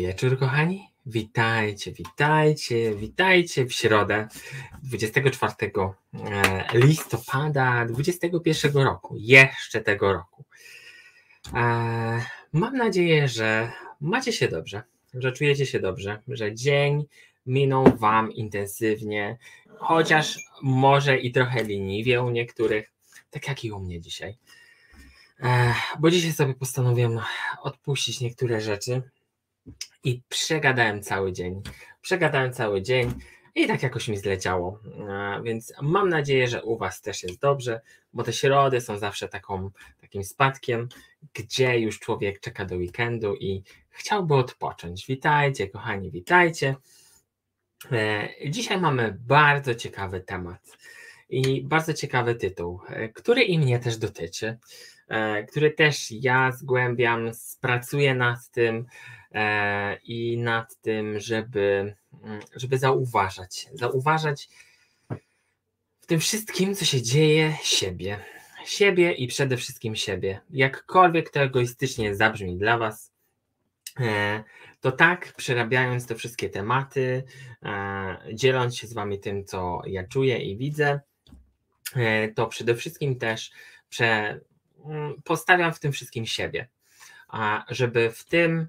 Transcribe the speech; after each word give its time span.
Wieczór, 0.00 0.38
kochani. 0.38 0.88
Witajcie, 1.06 1.92
witajcie, 1.92 2.94
witajcie 2.94 3.66
w 3.66 3.72
środę 3.72 4.28
24 4.82 5.54
e, 6.14 6.78
listopada 6.78 7.84
2021 7.86 8.82
roku, 8.82 9.16
jeszcze 9.18 9.80
tego 9.80 10.12
roku. 10.12 10.44
E, 11.54 11.60
mam 12.52 12.76
nadzieję, 12.76 13.28
że 13.28 13.72
macie 14.00 14.32
się 14.32 14.48
dobrze, 14.48 14.82
że 15.14 15.32
czujecie 15.32 15.66
się 15.66 15.80
dobrze, 15.80 16.22
że 16.28 16.54
dzień 16.54 17.06
minął 17.46 17.96
Wam 17.96 18.32
intensywnie, 18.32 19.38
chociaż 19.78 20.38
może 20.62 21.18
i 21.18 21.32
trochę 21.32 21.64
liniwie 21.64 22.22
u 22.22 22.30
niektórych, 22.30 22.92
tak 23.30 23.48
jak 23.48 23.64
i 23.64 23.72
u 23.72 23.80
mnie 23.80 24.00
dzisiaj. 24.00 24.36
E, 25.40 25.74
bo 25.98 26.10
dzisiaj 26.10 26.32
sobie 26.32 26.54
postanowiłem 26.54 27.18
odpuścić 27.62 28.20
niektóre 28.20 28.60
rzeczy 28.60 29.02
i 30.04 30.22
przegadałem 30.28 31.02
cały 31.02 31.32
dzień. 31.32 31.62
Przegadałem 32.00 32.52
cały 32.52 32.82
dzień 32.82 33.14
i 33.54 33.66
tak 33.66 33.82
jakoś 33.82 34.08
mi 34.08 34.16
zleciało. 34.16 34.80
E, 35.08 35.42
więc 35.42 35.72
mam 35.82 36.08
nadzieję, 36.08 36.48
że 36.48 36.62
u 36.62 36.78
Was 36.78 37.00
też 37.00 37.22
jest 37.22 37.40
dobrze, 37.40 37.80
bo 38.12 38.22
te 38.22 38.32
środy 38.32 38.80
są 38.80 38.98
zawsze 38.98 39.28
taką, 39.28 39.70
takim 40.00 40.24
spadkiem, 40.24 40.88
gdzie 41.34 41.78
już 41.78 41.98
człowiek 41.98 42.40
czeka 42.40 42.64
do 42.64 42.76
weekendu 42.76 43.34
i 43.34 43.62
chciałby 43.90 44.34
odpocząć. 44.34 45.06
Witajcie, 45.06 45.68
kochani, 45.68 46.10
witajcie. 46.10 46.76
E, 47.92 48.28
dzisiaj 48.50 48.80
mamy 48.80 49.16
bardzo 49.20 49.74
ciekawy 49.74 50.20
temat 50.20 50.78
i 51.28 51.62
bardzo 51.64 51.94
ciekawy 51.94 52.34
tytuł, 52.34 52.80
e, 52.88 53.08
który 53.08 53.42
i 53.42 53.58
mnie 53.58 53.78
też 53.78 53.96
dotyczy, 53.96 54.58
który 55.48 55.70
też 55.70 56.10
ja 56.10 56.52
zgłębiam, 56.52 57.30
pracuję 57.60 58.14
nad 58.14 58.50
tym, 58.50 58.86
E, 58.86 59.19
i 60.04 60.38
nad 60.38 60.76
tym, 60.76 61.20
żeby, 61.20 61.96
mm, 62.24 62.40
żeby 62.56 62.78
zauważać, 62.78 63.68
zauważać 63.72 64.48
w 66.00 66.06
tym 66.06 66.20
wszystkim, 66.20 66.74
co 66.74 66.84
się 66.84 67.02
dzieje, 67.02 67.54
siebie. 67.62 68.18
Siebie 68.64 69.12
i 69.12 69.26
przede 69.26 69.56
wszystkim 69.56 69.96
siebie. 69.96 70.40
Jakkolwiek 70.50 71.30
to 71.30 71.40
egoistycznie 71.40 72.14
zabrzmi 72.14 72.56
dla 72.56 72.78
Was, 72.78 73.12
e, 74.00 74.44
to 74.80 74.92
tak, 74.92 75.32
przerabiając 75.32 76.06
te 76.06 76.14
wszystkie 76.14 76.48
tematy, 76.48 77.24
e, 77.62 78.16
dzieląc 78.32 78.76
się 78.76 78.86
z 78.86 78.92
Wami 78.92 79.20
tym, 79.20 79.44
co 79.44 79.82
ja 79.86 80.04
czuję 80.04 80.38
i 80.38 80.56
widzę, 80.56 81.00
to 82.34 82.46
przede 82.46 82.74
wszystkim 82.74 83.18
też 83.18 83.50
prze, 83.88 84.40
mm, 84.84 85.22
postawiam 85.24 85.72
w 85.72 85.80
tym 85.80 85.92
wszystkim 85.92 86.26
siebie, 86.26 86.68
żeby 87.68 88.10
w 88.10 88.24
tym 88.24 88.68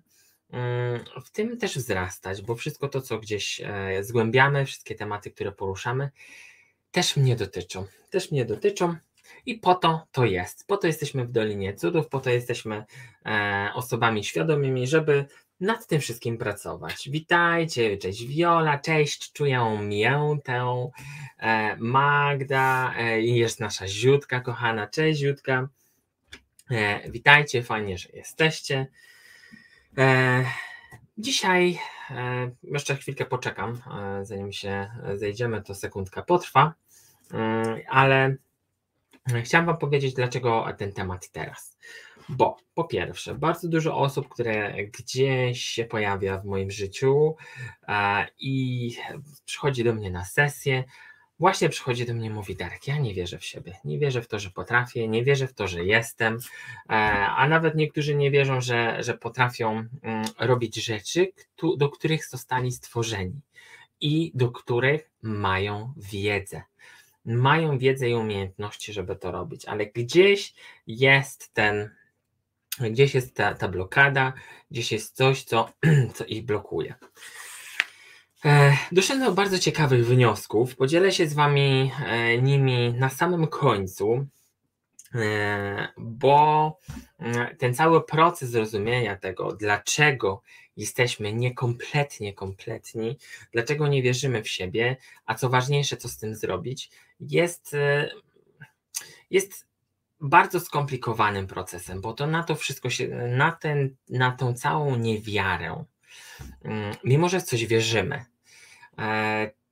w 1.26 1.30
tym 1.32 1.58
też 1.58 1.78
wzrastać, 1.78 2.42
bo 2.42 2.56
wszystko 2.56 2.88
to, 2.88 3.02
co 3.02 3.20
gdzieś 3.20 3.62
e, 3.64 4.04
zgłębiamy, 4.04 4.66
wszystkie 4.66 4.96
tematy, 4.96 5.32
które 5.32 5.52
poruszamy, 5.52 6.10
też 6.92 7.18
mnie 7.18 7.36
dotyczą. 7.36 7.86
Też 8.10 8.32
mnie 8.32 8.46
dotyczą 8.46 8.96
i 9.46 9.56
po 9.56 9.76
to 9.76 10.08
to 10.12 10.26
jest. 10.26 10.68
Po 10.68 10.78
to 10.78 10.88
jesteśmy 10.88 11.26
w 11.26 11.32
Dolinie 11.32 11.74
Cudów, 11.74 12.08
po 12.08 12.20
to 12.20 12.30
jesteśmy 12.30 12.86
e, 13.26 13.70
osobami 13.74 14.24
świadomymi, 14.24 14.88
żeby 14.88 15.26
nad 15.60 15.88
tym 15.88 16.02
wszystkim 16.02 16.38
pracować. 16.38 17.10
Witajcie, 17.10 17.98
cześć 17.98 18.26
Wiola, 18.26 18.80
cześć, 18.80 19.32
czuję 19.32 19.80
miętę, 19.82 20.90
e, 21.38 21.76
Magda, 21.78 22.94
jest 23.18 23.60
nasza 23.60 23.88
Ziutka 23.88 24.40
kochana, 24.40 24.88
cześć 24.88 25.20
Ziutka. 25.20 25.68
Witajcie, 27.10 27.64
fajnie, 27.64 27.98
że 27.98 28.10
jesteście. 28.14 28.88
E, 29.98 30.46
dzisiaj 31.18 31.80
e, 32.10 32.52
jeszcze 32.64 32.96
chwilkę 32.96 33.26
poczekam, 33.26 33.82
e, 34.22 34.26
zanim 34.26 34.52
się 34.52 34.92
zejdziemy, 35.16 35.62
to 35.62 35.76
sekundka 35.76 36.22
potrwa, 36.22 36.74
mm, 37.34 37.80
ale 37.90 38.36
chciałam 39.44 39.66
Wam 39.66 39.78
powiedzieć, 39.78 40.14
dlaczego 40.14 40.66
ten 40.78 40.94
temat 40.94 41.32
teraz. 41.32 41.78
Bo 42.30 42.58
po 42.74 42.84
pierwsze, 42.84 43.36
bardzo 43.36 43.68
dużo 43.68 43.98
osób, 43.98 44.30
które 44.30 44.84
gdzieś 44.84 45.66
się 45.66 45.86
pojawia 45.86 46.38
w 46.38 46.46
moim 46.46 46.72
życiu 46.72 47.36
i 48.40 48.90
przychodzi 49.46 49.84
do 49.84 49.94
mnie 49.94 50.12
na 50.12 50.26
sesję, 50.26 50.84
właśnie 51.42 51.70
przychodzi 51.70 52.06
do 52.06 52.14
mnie 52.14 52.28
i 52.28 52.30
mówi 52.30 52.56
Darek, 52.56 52.88
ja 52.88 52.98
nie 52.98 53.14
wierzę 53.14 53.38
w 53.40 53.46
siebie, 53.46 53.78
nie 53.86 54.00
wierzę 54.00 54.22
w 54.22 54.28
to, 54.28 54.40
że 54.40 54.50
potrafię, 54.50 55.08
nie 55.08 55.24
wierzę 55.24 55.48
w 55.48 55.54
to, 55.54 55.68
że 55.68 55.86
jestem, 55.86 56.38
e, 56.90 56.94
a 57.28 57.48
nawet 57.48 57.76
niektórzy 57.76 58.16
nie 58.16 58.32
wierzą, 58.32 58.62
że, 58.62 59.04
że 59.04 59.18
potrafią 59.18 59.70
mm, 60.04 60.26
robić 60.40 60.76
rzeczy, 60.86 61.32
do 61.78 61.90
których 61.90 62.28
zostali 62.28 62.72
stworzeni 62.72 63.42
i 64.02 64.32
do 64.36 64.52
których 64.52 65.12
mają 65.22 65.94
wiedzę. 65.98 66.62
Mają 67.26 67.78
wiedzę 67.78 68.10
i 68.10 68.14
umiejętności, 68.14 68.94
żeby 68.94 69.16
to 69.16 69.32
robić, 69.32 69.66
ale 69.66 69.86
gdzieś 69.86 70.54
jest 70.88 71.54
ten, 71.54 71.90
gdzieś 72.80 73.16
jest 73.16 73.36
ta, 73.36 73.54
ta 73.54 73.68
blokada, 73.68 74.34
gdzieś 74.72 74.92
jest 74.92 75.16
coś, 75.16 75.44
co, 75.44 75.70
co 76.16 76.26
ich 76.26 76.46
blokuje. 76.46 76.96
E, 78.46 78.78
doszedłem 78.92 79.30
do 79.30 79.36
bardzo 79.36 79.60
ciekawych 79.60 80.06
wniosków. 80.06 80.76
Podzielę 80.76 81.12
się 81.12 81.28
z 81.28 81.34
Wami 81.34 81.92
e, 82.06 82.38
nimi 82.38 82.94
na 82.94 83.10
samym 83.10 83.48
końcu, 83.48 84.28
e, 85.16 85.88
bo 85.98 86.78
ten 87.58 87.74
cały 87.74 88.06
proces 88.06 88.50
zrozumienia 88.50 89.16
tego, 89.16 89.54
dlaczego 89.54 90.42
jesteśmy 90.78 91.34
niekompletnie 91.34 92.34
kompletni, 92.34 93.18
dlaczego 93.52 93.88
nie 93.88 94.02
wierzymy 94.02 94.44
w 94.44 94.50
siebie, 94.50 94.98
a 95.26 95.36
co 95.36 95.50
ważniejsze, 95.50 95.98
co 95.98 96.10
z 96.10 96.18
tym 96.18 96.36
zrobić, 96.36 96.92
jest, 97.20 97.76
jest 99.30 99.68
bardzo 100.20 100.60
skomplikowanym 100.60 101.48
procesem, 101.48 102.02
bo 102.02 102.14
to 102.14 102.28
na 102.28 102.44
to 102.44 102.56
wszystko 102.56 102.90
się, 102.90 103.08
na, 103.08 103.52
ten, 103.52 103.96
na 104.10 104.32
tą 104.32 104.54
całą 104.54 104.96
niewiarę, 104.96 105.86
mm, 106.64 106.96
mimo 107.04 107.30
że 107.30 107.40
w 107.40 107.44
coś 107.44 107.66
wierzymy, 107.66 108.26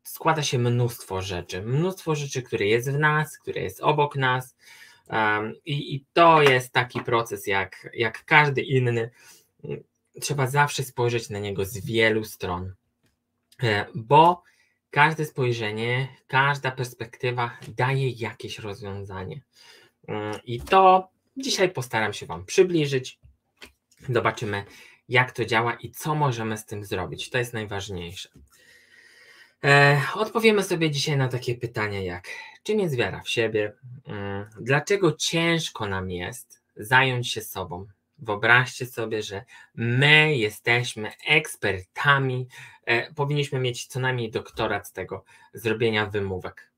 składa 0.04 0.44
się 0.44 0.60
mnóstwo 0.60 1.22
rzeczy. 1.22 1.62
Mnóstwo 1.62 2.16
rzeczy, 2.16 2.42
które 2.42 2.66
jest 2.66 2.92
w 2.92 3.00
nas, 3.00 3.38
które 3.38 3.62
jest 3.62 3.82
obok 3.82 4.16
nas. 4.16 4.56
I, 5.66 5.96
i 5.96 6.06
to 6.14 6.42
jest 6.42 6.74
taki 6.74 7.02
proces, 7.02 7.48
jak, 7.48 7.90
jak 7.94 8.26
każdy 8.26 8.62
inny. 8.62 9.12
Trzeba 10.22 10.48
zawsze 10.48 10.84
spojrzeć 10.84 11.30
na 11.30 11.40
niego 11.40 11.66
z 11.66 11.86
wielu 11.86 12.24
stron, 12.24 12.74
e, 13.64 13.86
bo 13.96 14.44
każde 14.90 15.26
spojrzenie, 15.26 16.08
każda 16.28 16.72
perspektywa 16.72 17.58
daje 17.68 18.10
jakieś 18.10 18.60
rozwiązanie. 18.60 19.42
Mm, 20.08 20.40
I 20.46 20.62
to 20.62 21.10
dzisiaj 21.38 21.70
postaram 21.70 22.14
się 22.14 22.26
Wam 22.26 22.46
przybliżyć. 22.46 23.20
Zobaczymy, 24.10 24.66
jak 25.10 25.32
to 25.32 25.46
działa 25.46 25.74
i 25.74 25.92
co 25.92 26.16
możemy 26.16 26.58
z 26.58 26.66
tym 26.66 26.86
zrobić. 26.86 27.30
To 27.30 27.38
jest 27.38 27.54
najważniejsze. 27.54 28.30
E, 29.64 30.02
odpowiemy 30.16 30.64
sobie 30.64 30.92
dzisiaj 30.92 31.18
na 31.18 31.28
takie 31.28 31.56
pytania 31.56 32.02
jak 32.02 32.28
czym 32.64 32.80
jest 32.80 32.96
wiara 32.96 33.22
w 33.22 33.30
siebie, 33.30 33.74
mm, 34.08 34.50
dlaczego 34.62 35.12
ciężko 35.12 35.88
nam 35.88 36.12
jest 36.12 36.64
zająć 36.76 37.32
się 37.32 37.42
sobą. 37.42 37.88
Wyobraźcie 38.18 38.86
sobie, 38.86 39.24
że 39.24 39.46
my 39.76 40.36
jesteśmy 40.36 41.12
ekspertami, 41.28 42.48
e, 42.86 43.14
powinniśmy 43.14 43.60
mieć 43.60 43.88
co 43.88 44.00
najmniej 44.00 44.32
doktorat 44.32 44.88
z 44.88 44.92
tego 44.92 45.24
zrobienia 45.54 46.06
wymówek. 46.06 46.72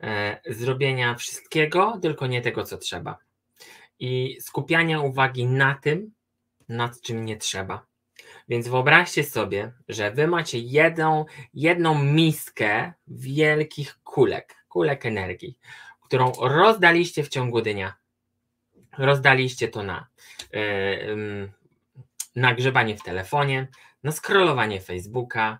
E, 0.00 0.40
zrobienia 0.46 1.14
wszystkiego, 1.14 1.98
tylko 2.02 2.26
nie 2.26 2.42
tego, 2.42 2.64
co 2.64 2.78
trzeba. 2.78 3.18
I 3.98 4.38
skupiania 4.40 5.00
uwagi 5.00 5.46
na 5.46 5.74
tym, 5.74 6.12
nad 6.68 7.00
czym 7.00 7.24
nie 7.24 7.36
trzeba 7.36 7.86
więc 8.48 8.68
wyobraźcie 8.68 9.24
sobie, 9.24 9.72
że 9.88 10.10
wy 10.10 10.26
macie 10.26 10.58
jedną, 10.58 11.24
jedną 11.54 12.04
miskę 12.04 12.92
wielkich 13.08 13.98
kulek, 14.02 14.56
kulek 14.68 15.06
energii, 15.06 15.58
którą 16.00 16.32
rozdaliście 16.40 17.22
w 17.22 17.28
ciągu 17.28 17.62
dnia. 17.62 17.94
Rozdaliście 18.98 19.68
to 19.68 19.82
na 19.82 20.06
yy, 20.52 21.52
nagrzebanie 22.36 22.96
w 22.96 23.02
telefonie, 23.02 23.68
na 24.02 24.12
scrollowanie 24.12 24.80
Facebooka, 24.80 25.58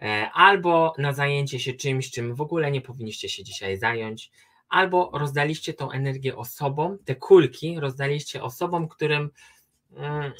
yy, 0.00 0.30
albo 0.30 0.94
na 0.98 1.12
zajęcie 1.12 1.60
się 1.60 1.72
czymś, 1.72 2.10
czym 2.10 2.34
w 2.34 2.40
ogóle 2.40 2.70
nie 2.70 2.80
powinniście 2.80 3.28
się 3.28 3.44
dzisiaj 3.44 3.76
zająć, 3.76 4.30
albo 4.68 5.10
rozdaliście 5.14 5.74
tą 5.74 5.90
energię 5.90 6.36
osobom, 6.36 6.98
te 7.04 7.14
kulki 7.14 7.80
rozdaliście 7.80 8.42
osobom, 8.42 8.88
którym 8.88 9.30
yy, 9.90 10.32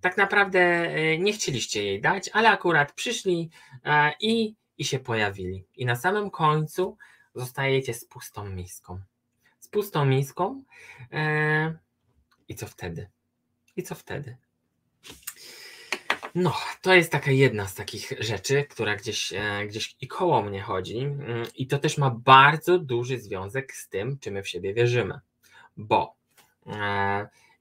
tak 0.00 0.16
naprawdę 0.16 0.60
e, 0.60 1.18
nie 1.18 1.32
chcieliście 1.32 1.84
jej 1.84 2.00
dać, 2.00 2.30
ale 2.32 2.48
akurat 2.48 2.92
przyszli 2.92 3.50
e, 3.84 4.12
i, 4.20 4.54
i 4.78 4.84
się 4.84 4.98
pojawili. 4.98 5.64
I 5.76 5.86
na 5.86 5.96
samym 5.96 6.30
końcu 6.30 6.96
zostajecie 7.34 7.94
z 7.94 8.04
pustą 8.04 8.48
miską. 8.48 9.00
Z 9.60 9.68
pustą 9.68 10.04
miską. 10.04 10.64
E, 11.12 11.78
I 12.48 12.54
co 12.54 12.66
wtedy? 12.66 13.08
I 13.76 13.82
co 13.82 13.94
wtedy? 13.94 14.36
No, 16.34 16.56
to 16.82 16.94
jest 16.94 17.12
taka 17.12 17.30
jedna 17.30 17.68
z 17.68 17.74
takich 17.74 18.12
rzeczy, 18.18 18.64
która 18.64 18.96
gdzieś, 18.96 19.32
gdzieś 19.68 19.96
i 20.00 20.08
koło 20.08 20.42
mnie 20.42 20.62
chodzi. 20.62 20.98
Mm, 20.98 21.42
I 21.54 21.66
to 21.66 21.78
też 21.78 21.98
ma 21.98 22.10
bardzo 22.10 22.78
duży 22.78 23.18
związek 23.18 23.72
z 23.72 23.88
tym, 23.88 24.18
czy 24.18 24.30
my 24.30 24.42
w 24.42 24.48
siebie 24.48 24.74
wierzymy. 24.74 25.20
Bo 25.76 26.16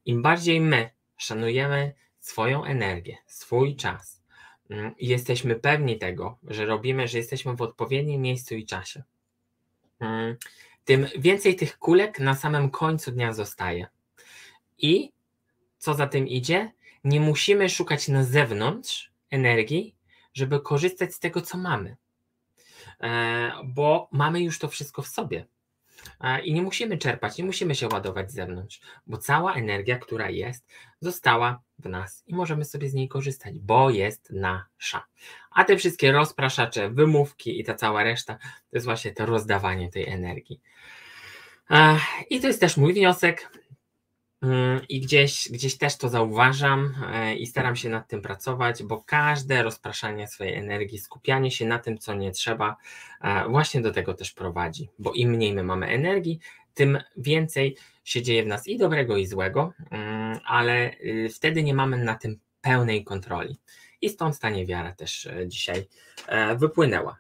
im 0.06 0.22
bardziej 0.22 0.62
my 0.62 0.90
szanujemy 1.18 1.94
swoją 2.30 2.64
energię, 2.64 3.18
swój 3.26 3.76
czas 3.76 4.24
mm, 4.70 4.98
i 4.98 5.08
jesteśmy 5.08 5.56
pewni 5.56 5.98
tego, 5.98 6.38
że 6.44 6.66
robimy, 6.66 7.08
że 7.08 7.18
jesteśmy 7.18 7.56
w 7.56 7.62
odpowiednim 7.62 8.22
miejscu 8.22 8.56
i 8.56 8.66
czasie, 8.66 9.04
mm, 10.00 10.36
tym 10.86 11.08
więcej 11.18 11.56
tych 11.56 11.78
kulek 11.78 12.20
na 12.20 12.36
samym 12.36 12.70
końcu 12.70 13.12
dnia 13.12 13.34
zostaje. 13.34 13.88
I 14.78 15.12
co 15.78 15.94
za 15.94 16.08
tym 16.08 16.28
idzie, 16.28 16.72
nie 17.04 17.20
musimy 17.20 17.70
szukać 17.70 18.08
na 18.08 18.24
zewnątrz 18.24 19.12
energii, 19.32 19.96
żeby 20.34 20.62
korzystać 20.62 21.14
z 21.14 21.20
tego, 21.20 21.42
co 21.42 21.58
mamy, 21.58 21.98
e, 23.02 23.52
bo 23.66 24.10
mamy 24.12 24.42
już 24.42 24.60
to 24.60 24.68
wszystko 24.68 25.02
w 25.02 25.08
sobie. 25.08 25.46
E, 26.22 26.42
I 26.42 26.54
nie 26.54 26.62
musimy 26.62 26.98
czerpać, 26.98 27.38
nie 27.38 27.46
musimy 27.46 27.76
się 27.76 27.88
ładować 27.88 28.32
z 28.32 28.34
zewnątrz, 28.34 28.82
bo 29.08 29.18
cała 29.18 29.54
energia, 29.54 30.00
która 30.00 30.30
jest, 30.30 30.68
została 31.02 31.62
w 31.80 31.90
nas 31.90 32.24
i 32.28 32.36
możemy 32.36 32.66
sobie 32.66 32.90
z 32.90 32.94
niej 32.94 33.08
korzystać, 33.08 33.60
bo 33.60 33.90
jest 33.90 34.32
nasza. 34.32 35.06
A 35.52 35.64
te 35.64 35.78
wszystkie 35.78 36.12
rozpraszacze, 36.12 36.90
wymówki 36.90 37.60
i 37.60 37.64
ta 37.64 37.74
cała 37.74 38.04
reszta 38.04 38.36
to 38.36 38.78
jest 38.78 38.86
właśnie 38.86 39.14
to 39.14 39.26
rozdawanie 39.26 39.90
tej 39.90 40.10
energii. 40.10 40.62
I 42.30 42.40
to 42.40 42.48
jest 42.48 42.60
też 42.60 42.78
mój 42.78 42.94
wniosek. 42.94 43.52
Mm, 44.42 44.82
I 44.90 45.02
gdzieś, 45.02 45.50
gdzieś 45.52 45.78
też 45.78 45.98
to 45.98 46.10
zauważam 46.10 46.96
e, 47.14 47.36
i 47.36 47.48
staram 47.48 47.76
się 47.76 47.90
nad 47.90 48.08
tym 48.08 48.22
pracować, 48.22 48.84
bo 48.84 49.04
każde 49.04 49.64
rozpraszanie 49.64 50.28
swojej 50.28 50.56
energii, 50.56 51.00
skupianie 51.00 51.52
się 51.52 51.66
na 51.66 51.80
tym, 51.80 51.98
co 51.98 52.14
nie 52.14 52.32
trzeba, 52.32 52.76
e, 53.22 53.50
właśnie 53.50 53.82
do 53.82 53.92
tego 53.92 54.14
też 54.14 54.32
prowadzi. 54.32 54.90
Bo 55.00 55.14
im 55.14 55.30
mniej 55.30 55.54
my 55.54 55.64
mamy 55.64 55.88
energii, 55.88 56.40
tym 56.74 57.00
więcej 57.18 57.78
się 58.10 58.22
dzieje 58.22 58.44
w 58.44 58.48
nas 58.48 58.68
i 58.68 58.78
dobrego, 58.78 59.18
i 59.18 59.26
złego, 59.26 59.74
mm, 59.92 60.40
ale 60.46 60.94
y, 60.94 61.30
wtedy 61.36 61.64
nie 61.64 61.74
mamy 61.74 61.98
na 61.98 62.16
tym 62.16 62.40
pełnej 62.62 63.04
kontroli. 63.04 63.60
I 64.02 64.10
stąd 64.10 64.40
ta 64.40 64.50
niewiara 64.50 64.94
też 64.94 65.26
e, 65.26 65.48
dzisiaj 65.48 65.88
wypłynęła. 66.58 67.18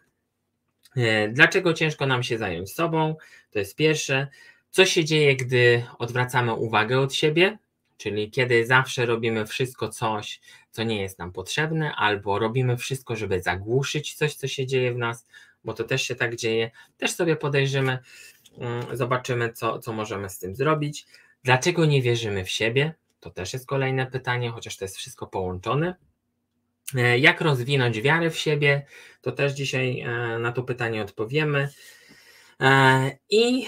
Dlaczego 1.29 1.73
ciężko 1.73 2.05
nam 2.05 2.23
się 2.23 2.37
zająć 2.37 2.73
sobą? 2.73 3.15
To 3.51 3.59
jest 3.59 3.75
pierwsze. 3.75 4.27
Co 4.69 4.85
się 4.85 5.05
dzieje, 5.05 5.35
gdy 5.35 5.83
odwracamy 5.99 6.53
uwagę 6.53 6.99
od 6.99 7.13
siebie, 7.13 7.57
czyli 7.97 8.31
kiedy 8.31 8.65
zawsze 8.65 9.05
robimy 9.05 9.45
wszystko 9.45 9.89
coś, 9.89 10.41
co 10.71 10.83
nie 10.83 11.01
jest 11.01 11.19
nam 11.19 11.31
potrzebne, 11.31 11.95
albo 11.95 12.39
robimy 12.39 12.77
wszystko, 12.77 13.15
żeby 13.15 13.41
zagłuszyć 13.41 14.13
coś, 14.13 14.35
co 14.35 14.47
się 14.47 14.67
dzieje 14.67 14.93
w 14.93 14.97
nas, 14.97 15.27
bo 15.63 15.73
to 15.73 15.83
też 15.83 16.01
się 16.01 16.15
tak 16.15 16.35
dzieje. 16.35 16.71
Też 16.97 17.11
sobie 17.11 17.35
podejrzymy, 17.35 17.99
zobaczymy, 18.93 19.53
co, 19.53 19.79
co 19.79 19.93
możemy 19.93 20.29
z 20.29 20.39
tym 20.39 20.55
zrobić. 20.55 21.05
Dlaczego 21.43 21.85
nie 21.85 22.01
wierzymy 22.01 22.45
w 22.45 22.49
siebie? 22.49 22.93
To 23.19 23.29
też 23.29 23.53
jest 23.53 23.65
kolejne 23.67 24.05
pytanie, 24.05 24.49
chociaż 24.49 24.77
to 24.77 24.85
jest 24.85 24.97
wszystko 24.97 25.27
połączone. 25.27 25.95
E, 26.95 27.19
jak 27.19 27.41
rozwinąć 27.41 28.01
wiarę 28.01 28.29
w 28.29 28.37
siebie? 28.37 28.85
To 29.21 29.31
też 29.31 29.53
dzisiaj 29.53 29.99
e, 29.99 30.39
na 30.39 30.51
to 30.51 30.63
pytanie 30.63 31.01
odpowiemy. 31.01 31.69
E, 32.61 33.11
I 33.29 33.67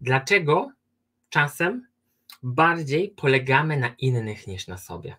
Dlaczego 0.00 0.72
czasem 1.28 1.86
bardziej 2.42 3.08
polegamy 3.08 3.76
na 3.76 3.94
innych 3.98 4.46
niż 4.46 4.66
na 4.66 4.78
sobie? 4.78 5.16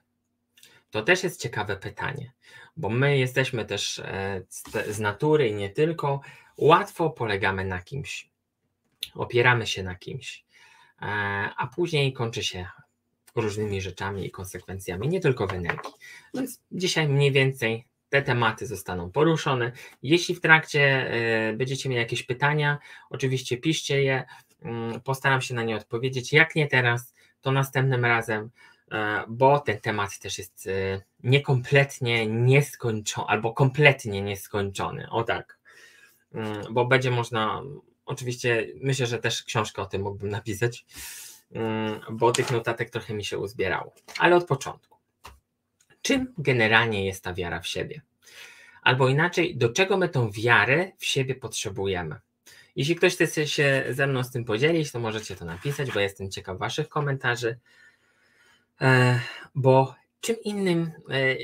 To 0.92 1.02
też 1.02 1.24
jest 1.24 1.42
ciekawe 1.42 1.78
pytanie, 1.78 2.32
bo 2.78 2.90
my 2.90 3.18
jesteśmy 3.18 3.66
też 3.66 4.02
z 4.90 5.00
natury 5.00 5.48
i 5.48 5.56
nie 5.56 5.70
tylko, 5.70 6.22
łatwo 6.60 7.10
polegamy 7.10 7.66
na 7.66 7.82
kimś, 7.82 8.30
opieramy 9.16 9.68
się 9.68 9.84
na 9.84 9.96
kimś, 9.96 10.46
e, 11.02 11.06
a 11.58 11.68
później 11.76 12.14
kończy 12.14 12.44
się 12.44 12.68
różnymi 13.36 13.82
rzeczami 13.82 14.26
i 14.26 14.32
konsekwencjami, 14.32 15.08
nie 15.08 15.20
tylko 15.20 15.48
w 15.48 15.54
energii. 15.54 15.92
Więc 16.34 16.62
dzisiaj 16.72 17.08
mniej 17.08 17.32
więcej 17.32 17.86
te 18.10 18.22
tematy 18.22 18.68
zostaną 18.68 19.12
poruszone. 19.12 19.72
Jeśli 20.04 20.36
w 20.36 20.42
trakcie 20.42 20.82
e, 20.82 21.54
będziecie 21.54 21.90
mieli 21.90 22.02
jakieś 22.02 22.24
pytania, 22.24 22.78
oczywiście 23.10 23.58
piszcie 23.58 24.04
je. 24.04 24.26
Mm, 24.62 25.02
postaram 25.02 25.42
się 25.42 25.54
na 25.54 25.64
nie 25.64 25.76
odpowiedzieć. 25.76 26.34
Jak 26.34 26.56
nie 26.56 26.68
teraz, 26.68 27.14
to 27.42 27.52
następnym 27.52 28.06
razem, 28.06 28.50
e, 28.92 29.24
bo 29.28 29.60
ten 29.60 29.80
temat 29.80 30.20
też 30.20 30.38
jest 30.38 30.70
niekompletnie 31.24 32.28
nieskończony, 32.28 33.28
albo 33.28 33.54
kompletnie 33.54 34.22
nieskończony. 34.22 35.10
O 35.10 35.24
tak. 35.24 35.59
Mm, 36.34 36.74
bo 36.74 36.86
będzie 36.86 37.12
można, 37.12 37.62
oczywiście 38.06 38.68
myślę, 38.82 39.06
że 39.06 39.20
też 39.20 39.44
książkę 39.44 39.82
o 39.82 39.86
tym 39.86 40.02
mógłbym 40.02 40.30
napisać, 40.40 40.86
mm, 41.52 42.00
bo 42.12 42.32
tych 42.32 42.52
notatek 42.52 42.90
trochę 42.90 43.14
mi 43.14 43.26
się 43.26 43.38
uzbierało. 43.38 43.94
Ale 44.18 44.36
od 44.36 44.46
początku. 44.46 44.98
Czym 46.02 46.34
generalnie 46.38 47.06
jest 47.06 47.24
ta 47.24 47.34
wiara 47.34 47.60
w 47.60 47.68
siebie? 47.68 48.02
Albo 48.82 49.10
inaczej, 49.10 49.58
do 49.58 49.70
czego 49.70 49.98
my 49.98 50.10
tą 50.10 50.32
wiarę 50.32 50.92
w 50.98 51.06
siebie 51.06 51.36
potrzebujemy? 51.36 52.20
Jeśli 52.76 52.96
ktoś 52.96 53.14
chce 53.16 53.48
się 53.48 53.86
ze 53.90 54.08
mną 54.08 54.24
z 54.24 54.32
tym 54.32 54.46
podzielić, 54.46 54.92
to 54.92 55.00
możecie 55.00 55.36
to 55.36 55.46
napisać, 55.46 55.92
bo 55.92 56.00
jestem 56.00 56.32
ciekaw 56.32 56.58
Waszych 56.58 56.90
komentarzy. 56.90 57.60
E, 58.82 59.20
bo 59.56 59.96
czym 60.22 60.36
innym, 60.44 60.92
e, 61.10 61.36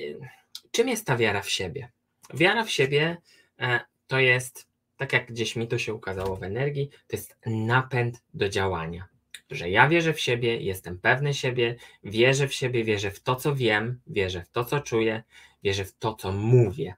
czym 0.72 0.90
jest 0.90 1.06
ta 1.06 1.18
wiara 1.18 1.42
w 1.42 1.50
siebie? 1.50 1.92
Wiara 2.34 2.64
w 2.64 2.72
siebie 2.72 3.18
e, 3.60 3.80
to 4.08 4.20
jest, 4.20 4.68
tak 4.98 5.14
jak 5.14 5.28
gdzieś 5.28 5.56
mi 5.56 5.68
to 5.68 5.78
się 5.78 5.94
ukazało 5.94 6.36
w 6.36 6.44
energii, 6.44 6.90
to 7.08 7.16
jest 7.16 7.38
napęd 7.46 8.24
do 8.34 8.50
działania. 8.50 9.08
Że 9.50 9.70
ja 9.70 9.90
wierzę 9.90 10.14
w 10.14 10.20
siebie, 10.20 10.62
jestem 10.62 11.00
pewny 11.00 11.34
siebie, 11.34 11.76
wierzę 12.04 12.48
w 12.48 12.54
siebie, 12.54 12.84
wierzę 12.84 13.12
w 13.12 13.20
to, 13.20 13.36
co 13.36 13.56
wiem, 13.56 14.02
wierzę 14.08 14.42
w 14.42 14.50
to, 14.50 14.66
co 14.66 14.80
czuję, 14.80 15.24
wierzę 15.64 15.86
w 15.86 15.98
to, 15.98 16.14
co 16.14 16.32
mówię. 16.32 16.96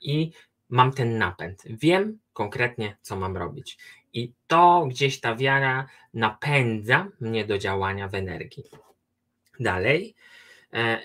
I 0.00 0.30
mam 0.68 0.92
ten 0.92 1.18
napęd. 1.18 1.62
Wiem 1.66 2.18
konkretnie, 2.32 2.96
co 3.02 3.16
mam 3.16 3.36
robić. 3.36 3.78
I 4.12 4.32
to 4.46 4.86
gdzieś 4.90 5.20
ta 5.20 5.34
wiara 5.34 5.86
napędza 6.14 7.08
mnie 7.20 7.44
do 7.44 7.58
działania 7.58 8.08
w 8.08 8.14
energii. 8.14 8.64
Dalej, 9.60 10.14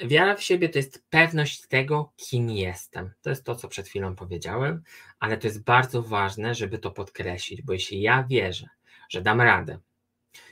wiara 0.05 0.35
w 0.35 0.43
siebie 0.43 0.69
to 0.69 0.79
jest 0.79 1.05
pewność 1.09 1.67
tego, 1.67 2.13
kim 2.15 2.49
jestem. 2.49 3.11
To 3.21 3.29
jest 3.29 3.45
to, 3.45 3.55
co 3.55 3.67
przed 3.67 3.87
chwilą 3.87 4.15
powiedziałem, 4.15 4.83
ale 5.19 5.37
to 5.37 5.47
jest 5.47 5.63
bardzo 5.63 6.03
ważne, 6.03 6.55
żeby 6.55 6.79
to 6.79 6.91
podkreślić, 6.91 7.61
bo 7.61 7.73
jeśli 7.73 8.01
ja 8.01 8.23
wierzę, 8.23 8.69
że 9.09 9.21
dam 9.21 9.41
radę, 9.41 9.79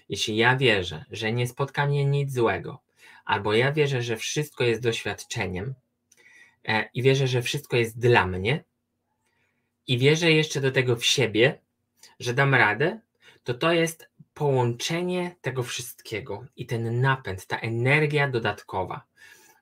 jeśli 0.09 0.37
ja 0.37 0.57
wierzę, 0.57 1.05
że 1.11 1.31
nie 1.31 1.47
spotka 1.47 1.87
mnie 1.87 2.05
nic 2.05 2.33
złego, 2.33 2.81
albo 3.25 3.53
ja 3.53 3.71
wierzę, 3.71 4.01
że 4.01 4.17
wszystko 4.17 4.63
jest 4.63 4.81
doświadczeniem 4.81 5.73
e, 6.67 6.89
i 6.93 7.01
wierzę, 7.01 7.27
że 7.27 7.41
wszystko 7.41 7.77
jest 7.77 7.99
dla 7.99 8.27
mnie, 8.27 8.63
i 9.87 9.97
wierzę 9.97 10.31
jeszcze 10.31 10.61
do 10.61 10.71
tego 10.71 10.95
w 10.95 11.05
siebie, 11.05 11.59
że 12.19 12.33
dam 12.33 12.55
radę, 12.55 12.99
to 13.43 13.53
to 13.53 13.73
jest 13.73 14.08
połączenie 14.39 15.35
tego 15.41 15.63
wszystkiego 15.63 16.45
i 16.55 16.65
ten 16.65 17.01
napęd, 17.01 17.45
ta 17.45 17.57
energia 17.57 18.29
dodatkowa, 18.29 19.03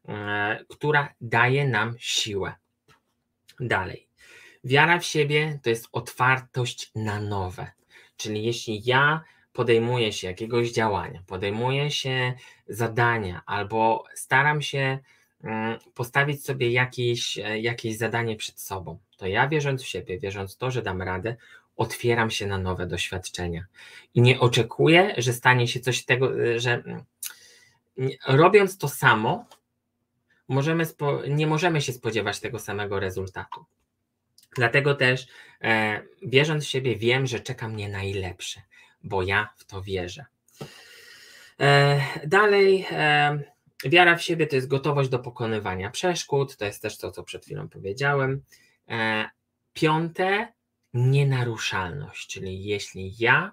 e, 0.07 0.65
która 0.69 1.13
daje 1.21 1.67
nam 1.67 1.95
siłę. 1.99 2.55
Dalej. 3.59 4.07
Wiara 4.63 4.99
w 4.99 5.05
siebie 5.05 5.59
to 5.63 5.69
jest 5.69 5.87
otwartość 5.91 6.91
na 6.95 7.21
nowe. 7.21 7.71
Czyli 8.17 8.43
jeśli 8.43 8.81
ja 8.85 9.23
podejmuję 9.53 10.13
się 10.13 10.27
jakiegoś 10.27 10.71
działania, 10.71 11.23
podejmuję 11.27 11.91
się 11.91 12.33
zadania 12.67 13.41
albo 13.45 14.03
staram 14.15 14.61
się 14.61 14.99
mm, 15.43 15.79
postawić 15.93 16.45
sobie 16.45 16.71
jakieś, 16.71 17.37
e, 17.37 17.59
jakieś 17.59 17.97
zadanie 17.97 18.35
przed 18.35 18.59
sobą, 18.59 18.99
to 19.17 19.27
ja 19.27 19.47
wierząc 19.47 19.83
w 19.83 19.87
siebie, 19.87 20.19
wierząc 20.19 20.55
w 20.55 20.57
to, 20.57 20.71
że 20.71 20.81
dam 20.81 21.01
radę, 21.01 21.35
otwieram 21.77 22.31
się 22.31 22.47
na 22.47 22.57
nowe 22.57 22.87
doświadczenia. 22.87 23.65
I 24.13 24.21
nie 24.21 24.39
oczekuję, 24.39 25.13
że 25.17 25.33
stanie 25.33 25.67
się 25.67 25.79
coś 25.79 26.05
tego, 26.05 26.31
że 26.59 26.73
mm, 26.73 27.03
robiąc 28.27 28.77
to 28.77 28.87
samo, 28.87 29.45
możemy 30.47 30.85
nie 31.29 31.47
możemy 31.47 31.81
się 31.81 31.93
spodziewać 31.93 32.39
tego 32.39 32.59
samego 32.59 32.99
rezultatu. 32.99 33.65
Dlatego 34.55 34.95
też, 34.95 35.27
e, 35.61 36.01
wierząc 36.23 36.65
w 36.65 36.69
siebie, 36.69 36.95
wiem, 36.95 37.27
że 37.27 37.39
czeka 37.39 37.67
mnie 37.67 37.89
najlepsze, 37.89 38.61
bo 39.03 39.23
ja 39.23 39.49
w 39.57 39.65
to 39.65 39.81
wierzę. 39.81 40.25
E, 41.59 42.01
dalej, 42.25 42.87
e, 42.91 43.39
wiara 43.85 44.15
w 44.15 44.23
siebie 44.23 44.47
to 44.47 44.55
jest 44.55 44.67
gotowość 44.67 45.09
do 45.09 45.19
pokonywania 45.19 45.91
przeszkód, 45.91 46.57
to 46.57 46.65
jest 46.65 46.81
też 46.81 46.97
to, 46.97 47.11
co 47.11 47.23
przed 47.23 47.45
chwilą 47.45 47.69
powiedziałem. 47.69 48.41
E, 48.89 49.29
piąte, 49.73 50.53
nienaruszalność, 50.97 52.27
czyli 52.27 52.63
jeśli 52.63 53.13
ja 53.19 53.51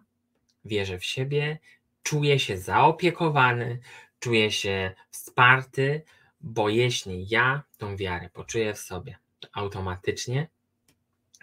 wierzę 0.65 0.99
w 0.99 1.05
siebie, 1.05 1.59
czuję 2.03 2.39
się 2.39 2.59
zaopiekowany, 2.59 3.81
czuję 4.21 4.53
się 4.53 4.95
wsparty, 5.11 6.03
Bo 6.47 6.69
jeśli 6.69 7.29
ja 7.29 7.63
tą 7.79 7.97
wiarę 7.97 8.31
poczuję 8.33 8.75
w 8.75 8.79
sobie, 8.79 9.19
to 9.41 9.49
automatycznie 9.53 10.49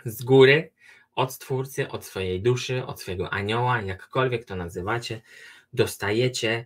z 0.05 0.23
góry, 0.23 0.71
od 1.15 1.33
Stwórcy, 1.33 1.89
od 1.89 2.05
swojej 2.05 2.41
duszy, 2.41 2.85
od 2.85 3.01
swojego 3.01 3.33
anioła, 3.33 3.81
jakkolwiek 3.81 4.45
to 4.45 4.55
nazywacie, 4.55 5.21
dostajecie 5.73 6.65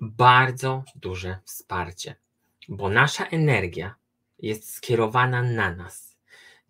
bardzo 0.00 0.84
duże 0.94 1.38
wsparcie, 1.44 2.14
bo 2.68 2.88
nasza 2.88 3.26
energia 3.26 3.94
jest 4.38 4.74
skierowana 4.74 5.42
na 5.42 5.74
nas. 5.74 6.09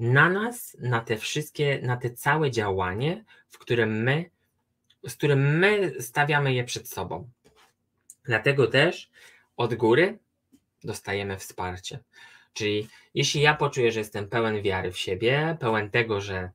Na 0.01 0.29
nas, 0.29 0.77
na 0.81 1.01
te 1.01 1.17
wszystkie, 1.17 1.81
na 1.83 1.97
te 1.97 2.11
całe 2.11 2.51
działanie, 2.51 3.25
w 3.49 3.59
którym 3.59 4.03
my, 4.03 4.31
z 5.09 5.15
którym 5.17 5.59
my 5.59 5.95
stawiamy 6.01 6.55
je 6.55 6.65
przed 6.65 6.89
sobą. 6.89 7.31
Dlatego 8.25 8.67
też 8.67 9.11
od 9.57 9.75
góry 9.75 10.19
dostajemy 10.85 11.39
wsparcie. 11.39 11.99
Czyli 12.53 12.89
jeśli 13.15 13.41
ja 13.41 13.55
poczuję, 13.55 13.93
że 13.93 13.99
jestem 13.99 14.29
pełen 14.29 14.63
wiary 14.63 14.93
w 14.93 14.99
siebie, 14.99 15.57
pełen 15.61 15.91
tego, 15.91 16.21
że 16.21 16.51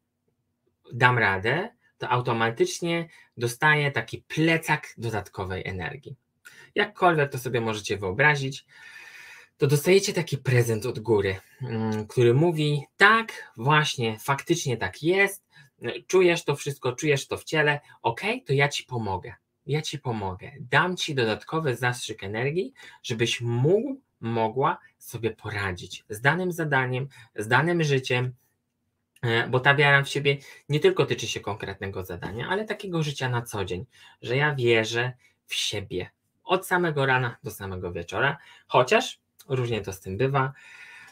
dam 0.94 1.18
radę, 1.18 1.70
to 1.98 2.10
automatycznie 2.10 3.10
dostaję 3.38 3.92
taki 3.92 4.24
plecak 4.28 4.94
dodatkowej 4.98 5.62
energii. 5.66 6.16
Jakkolwiek 6.76 7.32
to 7.32 7.38
sobie 7.38 7.62
możecie 7.62 7.98
wyobrazić, 7.98 8.66
to 9.58 9.68
dostajecie 9.68 10.14
taki 10.14 10.38
prezent 10.38 10.86
od 10.86 11.00
góry, 11.00 11.36
mm, 11.62 12.08
który 12.08 12.34
mówi: 12.34 12.84
tak, 12.98 13.52
właśnie, 13.58 14.20
faktycznie 14.20 14.78
tak 14.78 15.04
jest, 15.04 15.46
czujesz 16.08 16.44
to 16.44 16.56
wszystko, 16.56 16.92
czujesz 16.92 17.28
to 17.28 17.38
w 17.38 17.44
ciele, 17.44 17.80
ok, 18.02 18.22
to 18.46 18.54
ja 18.54 18.70
ci 18.70 18.84
pomogę. 18.84 19.34
Ja 19.66 19.82
ci 19.82 20.00
pomogę. 20.00 20.52
Dam 20.60 20.98
ci 20.98 21.16
dodatkowy 21.16 21.76
zastrzyk 21.76 22.24
energii, 22.24 22.74
żebyś 23.04 23.42
mógł, 23.42 24.02
mogła 24.20 24.78
sobie 24.98 25.32
poradzić 25.32 26.04
z 26.10 26.22
danym 26.22 26.52
zadaniem, 26.52 27.08
z 27.36 27.48
danym 27.48 27.84
życiem, 27.84 28.34
e, 29.22 29.48
bo 29.48 29.60
ta 29.60 29.76
wiara 29.76 30.04
w 30.04 30.10
siebie 30.10 30.38
nie 30.70 30.80
tylko 30.80 31.06
tyczy 31.06 31.28
się 31.28 31.40
konkretnego 31.40 32.06
zadania, 32.06 32.48
ale 32.50 32.66
takiego 32.66 33.04
życia 33.04 33.30
na 33.30 33.42
co 33.42 33.66
dzień, 33.66 33.86
że 34.22 34.38
ja 34.38 34.56
wierzę 34.56 35.14
w 35.46 35.56
siebie 35.56 36.10
od 36.44 36.68
samego 36.68 37.06
rana 37.06 37.38
do 37.44 37.52
samego 37.52 37.92
wieczora, 37.92 38.38
chociaż 38.68 39.20
różnie 39.48 39.82
to 39.82 39.94
z 39.94 40.00
tym 40.00 40.18
bywa. 40.18 40.54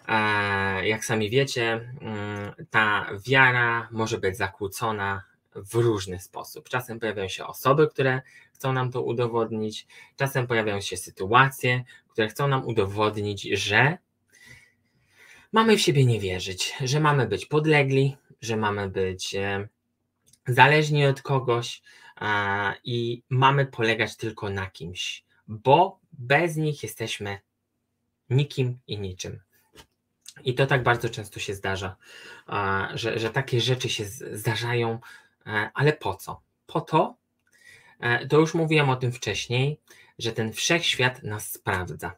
E, 0.07 0.87
jak 0.87 1.05
sami 1.05 1.29
wiecie, 1.29 1.93
mm, 2.01 2.53
ta 2.69 3.09
wiara 3.27 3.87
może 3.91 4.17
być 4.17 4.37
zakłócona 4.37 5.23
w 5.55 5.75
różny 5.75 6.19
sposób. 6.19 6.69
Czasem 6.69 6.99
pojawiają 6.99 7.27
się 7.27 7.45
osoby, 7.45 7.87
które 7.87 8.21
chcą 8.53 8.73
nam 8.73 8.91
to 8.91 9.01
udowodnić, 9.01 9.87
czasem 10.15 10.47
pojawiają 10.47 10.81
się 10.81 10.97
sytuacje, 10.97 11.83
które 12.09 12.27
chcą 12.27 12.47
nam 12.47 12.65
udowodnić, 12.65 13.41
że 13.41 13.97
mamy 15.51 15.77
w 15.77 15.81
siebie 15.81 16.05
nie 16.05 16.19
wierzyć, 16.19 16.73
że 16.83 16.99
mamy 16.99 17.27
być 17.27 17.45
podlegli, 17.45 18.17
że 18.41 18.57
mamy 18.57 18.89
być 18.89 19.35
e, 19.35 19.67
zależni 20.47 21.05
od 21.05 21.21
kogoś 21.21 21.81
i 22.83 23.23
mamy 23.29 23.65
polegać 23.65 24.17
tylko 24.17 24.49
na 24.49 24.69
kimś, 24.69 25.23
bo 25.47 25.99
bez 26.11 26.55
nich 26.55 26.83
jesteśmy 26.83 27.39
nikim 28.29 28.79
i 28.87 28.99
niczym. 28.99 29.39
I 30.43 30.55
to 30.55 30.67
tak 30.67 30.83
bardzo 30.83 31.09
często 31.09 31.39
się 31.39 31.53
zdarza, 31.53 31.95
że, 32.93 33.19
że 33.19 33.29
takie 33.29 33.61
rzeczy 33.61 33.89
się 33.89 34.05
zdarzają, 34.31 34.99
e, 35.45 35.69
ale 35.73 35.93
po 35.93 36.15
co? 36.15 36.41
Po 36.65 36.81
to, 36.81 37.15
e, 37.99 38.27
to 38.27 38.39
już 38.39 38.53
mówiłem 38.53 38.89
o 38.89 38.95
tym 38.95 39.11
wcześniej, 39.11 39.79
że 40.19 40.31
ten 40.31 40.53
wszechświat 40.53 41.23
nas 41.23 41.51
sprawdza. 41.51 42.15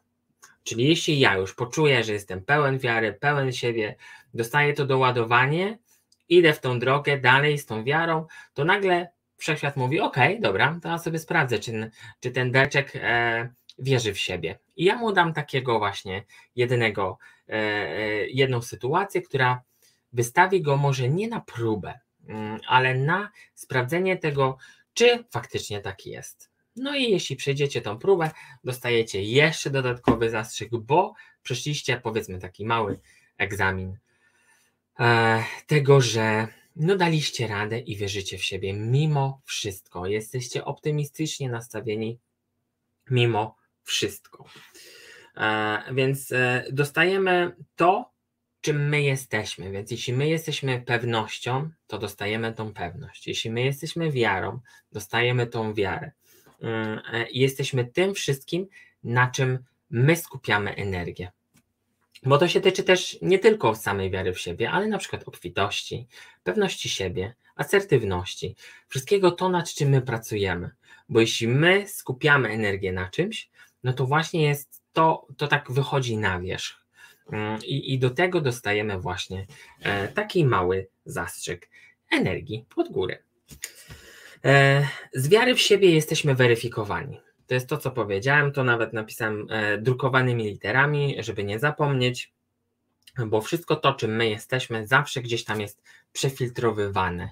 Czyli 0.64 0.88
jeśli 0.88 1.20
ja 1.20 1.36
już 1.36 1.54
poczuję, 1.54 2.04
że 2.04 2.12
jestem 2.12 2.40
pełen 2.44 2.78
wiary, 2.78 3.12
pełen 3.12 3.52
siebie, 3.52 3.96
dostaję 4.34 4.74
to 4.74 4.86
doładowanie, 4.86 5.78
idę 6.28 6.52
w 6.52 6.60
tą 6.60 6.78
drogę 6.78 7.18
dalej 7.18 7.58
z 7.58 7.66
tą 7.66 7.84
wiarą, 7.84 8.26
to 8.54 8.64
nagle 8.64 9.08
wszechświat 9.36 9.76
mówi: 9.76 10.00
OK, 10.00 10.16
dobra, 10.40 10.78
to 10.82 10.88
ja 10.88 10.98
sobie 10.98 11.18
sprawdzę, 11.18 11.58
czy, 11.58 11.90
czy 12.20 12.30
ten 12.30 12.52
deczek 12.52 12.92
e, 12.94 13.48
wierzy 13.78 14.14
w 14.14 14.18
siebie. 14.18 14.58
I 14.76 14.84
ja 14.84 14.96
mu 14.96 15.12
dam 15.12 15.32
takiego 15.32 15.78
właśnie 15.78 16.24
jednego, 16.56 17.18
e, 17.48 17.52
e, 17.52 18.26
jedną 18.28 18.62
sytuację, 18.62 19.22
która 19.22 19.62
wystawi 20.12 20.62
go 20.62 20.76
może 20.76 21.08
nie 21.08 21.28
na 21.28 21.40
próbę, 21.40 22.00
mm, 22.28 22.60
ale 22.68 22.94
na 22.94 23.30
sprawdzenie 23.54 24.16
tego, 24.16 24.58
czy 24.94 25.24
faktycznie 25.30 25.80
tak 25.80 26.06
jest. 26.06 26.50
No 26.76 26.94
i 26.94 27.10
jeśli 27.10 27.36
przejdziecie 27.36 27.80
tą 27.80 27.98
próbę, 27.98 28.30
dostajecie 28.64 29.22
jeszcze 29.22 29.70
dodatkowy 29.70 30.30
zastrzyk, 30.30 30.76
bo 30.76 31.14
przeszliście 31.42 32.00
powiedzmy 32.00 32.38
taki 32.38 32.66
mały 32.66 33.00
egzamin 33.38 33.98
e, 35.00 35.44
tego, 35.66 36.00
że 36.00 36.48
no 36.76 36.96
daliście 36.96 37.46
radę 37.46 37.78
i 37.78 37.96
wierzycie 37.96 38.38
w 38.38 38.44
siebie 38.44 38.72
mimo 38.72 39.40
wszystko. 39.44 40.06
Jesteście 40.06 40.64
optymistycznie 40.64 41.50
nastawieni 41.50 42.18
mimo 43.10 43.56
wszystko. 43.86 44.44
E, 45.36 45.82
więc 45.94 46.32
e, 46.32 46.64
dostajemy 46.72 47.56
to, 47.76 48.10
czym 48.60 48.88
my 48.88 49.02
jesteśmy. 49.02 49.70
Więc 49.70 49.90
jeśli 49.90 50.12
my 50.12 50.28
jesteśmy 50.28 50.80
pewnością, 50.80 51.70
to 51.86 51.98
dostajemy 51.98 52.52
tą 52.52 52.72
pewność. 52.72 53.26
Jeśli 53.26 53.50
my 53.50 53.62
jesteśmy 53.62 54.12
wiarą, 54.12 54.60
dostajemy 54.92 55.46
tą 55.46 55.74
wiarę. 55.74 56.12
Mm, 56.60 57.00
e, 57.12 57.26
jesteśmy 57.30 57.84
tym 57.84 58.14
wszystkim, 58.14 58.66
na 59.04 59.30
czym 59.30 59.58
my 59.90 60.16
skupiamy 60.16 60.74
energię. 60.74 61.32
Bo 62.22 62.38
to 62.38 62.48
się 62.48 62.60
tyczy 62.60 62.82
też 62.82 63.18
nie 63.22 63.38
tylko 63.38 63.74
samej 63.74 64.10
wiary 64.10 64.32
w 64.32 64.40
siebie, 64.40 64.70
ale 64.70 64.86
na 64.86 64.98
przykład 64.98 65.28
obfitości, 65.28 66.06
pewności 66.44 66.88
siebie, 66.88 67.34
asertywności, 67.56 68.56
wszystkiego 68.88 69.30
to, 69.30 69.48
nad 69.48 69.72
czym 69.72 69.88
my 69.88 70.02
pracujemy. 70.02 70.70
Bo 71.08 71.20
jeśli 71.20 71.48
my 71.48 71.88
skupiamy 71.88 72.48
energię 72.48 72.92
na 72.92 73.08
czymś, 73.08 73.50
no 73.86 73.92
to 73.92 74.06
właśnie 74.06 74.42
jest 74.42 74.82
to, 74.92 75.26
to 75.36 75.48
tak 75.48 75.72
wychodzi 75.72 76.16
na 76.16 76.40
wierzch. 76.40 76.86
Mm, 77.32 77.58
I, 77.64 77.94
I 77.94 77.98
do 77.98 78.10
tego 78.10 78.40
dostajemy 78.40 78.98
właśnie 78.98 79.46
e, 79.82 80.08
taki 80.08 80.44
mały 80.44 80.88
zastrzyk 81.04 81.70
energii 82.10 82.64
pod 82.74 82.88
górę. 82.88 83.18
E, 84.44 84.86
z 85.12 85.28
wiary 85.28 85.54
w 85.54 85.60
siebie 85.60 85.90
jesteśmy 85.90 86.34
weryfikowani. 86.34 87.20
To 87.46 87.54
jest 87.54 87.68
to, 87.68 87.76
co 87.76 87.90
powiedziałem, 87.90 88.52
to 88.52 88.64
nawet 88.64 88.92
napisałem 88.92 89.46
e, 89.50 89.78
drukowanymi 89.78 90.44
literami, 90.44 91.16
żeby 91.18 91.44
nie 91.44 91.58
zapomnieć, 91.58 92.32
bo 93.26 93.40
wszystko 93.40 93.76
to, 93.76 93.94
czym 93.94 94.16
my 94.16 94.28
jesteśmy, 94.28 94.86
zawsze 94.86 95.22
gdzieś 95.22 95.44
tam 95.44 95.60
jest 95.60 95.82
przefiltrowywane. 96.12 97.28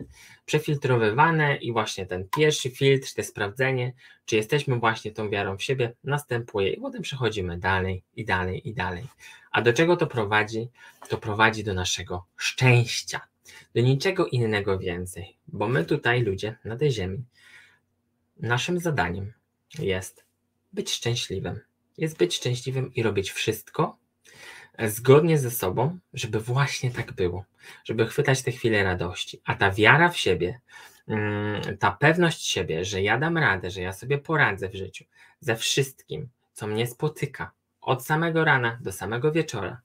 Przefiltrowywane 0.46 1.56
i 1.56 1.72
właśnie 1.72 2.06
ten 2.06 2.28
pierwszy 2.36 2.70
filtr, 2.70 3.14
to 3.14 3.22
sprawdzenie, 3.22 3.92
czy 4.24 4.36
jesteśmy 4.36 4.78
właśnie 4.78 5.12
tą 5.12 5.30
wiarą 5.30 5.56
w 5.56 5.62
siebie, 5.62 5.94
następuje 6.04 6.72
i 6.72 6.80
potem 6.80 7.02
przechodzimy 7.02 7.58
dalej 7.58 8.02
i 8.16 8.24
dalej 8.24 8.68
i 8.68 8.74
dalej. 8.74 9.04
A 9.50 9.62
do 9.62 9.72
czego 9.72 9.96
to 9.96 10.06
prowadzi? 10.06 10.68
To 11.08 11.18
prowadzi 11.18 11.64
do 11.64 11.74
naszego 11.74 12.26
szczęścia, 12.36 13.20
do 13.74 13.80
niczego 13.80 14.26
innego 14.26 14.78
więcej, 14.78 15.36
bo 15.48 15.68
my 15.68 15.84
tutaj, 15.84 16.22
ludzie 16.22 16.56
na 16.64 16.76
tej 16.76 16.92
ziemi, 16.92 17.24
naszym 18.36 18.80
zadaniem 18.80 19.32
jest 19.78 20.24
być 20.72 20.92
szczęśliwym. 20.92 21.60
Jest 21.98 22.16
być 22.16 22.36
szczęśliwym 22.36 22.94
i 22.94 23.02
robić 23.02 23.30
wszystko 23.30 23.98
zgodnie 24.78 25.38
ze 25.38 25.50
sobą, 25.50 25.98
żeby 26.12 26.40
właśnie 26.40 26.90
tak 26.90 27.12
było, 27.12 27.44
żeby 27.84 28.06
chwytać 28.06 28.42
te 28.42 28.52
chwile 28.52 28.84
radości. 28.84 29.40
A 29.44 29.54
ta 29.54 29.70
wiara 29.70 30.08
w 30.08 30.16
siebie, 30.16 30.60
mm, 31.08 31.78
ta 31.78 31.90
pewność 31.90 32.46
siebie, 32.46 32.84
że 32.84 33.02
ja 33.02 33.18
dam 33.18 33.38
radę, 33.38 33.70
że 33.70 33.80
ja 33.80 33.92
sobie 33.92 34.18
poradzę 34.18 34.68
w 34.68 34.74
życiu 34.74 35.04
ze 35.40 35.56
wszystkim, 35.56 36.28
co 36.52 36.66
mnie 36.66 36.86
spotyka, 36.86 37.50
od 37.80 38.06
samego 38.06 38.44
rana 38.44 38.78
do 38.80 38.92
samego 38.92 39.32
wieczora, 39.32 39.80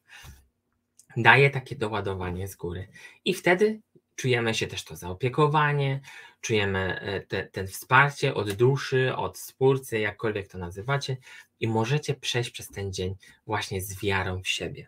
daje 1.18 1.50
takie 1.50 1.76
doładowanie 1.76 2.48
z 2.48 2.56
góry. 2.56 2.88
I 3.26 3.34
wtedy 3.34 3.80
czujemy 4.20 4.54
się 4.54 4.68
też 4.68 4.84
to 4.84 4.96
zaopiekowanie, 4.96 6.02
czujemy 6.42 7.00
e, 7.00 7.22
te, 7.22 7.44
ten 7.44 7.68
wsparcie 7.68 8.34
od 8.34 8.52
duszy, 8.52 9.16
od 9.16 9.38
spórcy, 9.38 10.00
jakkolwiek 10.00 10.48
to 10.48 10.58
nazywacie, 10.58 11.18
i 11.60 11.68
możecie 11.68 12.14
przejść 12.14 12.50
przez 12.50 12.68
ten 12.68 12.94
dzień 12.94 13.16
właśnie 13.48 13.82
z 13.82 14.02
wiarą 14.02 14.42
w 14.42 14.48
siebie. 14.48 14.88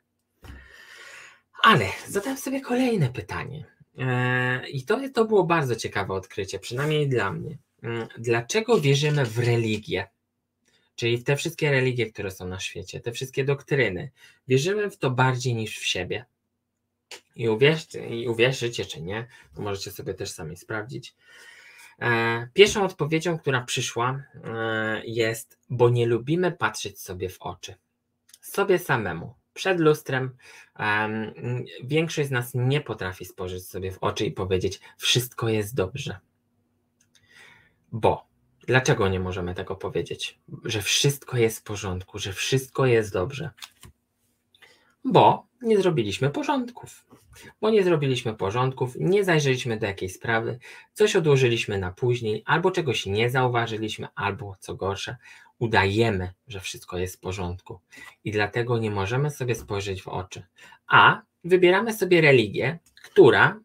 Ale 1.63 1.85
zadam 2.07 2.37
sobie 2.37 2.61
kolejne 2.61 3.09
pytanie. 3.09 3.65
E, 3.97 4.69
I 4.69 4.83
to, 4.83 4.99
to 5.13 5.25
było 5.25 5.43
bardzo 5.43 5.75
ciekawe 5.75 6.13
odkrycie, 6.13 6.59
przynajmniej 6.59 7.09
dla 7.09 7.31
mnie. 7.31 7.57
Mm, 7.83 8.07
dlaczego 8.17 8.81
wierzymy 8.81 9.25
w 9.25 9.39
religię? 9.39 10.07
Czyli 10.95 11.17
w 11.17 11.23
te 11.23 11.35
wszystkie 11.35 11.71
religie, 11.71 12.11
które 12.11 12.31
są 12.31 12.47
na 12.47 12.59
świecie, 12.59 12.99
te 12.99 13.11
wszystkie 13.11 13.45
doktryny. 13.45 14.11
Wierzymy 14.47 14.89
w 14.89 14.97
to 14.97 15.11
bardziej 15.11 15.55
niż 15.55 15.79
w 15.79 15.85
siebie. 15.85 16.25
I, 17.35 17.49
uwierzcie, 17.49 18.09
i 18.09 18.27
uwierzycie, 18.27 18.85
czy 18.85 19.01
nie, 19.01 19.27
to 19.55 19.61
możecie 19.61 19.91
sobie 19.91 20.13
też 20.13 20.31
sami 20.31 20.57
sprawdzić. 20.57 21.15
E, 21.99 22.47
pierwszą 22.53 22.83
odpowiedzią, 22.83 23.39
która 23.39 23.61
przyszła, 23.61 24.23
e, 24.43 25.01
jest, 25.05 25.59
bo 25.69 25.89
nie 25.89 26.05
lubimy 26.05 26.51
patrzeć 26.51 27.01
sobie 27.01 27.29
w 27.29 27.41
oczy. 27.41 27.75
sobie 28.41 28.79
samemu, 28.79 29.35
przed 29.53 29.79
lustrem. 29.79 30.37
Większość 31.83 32.29
z 32.29 32.31
nas 32.31 32.51
nie 32.53 32.81
potrafi 32.81 33.25
spojrzeć 33.25 33.67
sobie 33.67 33.91
w 33.91 33.97
oczy 33.97 34.25
i 34.25 34.31
powiedzieć: 34.31 34.79
Wszystko 34.97 35.49
jest 35.49 35.75
dobrze. 35.75 36.19
Bo 37.91 38.27
dlaczego 38.67 39.07
nie 39.07 39.19
możemy 39.19 39.55
tego 39.55 39.75
powiedzieć? 39.75 40.39
Że 40.65 40.81
wszystko 40.81 41.37
jest 41.37 41.59
w 41.59 41.63
porządku, 41.63 42.19
że 42.19 42.33
wszystko 42.33 42.85
jest 42.85 43.13
dobrze. 43.13 43.49
Bo 45.03 45.50
nie 45.61 45.77
zrobiliśmy 45.77 46.29
porządków. 46.29 47.05
Bo 47.61 47.69
nie 47.69 47.83
zrobiliśmy 47.83 48.33
porządków, 48.33 48.95
nie 48.99 49.23
zajrzeliśmy 49.23 49.77
do 49.77 49.85
jakiejś 49.87 50.13
sprawy, 50.13 50.59
coś 50.93 51.15
odłożyliśmy 51.15 51.77
na 51.77 51.91
później, 51.91 52.43
albo 52.45 52.71
czegoś 52.71 53.05
nie 53.05 53.29
zauważyliśmy, 53.29 54.07
albo 54.15 54.55
co 54.59 54.75
gorsze, 54.75 55.15
udajemy, 55.59 56.33
że 56.47 56.59
wszystko 56.59 56.97
jest 56.97 57.15
w 57.15 57.19
porządku. 57.19 57.79
I 58.23 58.31
dlatego 58.31 58.77
nie 58.77 58.91
możemy 58.91 59.31
sobie 59.31 59.55
spojrzeć 59.55 60.01
w 60.01 60.07
oczy. 60.07 60.43
A 60.87 61.21
wybieramy 61.43 61.93
sobie 61.93 62.21
religię, 62.21 62.79
która 63.03 63.59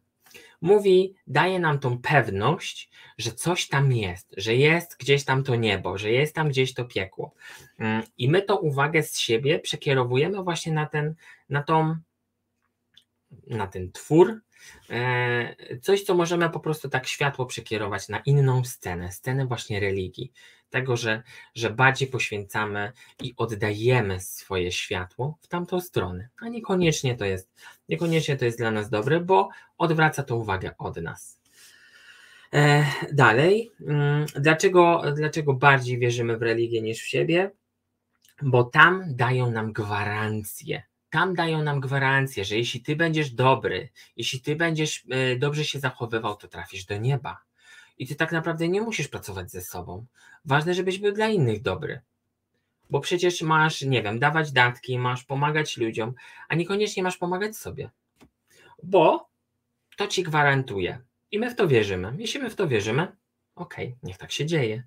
mówi, 0.61 1.15
daje 1.27 1.59
nam 1.59 1.79
tą 1.79 2.01
pewność, 2.01 2.89
że 3.17 3.31
coś 3.31 3.67
tam 3.67 3.91
jest, 3.91 4.33
że 4.37 4.55
jest 4.55 4.97
gdzieś 4.99 5.25
tam 5.25 5.43
to 5.43 5.55
niebo, 5.55 5.97
że 5.97 6.11
jest 6.11 6.35
tam 6.35 6.49
gdzieś 6.49 6.73
to 6.73 6.85
piekło. 6.85 7.33
Mm, 7.79 8.03
I 8.17 8.29
my 8.29 8.41
tą 8.41 8.55
uwagę 8.55 9.03
z 9.03 9.19
siebie 9.19 9.59
przekierowujemy 9.59 10.43
właśnie 10.43 10.73
na 10.73 10.85
ten, 10.85 11.15
na 11.49 11.63
tą, 11.63 11.95
na 13.47 13.67
ten 13.67 13.91
twór, 13.91 14.41
e, 14.89 15.79
coś, 15.81 16.03
co 16.03 16.15
możemy 16.15 16.49
po 16.49 16.59
prostu 16.59 16.89
tak 16.89 17.07
światło 17.07 17.45
przekierować 17.45 18.09
na 18.09 18.19
inną 18.19 18.63
scenę, 18.63 19.11
scenę 19.11 19.45
właśnie 19.45 19.79
religii 19.79 20.31
tego, 20.69 20.97
że, 20.97 21.23
że 21.55 21.69
bardziej 21.69 22.07
poświęcamy 22.07 22.91
i 23.23 23.33
oddajemy 23.37 24.19
swoje 24.19 24.71
światło 24.71 25.37
w 25.41 25.47
tamtą 25.47 25.81
stronę, 25.81 26.29
a 26.41 26.49
niekoniecznie 26.49 27.15
to 27.15 27.25
jest, 27.25 27.49
niekoniecznie 27.89 28.37
to 28.37 28.45
jest 28.45 28.57
dla 28.57 28.71
nas 28.71 28.89
dobre, 28.89 29.19
bo 29.19 29.49
odwraca 29.77 30.23
to 30.23 30.35
uwagę 30.35 30.71
od 30.77 30.97
nas. 30.97 31.39
E, 32.53 32.85
dalej, 33.11 33.71
mm, 33.81 34.25
dlaczego, 34.35 35.03
dlaczego 35.15 35.53
bardziej 35.53 35.99
wierzymy 35.99 36.37
w 36.37 36.41
religię 36.41 36.81
niż 36.81 37.01
w 37.01 37.07
siebie? 37.07 37.51
Bo 38.41 38.63
tam 38.63 39.03
dają 39.15 39.51
nam 39.51 39.73
gwarancję. 39.73 40.83
Tam 41.09 41.33
dają 41.33 41.63
nam 41.63 41.79
gwarancję, 41.79 42.45
że 42.45 42.57
jeśli 42.57 42.81
ty 42.81 42.95
będziesz 42.95 43.31
dobry, 43.31 43.89
jeśli 44.17 44.41
ty 44.41 44.55
będziesz 44.55 45.03
e, 45.09 45.35
dobrze 45.35 45.65
się 45.65 45.79
zachowywał, 45.79 46.35
to 46.35 46.47
trafisz 46.47 46.85
do 46.85 46.97
nieba 46.97 47.46
i 47.99 48.07
ty 48.07 48.15
tak 48.15 48.31
naprawdę 48.31 48.67
nie 48.67 48.81
musisz 48.81 49.07
pracować 49.07 49.51
ze 49.51 49.61
sobą. 49.61 50.05
Ważne, 50.45 50.73
żebyś 50.73 50.99
był 50.99 51.11
dla 51.11 51.27
innych 51.27 51.61
dobry. 51.61 52.01
Bo 52.89 52.99
przecież 52.99 53.41
masz, 53.41 53.81
nie 53.81 54.03
wiem, 54.03 54.19
dawać 54.19 54.51
datki, 54.51 54.99
masz 54.99 55.23
pomagać 55.23 55.77
ludziom, 55.77 56.13
a 56.47 56.55
niekoniecznie 56.55 57.03
masz 57.03 57.17
pomagać 57.17 57.57
sobie. 57.57 57.89
Bo 58.83 59.29
to 59.97 60.07
ci 60.07 60.23
gwarantuje. 60.23 60.99
I 61.31 61.39
my 61.39 61.49
w 61.49 61.55
to 61.55 61.67
wierzymy. 61.67 62.15
Jeśli 62.17 62.39
my 62.39 62.49
w 62.49 62.55
to 62.55 62.67
wierzymy, 62.67 63.01
okej, 63.55 63.87
okay, 63.87 63.97
niech 64.03 64.17
tak 64.17 64.31
się 64.31 64.45
dzieje. 64.45 64.83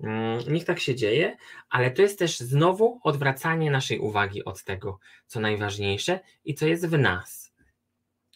Mm, 0.00 0.40
niech 0.52 0.64
tak 0.64 0.80
się 0.80 0.94
dzieje, 0.94 1.36
ale 1.70 1.90
to 1.90 2.02
jest 2.02 2.18
też 2.18 2.38
znowu 2.38 3.00
odwracanie 3.04 3.70
naszej 3.70 3.98
uwagi 3.98 4.44
od 4.44 4.64
tego, 4.64 4.98
co 5.26 5.40
najważniejsze 5.40 6.20
i 6.44 6.54
co 6.54 6.66
jest 6.66 6.86
w 6.86 6.98
nas. 6.98 7.47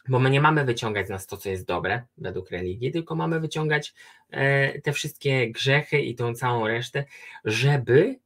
Bo 0.09 0.19
my 0.19 0.31
nie 0.31 0.41
mamy 0.41 0.65
wyciągać 0.65 1.07
z 1.07 1.11
nas 1.11 1.27
to, 1.27 1.37
co 1.37 1.49
jest 1.49 1.67
dobre 1.67 2.03
według 2.19 2.51
religii, 2.51 2.93
tylko 2.93 3.15
mamy 3.15 3.41
wyciągać 3.41 3.95
e, 4.31 4.81
te 4.81 4.93
wszystkie 4.93 5.51
grzechy 5.51 6.01
i 6.01 6.15
tą 6.15 6.35
całą 6.35 6.67
resztę, 6.67 7.05
żeby, 7.45 8.19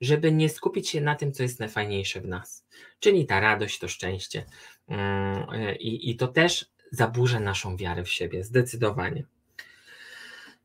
żeby 0.00 0.32
nie 0.32 0.48
skupić 0.48 0.88
się 0.88 1.00
na 1.00 1.14
tym, 1.14 1.32
co 1.32 1.42
jest 1.42 1.60
najfajniejsze 1.60 2.20
w 2.20 2.28
nas. 2.28 2.66
Czyli 2.98 3.26
ta 3.26 3.40
radość, 3.40 3.78
to 3.78 3.88
szczęście. 3.88 4.44
Mm, 4.88 5.46
e, 5.52 5.76
I, 5.76 6.10
i 6.10 6.16
to 6.16 6.28
też 6.28 6.66
zaburza 6.90 7.40
naszą 7.40 7.76
wiarę 7.76 8.04
w 8.04 8.10
siebie, 8.10 8.44
zdecydowanie. 8.44 9.24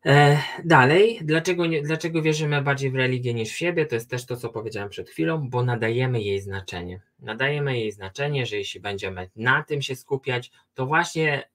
E, 0.06 0.38
dalej, 0.66 1.20
dlaczego, 1.22 1.66
nie, 1.66 1.82
dlaczego 1.82 2.22
wierzymy 2.22 2.62
bardziej 2.62 2.92
w 2.92 2.96
religię 2.96 3.34
niż 3.34 3.50
w 3.50 3.58
siebie? 3.58 3.86
To 3.86 3.96
jest 3.96 4.10
też 4.10 4.26
to, 4.26 4.38
co 4.38 4.50
powiedziałem 4.50 4.90
przed 4.90 5.10
chwilą, 5.10 5.50
bo 5.50 5.64
nadajemy 5.64 6.22
jej 6.22 6.42
znaczenie. 6.42 7.02
Nadajemy 7.20 7.80
jej 7.80 7.92
znaczenie, 7.92 8.46
że 8.46 8.58
jeśli 8.58 8.80
będziemy 8.80 9.30
na 9.36 9.64
tym 9.64 9.82
się 9.82 9.96
skupiać, 9.96 10.52
to 10.74 10.86
właśnie 10.86 11.50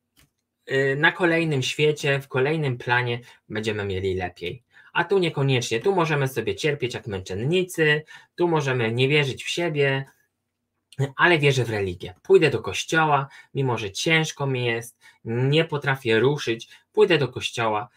y, 0.71 0.97
na 0.99 1.13
kolejnym 1.13 1.63
świecie, 1.63 2.21
w 2.21 2.29
kolejnym 2.29 2.79
planie 2.79 3.21
będziemy 3.49 3.85
mieli 3.85 4.15
lepiej. 4.15 4.63
A 4.93 5.05
tu 5.05 5.19
niekoniecznie, 5.19 5.81
tu 5.81 5.95
możemy 5.95 6.29
sobie 6.29 6.55
cierpieć 6.55 6.95
jak 6.95 7.07
męczennicy, 7.07 8.03
tu 8.35 8.49
możemy 8.49 8.93
nie 8.93 9.09
wierzyć 9.09 9.45
w 9.45 9.49
siebie, 9.49 10.05
ale 11.17 11.39
wierzę 11.39 11.65
w 11.65 11.71
religię. 11.71 12.15
Pójdę 12.23 12.51
do 12.51 12.63
kościoła, 12.63 13.29
mimo 13.55 13.79
że 13.79 13.91
ciężko 13.91 14.47
mi 14.47 14.67
jest, 14.67 14.99
nie 15.25 15.65
potrafię 15.65 16.21
ruszyć, 16.21 16.69
pójdę 16.93 17.19
do 17.19 17.29
kościoła, 17.29 17.89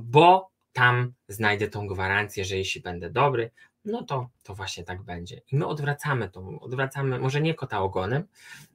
bo 0.00 0.50
tam 0.72 1.12
znajdę 1.28 1.68
tą 1.68 1.86
gwarancję, 1.86 2.44
że 2.44 2.56
jeśli 2.56 2.80
będę 2.80 3.10
dobry, 3.10 3.50
no 3.84 4.02
to, 4.02 4.30
to 4.42 4.54
właśnie 4.54 4.84
tak 4.84 5.02
będzie. 5.02 5.40
I 5.52 5.56
my 5.56 5.66
odwracamy 5.66 6.30
to, 6.30 6.58
odwracamy, 6.60 7.18
może 7.18 7.40
nie 7.40 7.54
kota 7.54 7.80
ogonem, 7.80 8.24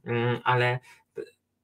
mm, 0.05 0.39
ale 0.43 0.79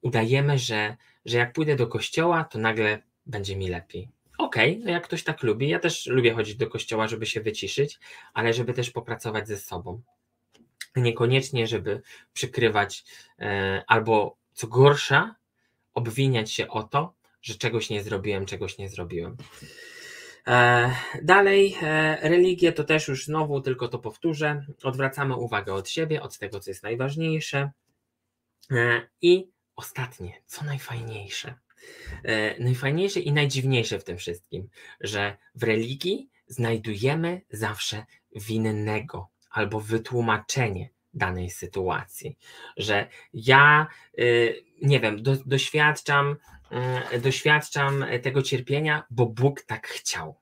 udajemy, 0.01 0.59
że, 0.59 0.97
że 1.25 1.37
jak 1.37 1.53
pójdę 1.53 1.75
do 1.75 1.87
kościoła, 1.87 2.43
to 2.43 2.59
nagle 2.59 3.01
będzie 3.25 3.55
mi 3.55 3.67
lepiej. 3.67 4.09
Okej, 4.37 4.71
okay, 4.71 4.85
no 4.85 4.91
jak 4.91 5.03
ktoś 5.03 5.23
tak 5.23 5.43
lubi, 5.43 5.69
ja 5.69 5.79
też 5.79 6.05
lubię 6.05 6.33
chodzić 6.33 6.55
do 6.55 6.67
kościoła, 6.67 7.07
żeby 7.07 7.25
się 7.25 7.41
wyciszyć, 7.41 7.99
ale 8.33 8.53
żeby 8.53 8.73
też 8.73 8.91
popracować 8.91 9.47
ze 9.47 9.57
sobą. 9.57 10.01
Niekoniecznie, 10.95 11.67
żeby 11.67 12.01
przykrywać 12.33 13.03
e, 13.39 13.83
albo 13.87 14.37
co 14.53 14.67
gorsza, 14.67 15.35
obwiniać 15.93 16.51
się 16.51 16.67
o 16.67 16.83
to, 16.83 17.13
że 17.45 17.55
czegoś 17.55 17.89
nie 17.89 18.03
zrobiłem, 18.03 18.45
czegoś 18.45 18.77
nie 18.77 18.89
zrobiłem. 18.89 19.37
E, 20.47 20.91
dalej, 21.23 21.75
e, 21.81 22.29
religię 22.29 22.71
to 22.71 22.83
też 22.83 23.07
już 23.07 23.25
znowu, 23.25 23.61
tylko 23.61 23.87
to 23.87 23.99
powtórzę, 23.99 24.65
odwracamy 24.83 25.35
uwagę 25.35 25.73
od 25.73 25.89
siebie, 25.89 26.21
od 26.21 26.37
tego, 26.37 26.59
co 26.59 26.71
jest 26.71 26.83
najważniejsze. 26.83 27.71
E, 28.71 29.07
I 29.21 29.49
ostatnie, 29.75 30.41
co 30.45 30.65
najfajniejsze. 30.65 31.55
Najfajniejsze 32.59 33.19
i 33.19 33.31
najdziwniejsze 33.31 33.99
w 33.99 34.03
tym 34.03 34.17
wszystkim, 34.17 34.69
że 34.99 35.37
w 35.55 35.63
religii 35.63 36.29
znajdujemy 36.47 37.41
zawsze 37.49 38.05
winnego 38.35 39.29
albo 39.49 39.79
wytłumaczenie 39.79 40.89
danej 41.13 41.49
sytuacji, 41.49 42.37
że 42.77 43.07
ja, 43.33 43.87
nie 44.81 44.99
wiem, 44.99 45.23
do, 45.23 45.35
doświadczam 45.35 46.35
doświadczam 47.21 48.05
tego 48.21 48.41
cierpienia, 48.41 49.03
bo 49.09 49.25
Bóg 49.25 49.61
tak 49.61 49.87
chciał. 49.87 50.35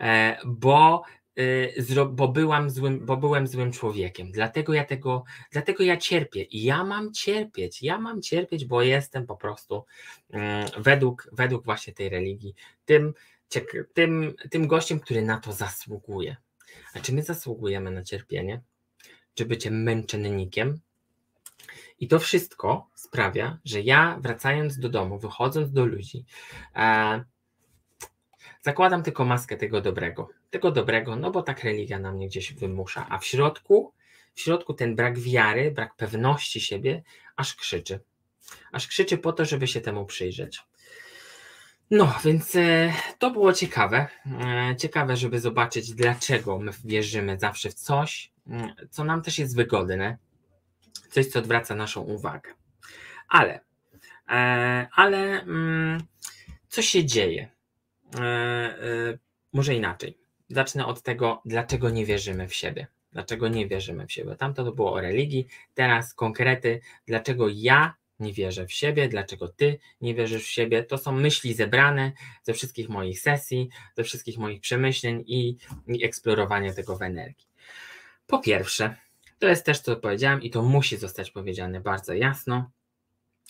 E, 0.00 0.38
bo, 0.44 1.02
e, 1.38 2.04
bo, 2.06 2.28
byłam 2.28 2.70
złym, 2.70 3.06
bo 3.06 3.16
byłem 3.16 3.46
złym 3.46 3.72
człowiekiem. 3.72 4.32
Dlatego 4.32 4.74
ja 4.74 4.84
tego, 4.84 5.24
dlatego 5.52 5.84
ja 5.84 5.96
cierpię. 5.96 6.42
I 6.42 6.62
ja 6.62 6.84
mam 6.84 7.12
cierpieć, 7.12 7.82
ja 7.82 7.98
mam 7.98 8.22
cierpieć, 8.22 8.64
bo 8.64 8.82
jestem 8.82 9.26
po 9.26 9.36
prostu 9.36 9.84
mm, 10.30 10.68
według, 10.78 11.28
według 11.32 11.64
właśnie 11.64 11.92
tej 11.92 12.08
religii 12.08 12.54
tym, 12.84 13.14
tym, 13.94 14.34
tym 14.50 14.66
gościem, 14.66 15.00
który 15.00 15.22
na 15.22 15.40
to 15.40 15.52
zasługuje. 15.52 16.36
A 16.94 17.00
czy 17.00 17.12
my 17.12 17.22
zasługujemy 17.22 17.90
na 17.90 18.02
cierpienie? 18.02 18.60
Czy 19.34 19.46
bycie 19.46 19.70
męczennikiem? 19.70 20.80
I 22.00 22.08
to 22.08 22.18
wszystko 22.18 22.88
sprawia, 22.94 23.58
że 23.64 23.80
ja 23.80 24.18
wracając 24.20 24.78
do 24.78 24.88
domu, 24.88 25.18
wychodząc 25.18 25.72
do 25.72 25.86
ludzi, 25.86 26.24
e, 26.76 27.24
zakładam 28.60 29.02
tylko 29.02 29.24
maskę 29.24 29.56
tego 29.56 29.80
dobrego. 29.80 30.28
Tego 30.50 30.70
dobrego, 30.70 31.16
no 31.16 31.30
bo 31.30 31.42
tak 31.42 31.64
religia 31.64 31.98
na 31.98 32.12
mnie 32.12 32.28
gdzieś 32.28 32.52
wymusza, 32.52 33.06
a 33.08 33.18
w 33.18 33.26
środku, 33.26 33.92
w 34.34 34.40
środku 34.40 34.74
ten 34.74 34.96
brak 34.96 35.18
wiary, 35.18 35.70
brak 35.70 35.96
pewności 35.96 36.60
siebie, 36.60 37.02
aż 37.36 37.54
krzyczy. 37.54 38.00
Aż 38.72 38.86
krzyczy 38.86 39.18
po 39.18 39.32
to, 39.32 39.44
żeby 39.44 39.66
się 39.66 39.80
temu 39.80 40.06
przyjrzeć. 40.06 40.60
No, 41.90 42.14
więc 42.24 42.56
e, 42.56 42.92
to 43.18 43.30
było 43.30 43.52
ciekawe. 43.52 44.06
E, 44.26 44.76
ciekawe, 44.76 45.16
żeby 45.16 45.40
zobaczyć, 45.40 45.94
dlaczego 45.94 46.58
my 46.58 46.72
wierzymy 46.84 47.38
zawsze 47.38 47.70
w 47.70 47.74
coś, 47.74 48.32
mm, 48.46 48.74
co 48.90 49.04
nam 49.04 49.22
też 49.22 49.38
jest 49.38 49.56
wygodne, 49.56 50.18
coś, 51.10 51.26
co 51.26 51.38
odwraca 51.38 51.74
naszą 51.74 52.00
uwagę. 52.00 52.54
Ale, 53.28 53.60
e, 54.28 54.88
ale 54.92 55.42
mm, 55.42 56.02
co 56.68 56.82
się 56.82 57.04
dzieje? 57.04 57.48
E, 58.14 58.20
e, 58.20 59.18
może 59.52 59.74
inaczej. 59.74 60.18
Zacznę 60.48 60.86
od 60.86 61.02
tego, 61.02 61.42
dlaczego 61.44 61.90
nie 61.90 62.06
wierzymy 62.06 62.48
w 62.48 62.54
siebie. 62.54 62.86
Dlaczego 63.12 63.48
nie 63.48 63.68
wierzymy 63.68 64.06
w 64.06 64.12
siebie? 64.12 64.36
Tamto 64.36 64.64
to 64.64 64.72
było 64.72 64.92
o 64.92 65.00
religii, 65.00 65.46
teraz 65.74 66.14
konkrety, 66.14 66.80
dlaczego 67.06 67.48
ja 67.48 67.94
nie 68.20 68.32
wierzę 68.32 68.66
w 68.66 68.72
siebie, 68.72 69.08
dlaczego 69.08 69.48
ty 69.48 69.78
nie 70.00 70.14
wierzysz 70.14 70.44
w 70.44 70.50
siebie. 70.50 70.82
To 70.82 70.98
są 70.98 71.12
myśli 71.12 71.54
zebrane 71.54 72.12
ze 72.42 72.54
wszystkich 72.54 72.88
moich 72.88 73.20
sesji, 73.20 73.68
ze 73.96 74.04
wszystkich 74.04 74.38
moich 74.38 74.60
przemyśleń 74.60 75.24
i, 75.26 75.56
i 75.86 76.04
eksplorowania 76.04 76.74
tego 76.74 76.96
w 76.96 77.02
energii. 77.02 77.46
Po 78.26 78.38
pierwsze, 78.38 78.96
to 79.38 79.48
jest 79.48 79.66
też 79.66 79.80
co 79.80 79.96
powiedziałem 79.96 80.42
i 80.42 80.50
to 80.50 80.62
musi 80.62 80.96
zostać 80.96 81.30
powiedziane 81.30 81.80
bardzo 81.80 82.14
jasno, 82.14 82.70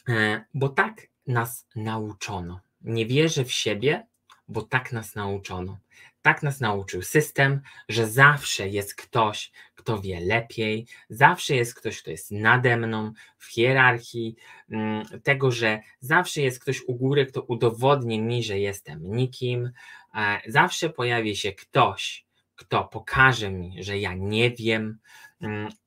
e, 0.08 0.44
bo 0.54 0.68
tak 0.68 1.06
nas 1.26 1.66
nauczono. 1.76 2.60
Nie 2.80 3.06
wierzę 3.06 3.44
w 3.44 3.52
siebie, 3.52 4.06
bo 4.48 4.62
tak 4.62 4.92
nas 4.92 5.14
nauczono. 5.14 5.78
Tak 6.22 6.42
nas 6.42 6.60
nauczył 6.60 7.02
system, 7.02 7.60
że 7.88 8.08
zawsze 8.08 8.68
jest 8.68 8.94
ktoś, 8.94 9.52
kto 9.74 10.00
wie 10.00 10.20
lepiej, 10.20 10.86
zawsze 11.10 11.54
jest 11.54 11.74
ktoś, 11.74 12.02
kto 12.02 12.10
jest 12.10 12.30
nade 12.30 12.76
mną 12.76 13.12
w 13.38 13.46
hierarchii, 13.46 14.36
mm, 14.70 15.04
tego, 15.22 15.50
że 15.50 15.80
zawsze 16.00 16.40
jest 16.40 16.60
ktoś 16.60 16.82
u 16.86 16.94
góry, 16.94 17.26
kto 17.26 17.42
udowodni 17.42 18.20
mi, 18.20 18.42
że 18.42 18.58
jestem 18.58 19.16
nikim, 19.16 19.70
e, 20.14 20.40
zawsze 20.46 20.90
pojawi 20.90 21.36
się 21.36 21.52
ktoś, 21.52 22.26
kto 22.54 22.84
pokaże 22.84 23.50
mi, 23.50 23.84
że 23.84 23.98
ja 23.98 24.14
nie 24.14 24.50
wiem, 24.50 24.98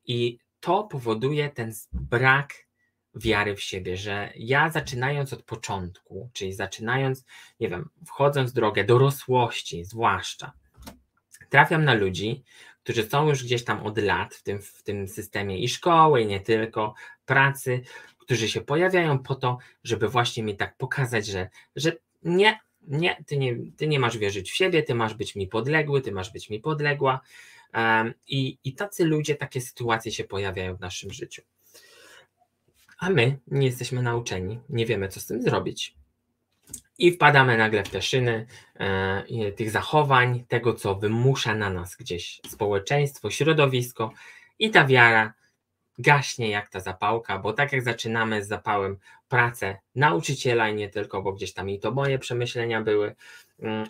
i 0.05 0.37
to 0.59 0.83
powoduje 0.83 1.49
ten 1.49 1.73
brak 1.93 2.53
wiary 3.15 3.55
w 3.55 3.61
siebie, 3.61 3.97
że 3.97 4.33
ja 4.35 4.69
zaczynając 4.69 5.33
od 5.33 5.43
początku, 5.43 6.29
czyli 6.33 6.53
zaczynając, 6.53 7.25
nie 7.59 7.69
wiem, 7.69 7.89
wchodząc 8.05 8.51
w 8.51 8.53
drogę 8.53 8.83
dorosłości, 8.83 9.85
zwłaszcza, 9.85 10.51
trafiam 11.49 11.85
na 11.85 11.93
ludzi, 11.93 12.43
którzy 12.83 13.09
są 13.09 13.29
już 13.29 13.43
gdzieś 13.43 13.63
tam 13.63 13.83
od 13.83 13.97
lat 13.97 14.35
w 14.35 14.43
tym, 14.43 14.61
w 14.61 14.83
tym 14.83 15.07
systemie 15.07 15.59
i 15.59 15.69
szkoły, 15.69 16.21
i 16.21 16.27
nie 16.27 16.39
tylko, 16.39 16.93
pracy, 17.25 17.81
którzy 18.17 18.49
się 18.49 18.61
pojawiają 18.61 19.19
po 19.19 19.35
to, 19.35 19.57
żeby 19.83 20.09
właśnie 20.09 20.43
mi 20.43 20.57
tak 20.57 20.77
pokazać, 20.77 21.25
że, 21.25 21.49
że 21.75 21.91
nie, 22.23 22.59
nie 22.87 23.23
ty, 23.27 23.37
nie, 23.37 23.57
ty 23.77 23.87
nie 23.87 23.99
masz 23.99 24.17
wierzyć 24.17 24.51
w 24.51 24.55
siebie, 24.55 24.83
ty 24.83 24.95
masz 24.95 25.13
być 25.13 25.35
mi 25.35 25.47
podległy, 25.47 26.01
ty 26.01 26.11
masz 26.11 26.31
być 26.31 26.49
mi 26.49 26.59
podległa. 26.59 27.21
I, 28.27 28.57
I 28.63 28.73
tacy 28.73 29.05
ludzie, 29.05 29.35
takie 29.35 29.61
sytuacje 29.61 30.11
się 30.11 30.23
pojawiają 30.23 30.75
w 30.75 30.79
naszym 30.79 31.13
życiu 31.13 31.41
a 33.01 33.09
my 33.09 33.39
nie 33.47 33.67
jesteśmy 33.67 34.01
nauczeni, 34.01 34.59
nie 34.69 34.85
wiemy, 34.85 35.07
co 35.07 35.19
z 35.19 35.25
tym 35.25 35.41
zrobić. 35.41 35.95
I 36.97 37.11
wpadamy 37.11 37.57
nagle 37.57 37.83
w 37.83 37.89
te 37.89 38.01
szyny 38.01 38.45
e, 38.79 39.51
tych 39.51 39.71
zachowań, 39.71 40.45
tego, 40.47 40.73
co 40.73 40.95
wymusza 40.95 41.55
na 41.55 41.69
nas 41.69 41.95
gdzieś 41.95 42.41
społeczeństwo, 42.47 43.31
środowisko, 43.31 44.11
i 44.59 44.71
ta 44.71 44.85
wiara 44.85 45.33
gaśnie 45.99 46.49
jak 46.49 46.69
ta 46.69 46.79
zapałka, 46.79 47.39
bo 47.39 47.53
tak 47.53 47.71
jak 47.71 47.83
zaczynamy 47.83 48.43
z 48.43 48.47
zapałem 48.47 48.97
pracę 49.29 49.77
nauczyciela 49.95 50.69
i 50.69 50.75
nie 50.75 50.89
tylko, 50.89 51.21
bo 51.21 51.33
gdzieś 51.33 51.53
tam 51.53 51.69
i 51.69 51.79
to 51.79 51.91
moje 51.91 52.19
przemyślenia 52.19 52.81
były, 52.81 53.15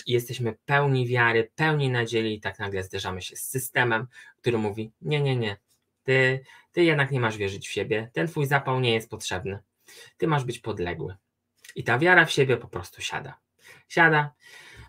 jesteśmy 0.07 0.53
pełni 0.65 1.07
wiary, 1.07 1.51
pełni 1.55 1.89
nadziei 1.89 2.36
i 2.36 2.41
tak 2.41 2.60
nagle 2.60 2.84
zderzamy 2.84 3.21
się 3.21 3.36
z 3.36 3.41
systemem, 3.41 4.07
który 4.38 4.57
mówi 4.57 4.91
nie, 5.01 5.21
nie, 5.21 5.36
nie, 5.36 5.57
ty, 6.03 6.43
ty 6.71 6.84
jednak 6.84 7.12
nie 7.12 7.19
masz 7.19 7.38
wierzyć 7.38 7.67
w 7.67 7.71
siebie, 7.71 8.10
ten 8.13 8.27
twój 8.27 8.45
zapał 8.45 8.79
nie 8.79 8.93
jest 8.93 9.10
potrzebny. 9.10 9.60
Ty 10.17 10.27
masz 10.27 10.43
być 10.43 10.60
podległy. 10.60 11.15
I 11.75 11.84
ta 11.84 11.99
wiara 11.99 12.25
w 12.25 12.31
siebie 12.31 12.57
po 12.57 12.67
prostu 12.67 13.01
siada. 13.01 13.39
Siada 13.88 14.34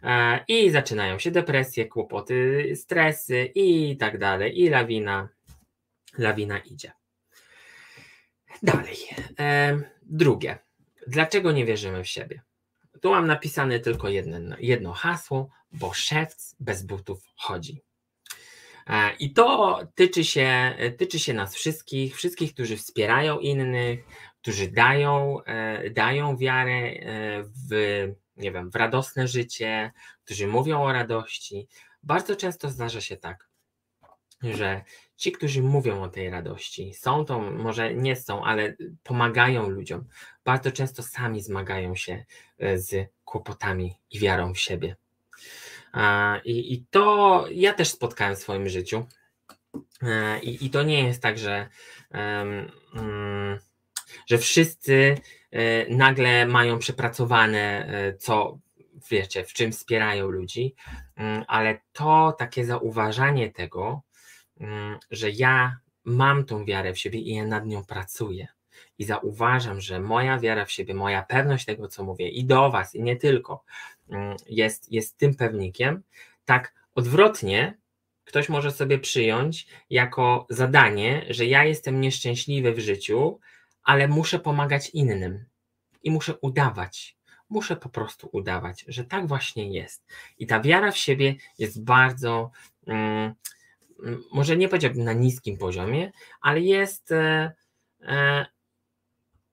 e, 0.02 0.44
i 0.48 0.70
zaczynają 0.70 1.18
się 1.18 1.30
depresje, 1.30 1.86
kłopoty, 1.86 2.72
stresy 2.76 3.50
i 3.54 3.96
tak 3.96 4.18
dalej. 4.18 4.60
I 4.60 4.68
lawina, 4.68 5.28
lawina 6.18 6.58
idzie. 6.58 6.92
Dalej. 8.62 8.96
E, 9.38 9.78
drugie. 10.02 10.58
Dlaczego 11.06 11.52
nie 11.52 11.64
wierzymy 11.64 12.04
w 12.04 12.08
siebie? 12.08 12.42
Tu 13.02 13.10
mam 13.10 13.26
napisane 13.26 13.80
tylko 13.80 14.08
jedno, 14.08 14.56
jedno 14.58 14.92
hasło, 14.92 15.48
bo 15.72 15.92
szewc 15.92 16.56
bez 16.60 16.82
butów 16.82 17.24
chodzi. 17.36 17.82
E, 18.86 19.12
I 19.18 19.32
to 19.32 19.78
tyczy 19.94 20.24
się, 20.24 20.74
tyczy 20.98 21.18
się 21.18 21.34
nas 21.34 21.54
wszystkich, 21.54 22.16
wszystkich, 22.16 22.54
którzy 22.54 22.76
wspierają 22.76 23.38
innych, 23.38 24.04
którzy 24.42 24.68
dają, 24.68 25.42
e, 25.44 25.90
dają 25.90 26.36
wiarę 26.36 26.72
e, 26.72 27.42
w, 27.42 27.70
nie 28.36 28.52
wiem, 28.52 28.70
w 28.70 28.76
radosne 28.76 29.28
życie, 29.28 29.92
którzy 30.24 30.46
mówią 30.46 30.82
o 30.82 30.92
radości. 30.92 31.68
Bardzo 32.02 32.36
często 32.36 32.70
zdarza 32.70 33.00
się 33.00 33.16
tak, 33.16 33.48
że 34.42 34.82
ci, 35.16 35.32
którzy 35.32 35.62
mówią 35.62 36.02
o 36.02 36.08
tej 36.08 36.30
radości, 36.30 36.94
są 36.94 37.24
to, 37.24 37.38
może 37.40 37.94
nie 37.94 38.16
są, 38.16 38.44
ale 38.44 38.76
pomagają 39.02 39.68
ludziom, 39.68 40.04
bardzo 40.44 40.72
często 40.72 41.02
sami 41.02 41.42
zmagają 41.42 41.94
się 41.94 42.24
z 42.74 43.08
kłopotami 43.24 43.94
i 44.10 44.18
wiarą 44.18 44.54
w 44.54 44.58
siebie. 44.58 44.96
I, 46.44 46.74
I 46.74 46.84
to 46.90 47.44
ja 47.50 47.74
też 47.74 47.88
spotkałem 47.88 48.36
w 48.36 48.38
swoim 48.38 48.68
życiu. 48.68 49.06
E, 50.02 50.40
I, 50.40 50.66
i 50.66 50.70
to 50.70 50.82
nie 50.82 51.06
jest 51.06 51.22
tak, 51.22 51.38
że, 51.38 51.68
mm, 52.10 53.58
że 54.26 54.38
wszyscy 54.38 55.16
e, 55.50 55.94
nagle 55.94 56.46
mają 56.46 56.78
przepracowane, 56.78 57.86
e, 57.86 58.16
co 58.16 58.58
wiecie, 59.10 59.44
w 59.44 59.52
czym 59.52 59.72
wspierają 59.72 60.28
ludzi, 60.28 60.74
mm, 61.16 61.44
ale 61.48 61.80
to 61.92 62.34
takie 62.38 62.64
zauważanie 62.64 63.52
tego, 63.52 64.02
że 65.10 65.30
ja 65.30 65.78
mam 66.04 66.44
tą 66.44 66.64
wiarę 66.64 66.92
w 66.92 66.98
siebie 66.98 67.18
i 67.18 67.34
ja 67.34 67.46
nad 67.46 67.66
nią 67.66 67.84
pracuję. 67.84 68.48
I 68.98 69.04
zauważam, 69.04 69.80
że 69.80 70.00
moja 70.00 70.38
wiara 70.38 70.64
w 70.64 70.72
siebie, 70.72 70.94
moja 70.94 71.22
pewność 71.22 71.64
tego, 71.64 71.88
co 71.88 72.04
mówię, 72.04 72.28
i 72.28 72.44
do 72.44 72.70
Was, 72.70 72.94
i 72.94 73.02
nie 73.02 73.16
tylko, 73.16 73.64
Mm, 74.12 74.36
jest, 74.48 74.92
jest 74.92 75.18
tym 75.18 75.34
pewnikiem, 75.34 76.02
tak 76.44 76.74
odwrotnie 76.94 77.78
ktoś 78.24 78.48
może 78.48 78.70
sobie 78.70 78.98
przyjąć 78.98 79.66
jako 79.90 80.46
zadanie, 80.50 81.26
że 81.30 81.46
ja 81.46 81.64
jestem 81.64 82.00
nieszczęśliwy 82.00 82.72
w 82.72 82.78
życiu, 82.78 83.40
ale 83.82 84.08
muszę 84.08 84.38
pomagać 84.38 84.90
innym 84.90 85.44
i 86.02 86.10
muszę 86.10 86.34
udawać. 86.40 87.16
Muszę 87.48 87.76
po 87.76 87.88
prostu 87.88 88.28
udawać, 88.32 88.84
że 88.88 89.04
tak 89.04 89.26
właśnie 89.26 89.72
jest. 89.72 90.06
I 90.38 90.46
ta 90.46 90.60
wiara 90.60 90.90
w 90.90 90.98
siebie 90.98 91.34
jest 91.58 91.84
bardzo, 91.84 92.50
mm, 92.86 93.34
może 94.32 94.56
nie 94.56 94.68
powiedziałbym 94.68 95.04
na 95.04 95.12
niskim 95.12 95.58
poziomie, 95.58 96.12
ale 96.40 96.60
jest, 96.60 97.12
e, 97.12 97.52
e, 98.00 98.46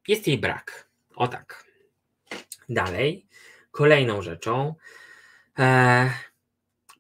jest 0.08 0.28
jej 0.28 0.38
brak. 0.38 0.90
O 1.16 1.28
tak. 1.28 1.66
Dalej. 2.70 3.28
Kolejną 3.72 4.22
rzeczą, 4.22 4.76
e, 5.60 6.12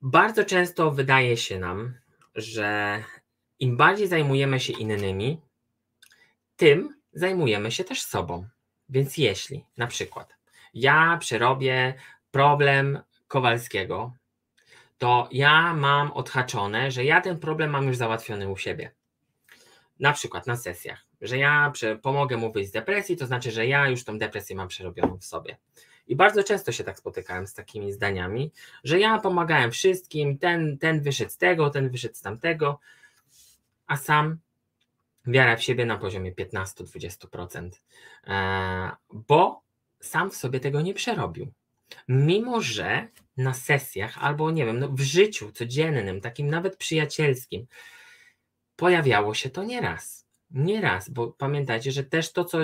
bardzo 0.01 0.45
często 0.45 0.91
wydaje 0.91 1.37
się 1.37 1.59
nam, 1.59 1.93
że 2.35 3.03
im 3.59 3.77
bardziej 3.77 4.07
zajmujemy 4.07 4.59
się 4.59 4.73
innymi, 4.73 5.41
tym 6.55 7.01
zajmujemy 7.13 7.71
się 7.71 7.83
też 7.83 8.01
sobą. 8.01 8.47
Więc 8.89 9.17
jeśli 9.17 9.65
na 9.77 9.87
przykład 9.87 10.35
ja 10.73 11.17
przerobię 11.21 11.93
problem 12.31 12.99
Kowalskiego, 13.27 14.13
to 14.99 15.29
ja 15.31 15.73
mam 15.73 16.11
odhaczone, 16.11 16.91
że 16.91 17.05
ja 17.05 17.21
ten 17.21 17.39
problem 17.39 17.69
mam 17.69 17.87
już 17.87 17.97
załatwiony 17.97 18.49
u 18.49 18.57
siebie. 18.57 18.91
Na 19.99 20.13
przykład 20.13 20.47
na 20.47 20.57
sesjach, 20.57 21.05
że 21.21 21.37
ja 21.37 21.71
pomogę 22.01 22.37
mu 22.37 22.51
wyjść 22.51 22.69
z 22.69 22.73
depresji, 22.73 23.17
to 23.17 23.27
znaczy, 23.27 23.51
że 23.51 23.67
ja 23.67 23.87
już 23.87 24.03
tą 24.03 24.17
depresję 24.17 24.55
mam 24.55 24.67
przerobioną 24.67 25.17
w 25.17 25.25
sobie. 25.25 25.57
I 26.07 26.15
bardzo 26.15 26.43
często 26.43 26.71
się 26.71 26.83
tak 26.83 26.97
spotykałem 26.97 27.47
z 27.47 27.53
takimi 27.53 27.93
zdaniami, 27.93 28.51
że 28.83 28.99
ja 28.99 29.19
pomagałem 29.19 29.71
wszystkim, 29.71 30.37
ten, 30.37 30.77
ten 30.77 31.01
wyszedł 31.01 31.31
z 31.31 31.37
tego, 31.37 31.69
ten 31.69 31.89
wyszedł 31.89 32.15
z 32.15 32.21
tamtego, 32.21 32.79
a 33.87 33.97
sam 33.97 34.37
wiara 35.27 35.55
w 35.55 35.63
siebie 35.63 35.85
na 35.85 35.97
poziomie 35.97 36.33
15-20%, 36.33 37.69
e, 38.27 38.91
bo 39.13 39.61
sam 39.99 40.31
w 40.31 40.35
sobie 40.35 40.59
tego 40.59 40.81
nie 40.81 40.93
przerobił. 40.93 41.51
Mimo, 42.07 42.61
że 42.61 43.07
na 43.37 43.53
sesjach 43.53 44.17
albo 44.23 44.51
nie 44.51 44.65
wiem, 44.65 44.79
no 44.79 44.89
w 44.89 44.99
życiu 44.99 45.51
codziennym, 45.51 46.21
takim 46.21 46.47
nawet 46.47 46.77
przyjacielskim, 46.77 47.67
pojawiało 48.75 49.33
się 49.33 49.49
to 49.49 49.63
nieraz. 49.63 50.25
Nieraz, 50.51 51.09
bo 51.09 51.27
pamiętajcie, 51.27 51.91
że 51.91 52.03
też 52.03 52.31
to, 52.31 52.45
co, 52.45 52.57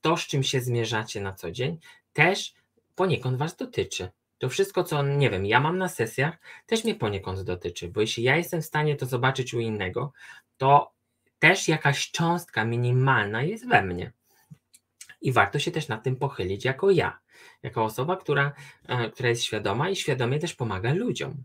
to, 0.00 0.16
z 0.16 0.26
czym 0.26 0.42
się 0.42 0.60
zmierzacie 0.60 1.20
na 1.20 1.32
co 1.32 1.50
dzień, 1.50 1.78
też 2.12 2.54
poniekąd 2.94 3.38
Was 3.38 3.56
dotyczy. 3.56 4.08
To 4.38 4.48
wszystko, 4.48 4.84
co 4.84 5.02
nie 5.02 5.30
wiem, 5.30 5.46
ja 5.46 5.60
mam 5.60 5.78
na 5.78 5.88
sesjach, 5.88 6.38
też 6.66 6.84
mnie 6.84 6.94
poniekąd 6.94 7.40
dotyczy, 7.40 7.88
bo 7.88 8.00
jeśli 8.00 8.22
ja 8.22 8.36
jestem 8.36 8.62
w 8.62 8.66
stanie 8.66 8.96
to 8.96 9.06
zobaczyć 9.06 9.54
u 9.54 9.60
innego, 9.60 10.12
to 10.56 10.92
też 11.38 11.68
jakaś 11.68 12.10
cząstka 12.10 12.64
minimalna 12.64 13.42
jest 13.42 13.68
we 13.68 13.82
mnie. 13.82 14.12
I 15.20 15.32
warto 15.32 15.58
się 15.58 15.70
też 15.70 15.88
nad 15.88 16.04
tym 16.04 16.16
pochylić 16.16 16.64
jako 16.64 16.90
ja, 16.90 17.18
jako 17.62 17.84
osoba, 17.84 18.16
która, 18.16 18.52
e, 18.88 19.10
która 19.10 19.28
jest 19.28 19.44
świadoma 19.44 19.90
i 19.90 19.96
świadomie 19.96 20.38
też 20.38 20.54
pomaga 20.54 20.94
ludziom. 20.94 21.44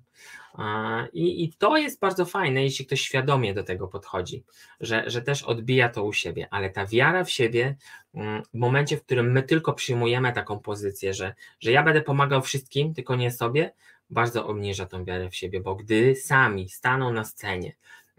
I, 1.13 1.43
I 1.43 1.53
to 1.53 1.77
jest 1.77 1.99
bardzo 1.99 2.25
fajne, 2.25 2.63
jeśli 2.63 2.85
ktoś 2.85 3.01
świadomie 3.01 3.53
do 3.53 3.63
tego 3.63 3.87
podchodzi, 3.87 4.43
że, 4.79 5.03
że 5.07 5.21
też 5.21 5.43
odbija 5.43 5.89
to 5.89 6.03
u 6.03 6.13
siebie, 6.13 6.47
ale 6.51 6.69
ta 6.69 6.85
wiara 6.85 7.23
w 7.23 7.31
siebie, 7.31 7.75
mm, 8.13 8.43
w 8.43 8.57
momencie, 8.57 8.97
w 8.97 9.03
którym 9.03 9.31
my 9.31 9.43
tylko 9.43 9.73
przyjmujemy 9.73 10.33
taką 10.33 10.59
pozycję, 10.59 11.13
że, 11.13 11.35
że 11.59 11.71
ja 11.71 11.83
będę 11.83 12.01
pomagał 12.01 12.41
wszystkim, 12.41 12.93
tylko 12.93 13.15
nie 13.15 13.31
sobie, 13.31 13.73
bardzo 14.09 14.47
obniża 14.47 14.85
tą 14.85 15.05
wiarę 15.05 15.29
w 15.29 15.35
siebie, 15.35 15.61
bo 15.61 15.75
gdy 15.75 16.15
sami 16.15 16.69
staną 16.69 17.13
na 17.13 17.23
scenie 17.23 17.75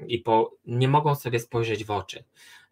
i 0.07 0.19
po, 0.19 0.57
nie 0.67 0.89
mogą 0.89 1.15
sobie 1.15 1.41
spojrzeć 1.41 1.85
w 1.85 1.91
oczy. 1.91 2.25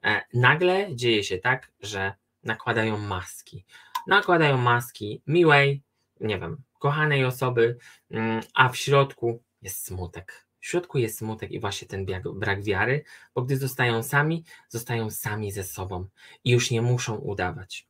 E, 0.05 0.23
nagle 0.35 0.89
dzieje 0.95 1.25
się 1.25 1.39
tak, 1.39 1.71
że 1.81 2.13
nakładają 2.45 2.99
maski. 2.99 3.65
Nakładają 4.07 4.57
maski 4.57 5.23
miłej, 5.27 5.83
nie 6.21 6.39
wiem, 6.39 6.63
kochanej 6.79 7.25
osoby, 7.25 7.79
mm, 8.11 8.41
a 8.55 8.69
w 8.69 8.77
środku 8.77 9.43
jest 9.63 9.87
smutek. 9.87 10.47
W 10.61 10.67
środku 10.67 10.99
jest 10.99 11.19
smutek 11.19 11.51
i 11.51 11.61
właśnie 11.61 11.89
ten 11.89 12.07
brak 12.35 12.63
wiary, 12.63 13.05
bo 13.35 13.43
gdy 13.43 13.57
zostają 13.57 14.03
sami, 14.03 14.45
zostają 14.69 15.11
sami 15.11 15.53
ze 15.53 15.65
sobą 15.65 16.07
i 16.45 16.51
już 16.51 16.71
nie 16.71 16.83
muszą 16.83 17.17
udawać. 17.17 17.89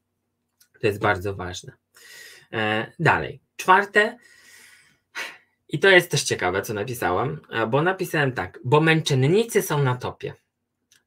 To 0.80 0.86
jest 0.86 1.00
bardzo 1.00 1.34
ważne. 1.34 1.72
E, 2.52 2.92
dalej. 2.98 3.40
Czwarte, 3.56 4.18
i 5.68 5.78
to 5.78 5.88
jest 5.88 6.10
też 6.10 6.22
ciekawe, 6.22 6.62
co 6.62 6.74
napisałem, 6.74 7.40
e, 7.50 7.66
bo 7.66 7.82
napisałem 7.82 8.32
tak, 8.32 8.60
bo 8.64 8.80
męczennicy 8.80 9.62
są 9.62 9.82
na 9.82 9.96
topie. 9.96 10.34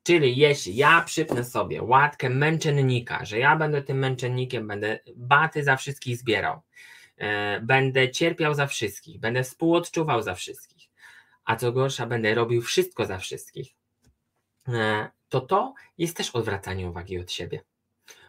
Czyli 0.08 0.38
jeśli 0.38 0.76
ja 0.76 1.02
przypnę 1.02 1.44
sobie 1.44 1.84
łatkę 1.84 2.30
męczennika, 2.30 3.26
że 3.26 3.40
ja 3.40 3.56
będę 3.56 3.82
tym 3.82 4.00
męczennikiem, 4.00 4.68
będę 4.68 5.00
baty 5.16 5.64
za 5.64 5.78
wszystkich 5.78 6.18
zbierał, 6.18 6.62
e, 7.18 7.62
będę 7.62 8.12
cierpiał 8.12 8.54
za 8.54 8.68
wszystkich, 8.68 9.20
będę 9.20 9.44
współodczuwał 9.44 10.22
za 10.22 10.36
wszystkich, 10.36 10.90
a 11.46 11.56
co 11.56 11.72
gorsza, 11.72 12.06
będę 12.06 12.36
robił 12.36 12.62
wszystko 12.62 13.06
za 13.06 13.18
wszystkich, 13.18 13.76
e, 14.68 15.10
to 15.30 15.42
to 15.42 15.74
jest 15.98 16.18
też 16.18 16.30
odwracanie 16.30 16.90
uwagi 16.90 17.20
od 17.20 17.32
siebie 17.32 17.62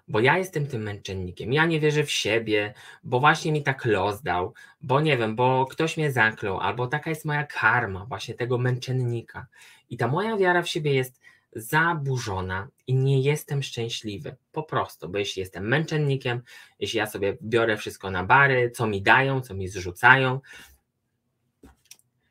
bo 0.08 0.20
ja 0.20 0.38
jestem 0.38 0.66
tym 0.66 0.82
męczennikiem, 0.82 1.52
ja 1.52 1.66
nie 1.66 1.80
wierzę 1.80 2.04
w 2.04 2.10
siebie, 2.10 2.74
bo 3.04 3.20
właśnie 3.20 3.52
mi 3.52 3.62
tak 3.62 3.84
los 3.84 4.22
dał, 4.22 4.54
bo 4.80 5.00
nie 5.00 5.16
wiem, 5.16 5.36
bo 5.36 5.66
ktoś 5.66 5.96
mnie 5.96 6.12
zaklął, 6.12 6.60
albo 6.60 6.86
taka 6.86 7.10
jest 7.10 7.24
moja 7.24 7.46
karma, 7.46 8.06
właśnie 8.06 8.34
tego 8.34 8.58
męczennika. 8.58 9.46
I 9.90 9.96
ta 9.96 10.08
moja 10.08 10.36
wiara 10.36 10.62
w 10.62 10.68
siebie 10.68 10.94
jest 10.94 11.17
zaburzona 11.52 12.68
i 12.86 12.94
nie 12.94 13.20
jestem 13.20 13.62
szczęśliwy. 13.62 14.36
Po 14.52 14.62
prostu, 14.62 15.08
bo 15.08 15.18
jeśli 15.18 15.40
jestem 15.40 15.68
męczennikiem, 15.68 16.42
jeśli 16.78 16.98
ja 16.98 17.06
sobie 17.06 17.36
biorę 17.42 17.76
wszystko 17.76 18.10
na 18.10 18.24
bary, 18.24 18.70
co 18.70 18.86
mi 18.86 19.02
dają, 19.02 19.40
co 19.40 19.54
mi 19.54 19.68
zrzucają, 19.68 20.40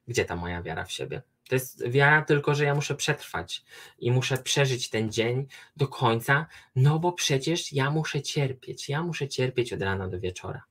gdzie 0.07 0.25
ta 0.25 0.35
moja 0.35 0.61
wiara 0.61 0.85
w 0.85 0.91
siebie? 0.91 1.21
To 1.49 1.55
jest 1.55 1.87
wiara 1.89 2.21
tylko, 2.21 2.55
że 2.55 2.63
ja 2.63 2.75
muszę 2.75 2.95
przetrwać 2.95 3.65
i 3.99 4.11
muszę 4.11 4.37
przeżyć 4.37 4.89
ten 4.89 5.11
dzień 5.11 5.47
do 5.77 5.87
końca, 5.87 6.45
no 6.75 6.99
bo 6.99 7.11
przecież 7.11 7.73
ja 7.73 7.91
muszę 7.91 8.21
cierpieć. 8.21 8.89
Ja 8.89 9.03
muszę 9.03 9.27
cierpieć 9.27 9.73
od 9.73 9.81
rana 9.81 10.07
do 10.07 10.19
wieczora. 10.19 10.63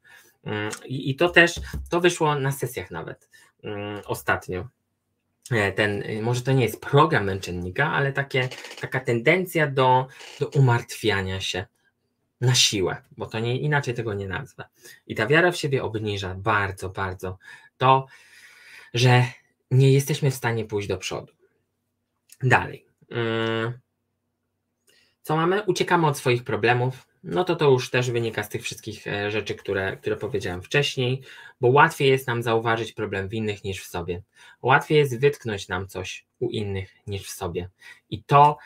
Mm, 0.45 0.71
I, 0.85 1.17
to 1.17 1.29
też, 1.29 1.61
to 1.91 2.01
wyszło 2.01 2.35
na 2.35 2.53
sesjach 2.53 2.91
nawet 2.91 3.31
um, 3.63 4.01
ostatnio. 4.07 4.69
E, 5.51 5.73
ten, 5.73 6.05
może 6.23 6.43
to 6.43 6.53
nie 6.53 6.65
jest 6.65 6.81
program 6.81 7.25
męczennika, 7.25 7.93
ale 7.93 8.13
takie, 8.13 8.49
taka 8.81 9.01
tendencja 9.01 9.67
do, 9.67 10.07
do 10.41 10.49
umartwiania 10.49 11.41
się 11.41 11.67
na 12.41 12.55
siłę, 12.55 12.97
bo 13.17 13.27
to 13.27 13.39
nie, 13.39 13.59
inaczej 13.59 13.95
tego 13.95 14.15
nie 14.15 14.29
nazwę. 14.29 14.65
I 15.07 15.15
ta 15.15 15.27
wiara 15.27 15.53
w 15.53 15.57
siebie 15.57 15.83
obniża 15.83 16.35
bardzo, 16.35 16.89
bardzo 16.89 17.39
to, 17.79 18.07
że 18.95 19.25
nie 19.71 19.93
jesteśmy 19.93 20.31
w 20.31 20.35
stanie 20.35 20.65
pójść 20.65 20.89
do 20.89 20.99
przodu. 20.99 21.33
Dalej. 22.43 22.87
Mm. 23.11 23.73
Co 25.23 25.37
mamy? 25.37 25.63
Uciekamy 25.63 26.07
od 26.07 26.19
swoich 26.19 26.45
problemów. 26.45 27.06
No 27.27 27.45
to 27.45 27.57
to 27.57 27.71
już 27.71 27.91
też 27.91 28.11
wynika 28.11 28.43
z 28.43 28.49
tych 28.49 28.63
wszystkich 28.63 29.07
e, 29.07 29.31
rzeczy, 29.31 29.55
które, 29.55 29.97
które 29.97 30.17
powiedziałem 30.17 30.63
wcześniej, 30.63 31.23
bo 31.61 31.69
łatwiej 31.69 32.09
jest 32.09 32.27
nam 32.27 32.43
zauważyć 32.43 32.93
problem 32.93 33.29
w 33.29 33.35
innych 33.35 33.65
niż 33.65 33.83
w 33.83 33.87
sobie. 33.87 34.23
Łatwiej 34.63 34.99
jest 34.99 35.21
wytknąć 35.21 35.69
nam 35.69 35.89
coś 35.89 36.27
u 36.41 36.51
innych 36.51 36.95
niż 37.07 37.27
w 37.27 37.31
sobie. 37.31 37.69
I 38.11 38.23
to 38.23 38.59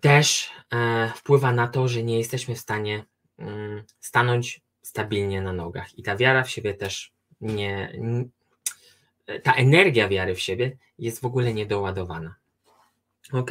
też 0.00 0.50
e, 0.72 1.12
wpływa 1.16 1.52
na 1.52 1.68
to, 1.68 1.88
że 1.88 2.02
nie 2.02 2.18
jesteśmy 2.18 2.54
w 2.54 2.60
stanie 2.60 3.04
mm, 3.38 3.82
stanąć 4.00 4.60
stabilnie 4.82 5.42
na 5.42 5.52
nogach. 5.52 5.98
I 5.98 6.02
ta 6.02 6.16
wiara 6.16 6.42
w 6.42 6.50
siebie 6.50 6.74
też 6.74 7.12
nie, 7.40 7.92
ta 9.42 9.52
energia 9.52 10.08
wiary 10.08 10.34
w 10.34 10.40
siebie 10.40 10.76
jest 10.98 11.20
w 11.20 11.24
ogóle 11.24 11.54
niedoładowana. 11.54 12.34
Ok? 13.32 13.50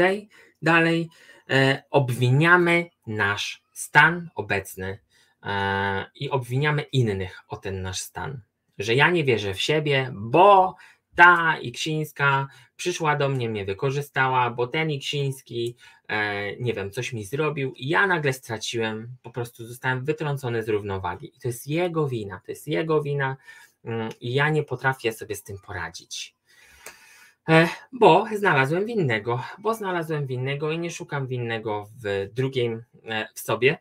Dalej 0.62 1.09
e, 1.49 1.83
obwiniamy 1.91 2.89
nasz 3.07 3.62
stan 3.73 4.29
obecny 4.36 4.99
e, 5.43 6.05
i 6.15 6.29
obwiniamy 6.29 6.81
innych 6.81 7.39
o 7.47 7.57
ten 7.57 7.81
nasz 7.81 7.99
stan. 7.99 8.41
Że 8.77 8.95
ja 8.95 9.09
nie 9.09 9.23
wierzę 9.23 9.53
w 9.53 9.62
siebie, 9.62 10.12
bo 10.13 10.75
ta 11.15 11.57
Iksińska 11.57 12.47
przyszła 12.75 13.15
do 13.15 13.29
mnie, 13.29 13.49
mnie 13.49 13.65
wykorzystała, 13.65 14.49
bo 14.49 14.67
ten 14.67 14.91
Iksiński, 14.91 15.75
e, 16.07 16.55
nie 16.55 16.73
wiem, 16.73 16.91
coś 16.91 17.13
mi 17.13 17.25
zrobił 17.25 17.73
i 17.75 17.88
ja 17.88 18.07
nagle 18.07 18.33
straciłem, 18.33 19.17
po 19.21 19.31
prostu 19.31 19.65
zostałem 19.65 20.05
wytrącony 20.05 20.63
z 20.63 20.69
równowagi. 20.69 21.38
I 21.38 21.39
to 21.39 21.47
jest 21.47 21.67
jego 21.67 22.07
wina, 22.07 22.41
to 22.45 22.51
jest 22.51 22.67
jego 22.67 23.01
wina, 23.01 23.38
Mm, 23.86 24.09
i 24.21 24.33
ja 24.33 24.49
nie 24.49 24.63
potrafię 24.63 25.13
sobie 25.13 25.36
z 25.36 25.43
tym 25.43 25.57
poradzić. 25.57 26.36
E, 27.49 27.67
bo 27.91 28.25
znalazłem 28.38 28.86
winnego, 28.86 29.43
bo 29.60 29.73
znalazłem 29.73 30.27
winnego 30.27 30.71
i 30.71 30.79
nie 30.79 30.91
szukam 30.91 31.27
winnego 31.27 31.89
w 32.03 32.34
drugim 32.34 32.84
e, 33.06 33.27
w 33.34 33.39
sobie, 33.39 33.77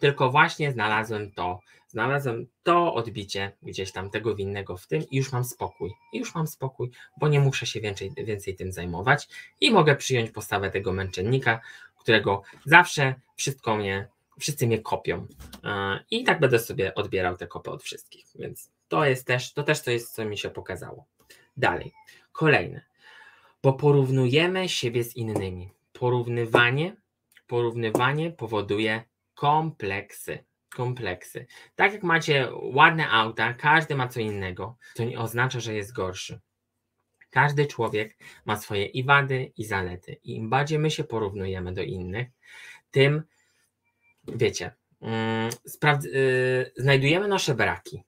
tylko 0.00 0.30
właśnie 0.30 0.72
znalazłem 0.72 1.32
to, 1.32 1.60
znalazłem 1.88 2.46
to 2.62 2.94
odbicie 2.94 3.52
gdzieś 3.62 3.92
tam 3.92 4.10
tego 4.10 4.34
winnego 4.34 4.76
w 4.76 4.86
tym 4.86 5.02
i 5.10 5.16
już 5.16 5.32
mam 5.32 5.44
spokój. 5.44 5.90
I 6.12 6.18
już 6.18 6.34
mam 6.34 6.46
spokój, 6.46 6.90
bo 7.20 7.28
nie 7.28 7.40
muszę 7.40 7.66
się 7.66 7.80
więcej, 7.80 8.12
więcej 8.16 8.54
tym 8.56 8.72
zajmować 8.72 9.28
i 9.60 9.70
mogę 9.70 9.96
przyjąć 9.96 10.30
postawę 10.30 10.70
tego 10.70 10.92
męczennika, 10.92 11.60
którego 11.98 12.42
zawsze 12.64 13.14
wszystko 13.36 13.76
mnie, 13.76 14.08
wszyscy 14.40 14.66
mnie 14.66 14.78
kopią. 14.78 15.26
E, 15.64 16.04
I 16.10 16.24
tak 16.24 16.40
będę 16.40 16.58
sobie 16.58 16.94
odbierał 16.94 17.36
te 17.36 17.46
kopy 17.46 17.70
od 17.70 17.82
wszystkich, 17.82 18.26
więc 18.34 18.70
to 18.88 19.04
jest 19.04 19.26
też, 19.26 19.52
to 19.52 19.62
też 19.62 19.86
jest, 19.86 20.14
co 20.14 20.24
mi 20.24 20.38
się 20.38 20.50
pokazało. 20.50 21.06
Dalej, 21.56 21.92
kolejne. 22.32 22.84
Bo 23.62 23.72
porównujemy 23.72 24.68
siebie 24.68 25.04
z 25.04 25.16
innymi. 25.16 25.70
Porównywanie, 25.92 26.96
porównywanie 27.46 28.30
powoduje 28.30 29.02
kompleksy. 29.34 30.44
Kompleksy. 30.68 31.46
Tak 31.74 31.92
jak 31.92 32.02
macie 32.02 32.48
ładne 32.52 33.10
auta, 33.10 33.54
każdy 33.54 33.94
ma 33.94 34.08
co 34.08 34.20
innego, 34.20 34.76
to 34.94 35.04
nie 35.04 35.18
oznacza, 35.18 35.60
że 35.60 35.74
jest 35.74 35.92
gorszy. 35.92 36.40
Każdy 37.30 37.66
człowiek 37.66 38.16
ma 38.44 38.56
swoje 38.56 38.86
i 38.86 39.04
wady, 39.04 39.52
i 39.56 39.64
zalety. 39.64 40.16
I 40.24 40.36
im 40.36 40.50
bardziej 40.50 40.78
my 40.78 40.90
się 40.90 41.04
porównujemy 41.04 41.72
do 41.72 41.82
innych, 41.82 42.28
tym 42.90 43.22
wiecie, 44.28 44.74
yy, 45.00 45.08
yy, 46.12 46.72
znajdujemy 46.76 47.28
nasze 47.28 47.54
braki 47.54 48.04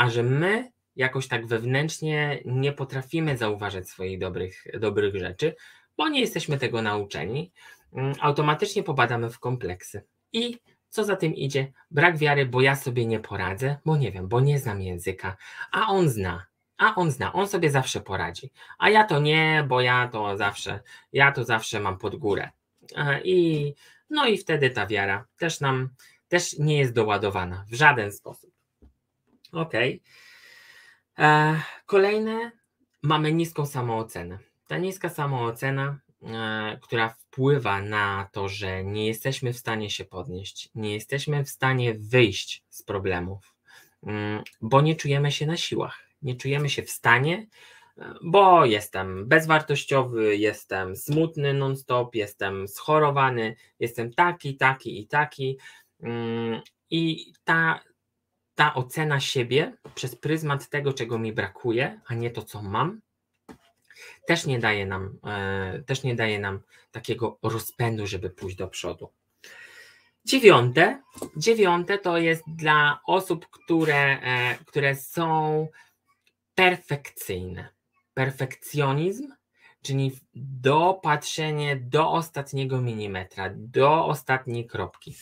a 0.00 0.10
że 0.10 0.22
my 0.22 0.72
jakoś 1.00 1.28
tak 1.28 1.46
wewnętrznie 1.46 2.42
nie 2.44 2.72
potrafimy 2.72 3.36
zauważać 3.36 3.88
swoich 3.88 4.18
dobrych, 4.18 4.64
dobrych 4.80 5.16
rzeczy, 5.16 5.54
bo 5.96 6.08
nie 6.08 6.20
jesteśmy 6.20 6.58
tego 6.58 6.82
nauczeni, 6.82 7.52
mm, 7.92 8.14
automatycznie 8.20 8.82
popadamy 8.82 9.30
w 9.30 9.38
kompleksy. 9.38 10.02
I 10.32 10.58
co 10.88 11.04
za 11.04 11.16
tym 11.16 11.34
idzie? 11.34 11.72
Brak 11.90 12.18
wiary, 12.18 12.46
bo 12.46 12.60
ja 12.60 12.76
sobie 12.76 13.06
nie 13.06 13.20
poradzę, 13.20 13.76
bo 13.84 13.96
nie 13.96 14.12
wiem, 14.12 14.28
bo 14.28 14.40
nie 14.40 14.58
znam 14.58 14.82
języka, 14.82 15.36
a 15.72 15.86
on 15.86 16.08
zna. 16.08 16.46
A 16.78 16.94
on 16.94 17.10
zna, 17.10 17.32
on 17.32 17.48
sobie 17.48 17.70
zawsze 17.70 18.00
poradzi. 18.00 18.50
A 18.78 18.90
ja 18.90 19.04
to 19.04 19.20
nie, 19.20 19.64
bo 19.68 19.80
ja 19.80 20.08
to 20.08 20.36
zawsze, 20.36 20.80
ja 21.12 21.32
to 21.32 21.44
zawsze 21.44 21.80
mam 21.80 21.98
pod 21.98 22.16
górę. 22.16 22.50
I 23.24 23.74
no 24.10 24.26
i 24.26 24.38
wtedy 24.38 24.70
ta 24.70 24.86
wiara 24.86 25.26
też 25.38 25.60
nam 25.60 25.88
też 26.28 26.58
nie 26.58 26.78
jest 26.78 26.92
doładowana 26.92 27.64
w 27.68 27.74
żaden 27.74 28.12
sposób. 28.12 28.50
Ok. 29.52 29.74
E, 29.74 29.98
kolejne, 31.86 32.50
mamy 33.02 33.32
niską 33.32 33.66
samoocenę. 33.66 34.38
Ta 34.66 34.78
niska 34.78 35.08
samoocena, 35.08 35.98
e, 36.22 36.78
która 36.82 37.08
wpływa 37.08 37.82
na 37.82 38.28
to, 38.32 38.48
że 38.48 38.84
nie 38.84 39.06
jesteśmy 39.06 39.52
w 39.52 39.58
stanie 39.58 39.90
się 39.90 40.04
podnieść, 40.04 40.68
nie 40.74 40.94
jesteśmy 40.94 41.44
w 41.44 41.48
stanie 41.48 41.94
wyjść 41.94 42.64
z 42.68 42.82
problemów, 42.82 43.54
mm, 44.02 44.42
bo 44.60 44.80
nie 44.80 44.96
czujemy 44.96 45.32
się 45.32 45.46
na 45.46 45.56
siłach, 45.56 45.98
nie 46.22 46.36
czujemy 46.36 46.68
się 46.68 46.82
w 46.82 46.90
stanie, 46.90 47.46
e, 47.98 48.14
bo 48.22 48.64
jestem 48.64 49.28
bezwartościowy, 49.28 50.36
jestem 50.36 50.96
smutny 50.96 51.54
non-stop, 51.54 52.14
jestem 52.14 52.68
schorowany, 52.68 53.56
jestem 53.80 54.12
taki, 54.12 54.56
taki 54.56 55.00
i 55.00 55.06
taki. 55.06 55.58
Mm, 56.02 56.60
I 56.90 57.32
ta 57.44 57.80
ta 58.60 58.74
ocena 58.74 59.20
siebie 59.20 59.72
przez 59.94 60.16
pryzmat 60.16 60.68
tego, 60.68 60.92
czego 60.92 61.18
mi 61.18 61.32
brakuje, 61.32 62.00
a 62.06 62.14
nie 62.14 62.30
to, 62.30 62.42
co 62.42 62.62
mam, 62.62 63.00
też 64.26 64.46
nie 64.46 64.58
daje 64.58 64.86
nam, 64.86 65.18
e, 65.26 65.82
też 65.86 66.02
nie 66.02 66.14
daje 66.14 66.38
nam 66.38 66.60
takiego 66.92 67.38
rozpędu, 67.42 68.06
żeby 68.06 68.30
pójść 68.30 68.56
do 68.56 68.68
przodu. 68.68 69.10
Dziewiąte, 70.24 71.02
dziewiąte 71.36 71.98
to 71.98 72.18
jest 72.18 72.42
dla 72.46 73.00
osób, 73.06 73.46
które, 73.50 74.20
e, 74.20 74.58
które 74.64 74.94
są 74.94 75.68
perfekcyjne. 76.54 77.68
Perfekcjonizm 78.14 79.32
czyli 79.82 80.12
dopatrzenie 80.34 81.76
do 81.76 82.10
ostatniego 82.10 82.80
milimetra, 82.80 83.50
do 83.56 84.06
ostatniej 84.06 84.66
kropki, 84.66 85.16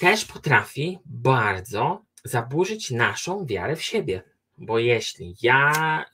też 0.00 0.24
potrafi 0.24 0.98
bardzo 1.04 2.05
zaburzyć 2.26 2.90
naszą 2.90 3.46
wiarę 3.46 3.76
w 3.76 3.82
siebie. 3.82 4.22
Bo 4.58 4.78
jeśli 4.78 5.34
ja 5.42 6.04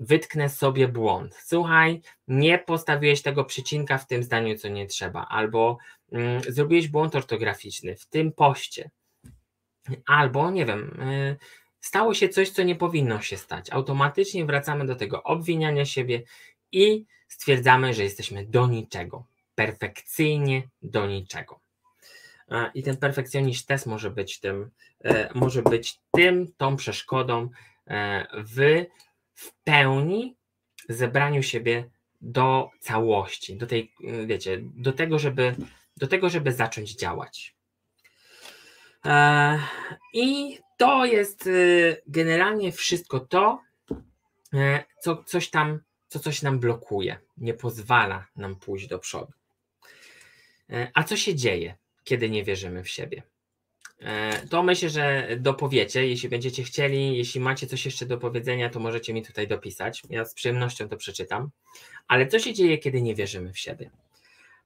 wytknę 0.00 0.48
sobie 0.48 0.88
błąd, 0.88 1.34
słuchaj, 1.44 2.00
nie 2.28 2.58
postawiłeś 2.58 3.22
tego 3.22 3.44
przycinka 3.44 3.98
w 3.98 4.06
tym 4.06 4.22
zdaniu, 4.22 4.58
co 4.58 4.68
nie 4.68 4.86
trzeba, 4.86 5.26
albo 5.26 5.78
mm, 6.12 6.42
zrobiłeś 6.48 6.88
błąd 6.88 7.14
ortograficzny 7.14 7.96
w 7.96 8.06
tym 8.06 8.32
poście, 8.32 8.90
albo 10.06 10.50
nie 10.50 10.66
wiem, 10.66 11.00
y, 11.02 11.36
stało 11.80 12.14
się 12.14 12.28
coś, 12.28 12.50
co 12.50 12.62
nie 12.62 12.76
powinno 12.76 13.20
się 13.20 13.36
stać. 13.36 13.70
Automatycznie 13.70 14.44
wracamy 14.44 14.86
do 14.86 14.96
tego 14.96 15.22
obwiniania 15.22 15.84
siebie 15.84 16.22
i 16.72 17.04
stwierdzamy, 17.28 17.94
że 17.94 18.02
jesteśmy 18.02 18.46
do 18.46 18.66
niczego, 18.66 19.24
perfekcyjnie 19.54 20.62
do 20.82 21.06
niczego. 21.06 21.60
I 22.74 22.82
ten 22.82 22.96
perfekcjonizm 22.96 23.66
też 23.66 23.86
może 23.86 24.10
być 24.10 24.40
tym, 24.40 24.70
e, 25.04 25.30
może 25.34 25.62
być 25.62 26.00
tym, 26.12 26.52
tą 26.56 26.76
przeszkodą 26.76 27.50
e, 27.86 28.26
w, 28.44 28.84
w 29.34 29.52
pełni 29.64 30.36
zebraniu 30.88 31.42
siebie 31.42 31.90
do 32.20 32.70
całości, 32.80 33.56
do 33.56 33.66
tej, 33.66 33.92
wiecie, 34.26 34.58
do 34.62 34.92
tego, 34.92 35.18
żeby, 35.18 35.54
do 35.96 36.06
tego, 36.06 36.28
żeby 36.28 36.52
zacząć 36.52 36.96
działać. 36.96 37.56
E, 39.06 39.58
I 40.14 40.58
to 40.76 41.04
jest 41.04 41.48
generalnie 42.06 42.72
wszystko 42.72 43.20
to, 43.20 43.62
co 45.00 45.24
coś 45.24 45.50
tam, 45.50 45.80
co 46.08 46.18
coś 46.18 46.42
nam 46.42 46.58
blokuje, 46.58 47.18
nie 47.36 47.54
pozwala 47.54 48.26
nam 48.36 48.56
pójść 48.56 48.86
do 48.86 48.98
przodu. 48.98 49.32
A 50.94 51.04
co 51.04 51.16
się 51.16 51.34
dzieje? 51.34 51.76
Kiedy 52.08 52.30
nie 52.30 52.44
wierzymy 52.44 52.84
w 52.84 52.88
siebie. 52.88 53.22
E, 54.00 54.46
to 54.50 54.62
myślę, 54.62 54.90
że 54.90 55.28
dopowiecie, 55.40 56.08
jeśli 56.08 56.28
będziecie 56.28 56.62
chcieli, 56.62 57.16
jeśli 57.16 57.40
macie 57.40 57.66
coś 57.66 57.84
jeszcze 57.84 58.06
do 58.06 58.18
powiedzenia, 58.18 58.70
to 58.70 58.80
możecie 58.80 59.14
mi 59.14 59.22
tutaj 59.22 59.48
dopisać. 59.48 60.02
Ja 60.10 60.24
z 60.24 60.34
przyjemnością 60.34 60.88
to 60.88 60.96
przeczytam. 60.96 61.50
Ale 62.08 62.26
co 62.26 62.38
się 62.38 62.54
dzieje, 62.54 62.78
kiedy 62.78 63.02
nie 63.02 63.14
wierzymy 63.14 63.52
w 63.52 63.58
siebie? 63.58 63.90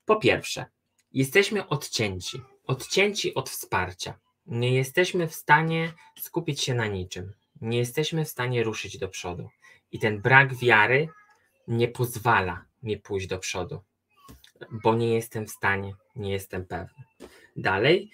Po 0.04 0.16
pierwsze, 0.16 0.64
jesteśmy 1.12 1.68
odcięci, 1.68 2.40
odcięci 2.66 3.34
od 3.34 3.50
wsparcia. 3.50 4.18
Nie 4.46 4.74
jesteśmy 4.74 5.28
w 5.28 5.34
stanie 5.34 5.92
skupić 6.20 6.60
się 6.60 6.74
na 6.74 6.86
niczym. 6.86 7.32
Nie 7.60 7.78
jesteśmy 7.78 8.24
w 8.24 8.28
stanie 8.28 8.62
ruszyć 8.62 8.98
do 8.98 9.08
przodu. 9.08 9.48
I 9.92 9.98
ten 9.98 10.20
brak 10.20 10.54
wiary 10.54 11.08
nie 11.68 11.88
pozwala 11.88 12.64
mi 12.82 12.96
pójść 12.98 13.26
do 13.26 13.38
przodu, 13.38 13.80
bo 14.70 14.94
nie 14.94 15.14
jestem 15.14 15.46
w 15.46 15.50
stanie, 15.50 15.94
nie 16.16 16.32
jestem 16.32 16.66
pewny. 16.66 17.04
Dalej, 17.56 18.10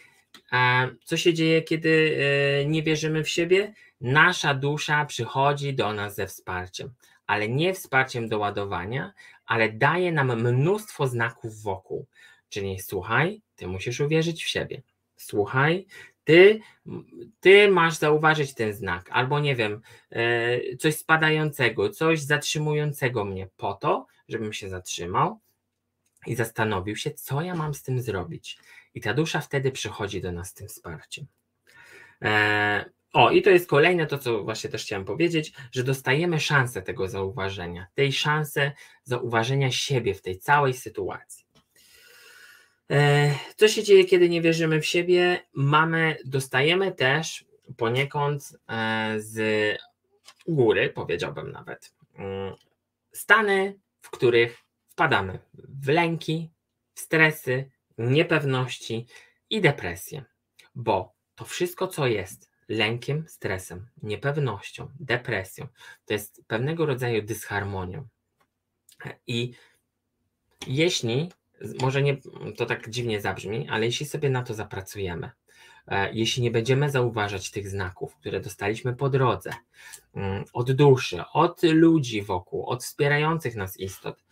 co 1.05 1.17
się 1.17 1.35
dzieje, 1.35 1.63
kiedy 1.63 2.19
e, 2.61 2.67
nie 2.67 2.83
wierzymy 2.83 3.25
w 3.25 3.29
siebie? 3.29 3.75
Nasza 4.01 4.55
dusza 4.55 5.05
przychodzi 5.05 5.75
do 5.75 5.93
nas 5.93 6.15
ze 6.15 6.27
wsparciem, 6.27 6.91
ale 7.27 7.49
nie 7.49 7.75
wsparciem 7.75 8.29
do 8.29 8.39
ładowania, 8.39 9.13
ale 9.47 9.73
daje 9.73 10.13
nam 10.13 10.43
mnóstwo 10.43 11.07
znaków 11.07 11.63
wokół. 11.63 12.07
Czyli 12.49 12.81
słuchaj, 12.81 13.43
ty 13.57 13.67
musisz 13.67 14.01
uwierzyć 14.01 14.45
w 14.45 14.49
siebie. 14.49 14.83
Słuchaj, 15.17 15.87
ty, 16.25 16.61
ty 17.41 17.69
masz 17.69 17.97
zauważyć 17.97 18.55
ten 18.55 18.73
znak, 18.73 19.09
albo 19.13 19.41
nie 19.41 19.57
wiem, 19.57 19.81
e, 20.11 20.77
coś 20.77 20.97
spadającego, 20.97 21.91
coś 21.91 22.21
zatrzymującego 22.21 23.25
mnie 23.25 23.49
po 23.57 23.75
to, 23.75 24.07
żebym 24.29 24.53
się 24.53 24.69
zatrzymał 24.69 25.39
i 26.27 26.35
zastanowił 26.35 26.97
się, 26.97 27.11
co 27.11 27.43
ja 27.43 27.55
mam 27.55 27.75
z 27.75 27.83
tym 27.83 28.03
zrobić. 28.03 28.59
I 28.95 29.01
ta 29.01 29.15
dusza 29.15 29.41
wtedy 29.41 29.73
przychodzi 29.73 30.21
do 30.21 30.33
nas 30.33 30.49
z 30.49 30.55
tym 30.55 30.69
wsparciem. 30.69 31.27
E, 32.23 32.91
o, 33.13 33.31
i 33.31 33.43
to 33.43 33.51
jest 33.51 33.69
kolejne 33.69 34.07
to, 34.07 34.19
co 34.19 34.45
właśnie 34.45 34.71
też 34.71 34.85
chciałem 34.85 35.05
powiedzieć, 35.05 35.53
że 35.73 35.85
dostajemy 35.85 36.41
szansę 36.41 36.83
tego 36.83 37.09
zauważenia, 37.09 37.87
tej 37.95 38.13
szansę 38.13 38.73
zauważenia 39.05 39.71
siebie 39.71 40.15
w 40.15 40.23
tej 40.23 40.39
całej 40.39 40.75
sytuacji. 40.75 41.47
E, 42.91 43.35
co 43.57 43.69
się 43.69 43.83
dzieje, 43.83 44.05
kiedy 44.05 44.29
nie 44.29 44.43
wierzymy 44.43 44.81
w 44.81 44.87
siebie? 44.87 45.41
Mamy, 45.53 46.17
dostajemy 46.25 46.93
też 46.93 47.45
poniekąd 47.77 48.59
e, 48.69 49.15
z 49.19 49.79
góry, 50.49 50.91
powiedziałbym 50.91 51.53
nawet, 51.53 51.95
mm, 52.15 52.55
stany, 53.13 53.79
w 54.01 54.11
których 54.11 54.59
wpadamy 54.89 55.39
w 55.55 55.89
lęki, 55.89 56.51
w 56.95 57.01
stresy, 57.01 57.71
niepewności 57.99 59.07
i 59.51 59.61
depresję, 59.61 60.25
bo 60.75 61.15
to 61.35 61.45
wszystko, 61.45 61.89
co 61.89 62.07
jest 62.07 62.51
lękiem, 62.69 63.25
stresem, 63.29 63.87
niepewnością, 64.03 64.89
depresją, 65.01 65.67
to 66.05 66.13
jest 66.13 66.43
pewnego 66.47 66.87
rodzaju 66.87 67.23
dysharmonią. 67.23 68.09
I 69.27 69.53
jeśli, 70.67 71.33
może 71.81 72.03
nie, 72.03 72.17
to 72.57 72.67
tak 72.67 72.91
dziwnie 72.91 73.21
zabrzmi, 73.21 73.69
ale 73.69 73.87
jeśli 73.87 74.07
sobie 74.07 74.31
na 74.31 74.43
to 74.43 74.55
zapracujemy, 74.55 75.31
e, 75.87 76.13
jeśli 76.13 76.43
nie 76.43 76.51
będziemy 76.51 76.91
zauważać 76.91 77.51
tych 77.51 77.69
znaków, 77.69 78.17
które 78.17 78.41
dostaliśmy 78.41 78.97
po 78.97 79.11
drodze, 79.11 79.51
mm, 80.15 80.45
od 80.53 80.73
duszy, 80.73 81.23
od 81.33 81.63
ludzi 81.63 82.23
wokół, 82.23 82.67
od 82.67 82.85
wspierających 82.85 83.57
nas 83.57 83.77
istot, 83.77 84.25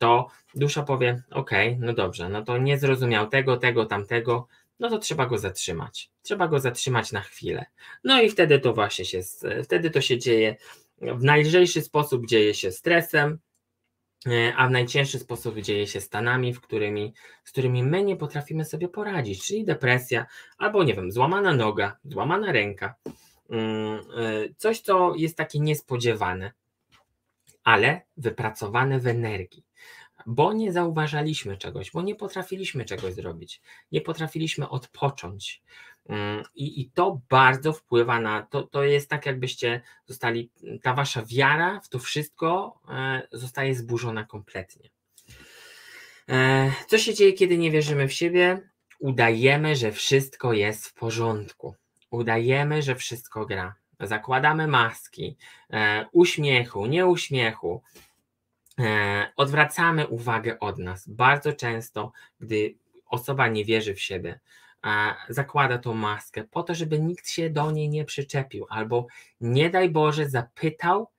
to 0.00 0.28
dusza 0.54 0.82
powie: 0.82 1.22
OK, 1.30 1.50
no 1.78 1.92
dobrze, 1.92 2.28
no 2.28 2.42
to 2.42 2.58
nie 2.58 2.78
zrozumiał 2.78 3.26
tego, 3.26 3.56
tego, 3.56 3.86
tamtego, 3.86 4.48
no 4.78 4.90
to 4.90 4.98
trzeba 4.98 5.26
go 5.26 5.38
zatrzymać. 5.38 6.10
Trzeba 6.22 6.48
go 6.48 6.60
zatrzymać 6.60 7.12
na 7.12 7.20
chwilę. 7.20 7.66
No 8.04 8.22
i 8.22 8.30
wtedy 8.30 8.58
to 8.58 8.74
właśnie 8.74 9.04
się, 9.04 9.20
wtedy 9.64 9.90
to 9.90 10.00
się 10.00 10.18
dzieje 10.18 10.56
w 11.00 11.24
najlżejszy 11.24 11.82
sposób 11.82 12.26
dzieje 12.26 12.54
się 12.54 12.72
stresem, 12.72 13.38
e, 14.26 14.54
a 14.56 14.68
w 14.68 14.70
najcięższy 14.70 15.18
sposób 15.18 15.58
dzieje 15.58 15.86
się 15.86 16.00
stanami, 16.00 16.54
w 16.54 16.60
którymi, 16.60 17.14
z 17.44 17.52
którymi 17.52 17.82
my 17.82 18.04
nie 18.04 18.16
potrafimy 18.16 18.64
sobie 18.64 18.88
poradzić, 18.88 19.46
czyli 19.46 19.64
depresja, 19.64 20.26
albo 20.58 20.84
nie 20.84 20.94
wiem, 20.94 21.12
złamana 21.12 21.54
noga, 21.54 21.96
złamana 22.04 22.52
ręka, 22.52 22.94
mm, 23.50 24.00
e, 24.00 24.00
coś, 24.56 24.80
co 24.80 25.14
jest 25.16 25.36
takie 25.36 25.60
niespodziewane, 25.60 26.52
ale 27.64 28.02
wypracowane 28.16 29.00
w 29.00 29.06
energii 29.06 29.69
bo 30.26 30.52
nie 30.52 30.72
zauważaliśmy 30.72 31.56
czegoś, 31.56 31.90
bo 31.90 32.02
nie 32.02 32.14
potrafiliśmy 32.14 32.84
czegoś 32.84 33.14
zrobić, 33.14 33.60
nie 33.92 34.00
potrafiliśmy 34.00 34.68
odpocząć. 34.68 35.62
Mm, 36.08 36.42
I, 36.54 36.80
I 36.80 36.90
to 36.90 37.20
bardzo 37.28 37.72
wpływa 37.72 38.20
na 38.20 38.42
to, 38.42 38.62
to 38.62 38.84
jest 38.84 39.10
tak, 39.10 39.26
jakbyście 39.26 39.80
zostali, 40.06 40.50
ta 40.82 40.94
wasza 40.94 41.22
wiara 41.26 41.80
w 41.80 41.88
to 41.88 41.98
wszystko 41.98 42.80
e, 42.88 43.28
zostaje 43.32 43.74
zburzona 43.74 44.24
kompletnie. 44.24 44.90
E, 46.28 46.72
co 46.88 46.98
się 46.98 47.14
dzieje, 47.14 47.32
kiedy 47.32 47.58
nie 47.58 47.70
wierzymy 47.70 48.08
w 48.08 48.12
siebie? 48.12 48.70
Udajemy, 48.98 49.76
że 49.76 49.92
wszystko 49.92 50.52
jest 50.52 50.86
w 50.86 50.94
porządku. 50.94 51.74
Udajemy, 52.10 52.82
że 52.82 52.94
wszystko 52.94 53.46
gra. 53.46 53.74
Zakładamy 54.00 54.66
maski, 54.66 55.36
e, 55.70 56.06
uśmiechu, 56.12 56.86
nie 56.86 57.06
uśmiechu, 57.06 57.82
E, 57.84 58.09
odwracamy 59.36 60.06
uwagę 60.06 60.58
od 60.58 60.78
nas. 60.78 61.08
Bardzo 61.08 61.52
często, 61.52 62.12
gdy 62.40 62.74
osoba 63.06 63.48
nie 63.48 63.64
wierzy 63.64 63.94
w 63.94 64.00
siebie, 64.00 64.40
zakłada 65.28 65.78
tą 65.78 65.94
maskę 65.94 66.44
po 66.44 66.62
to, 66.62 66.74
żeby 66.74 67.00
nikt 67.00 67.28
się 67.28 67.50
do 67.50 67.70
niej 67.70 67.88
nie 67.88 68.04
przyczepił, 68.04 68.66
albo 68.68 69.06
nie 69.40 69.70
daj 69.70 69.90
Boże 69.90 70.28
zapytał, 70.28 71.10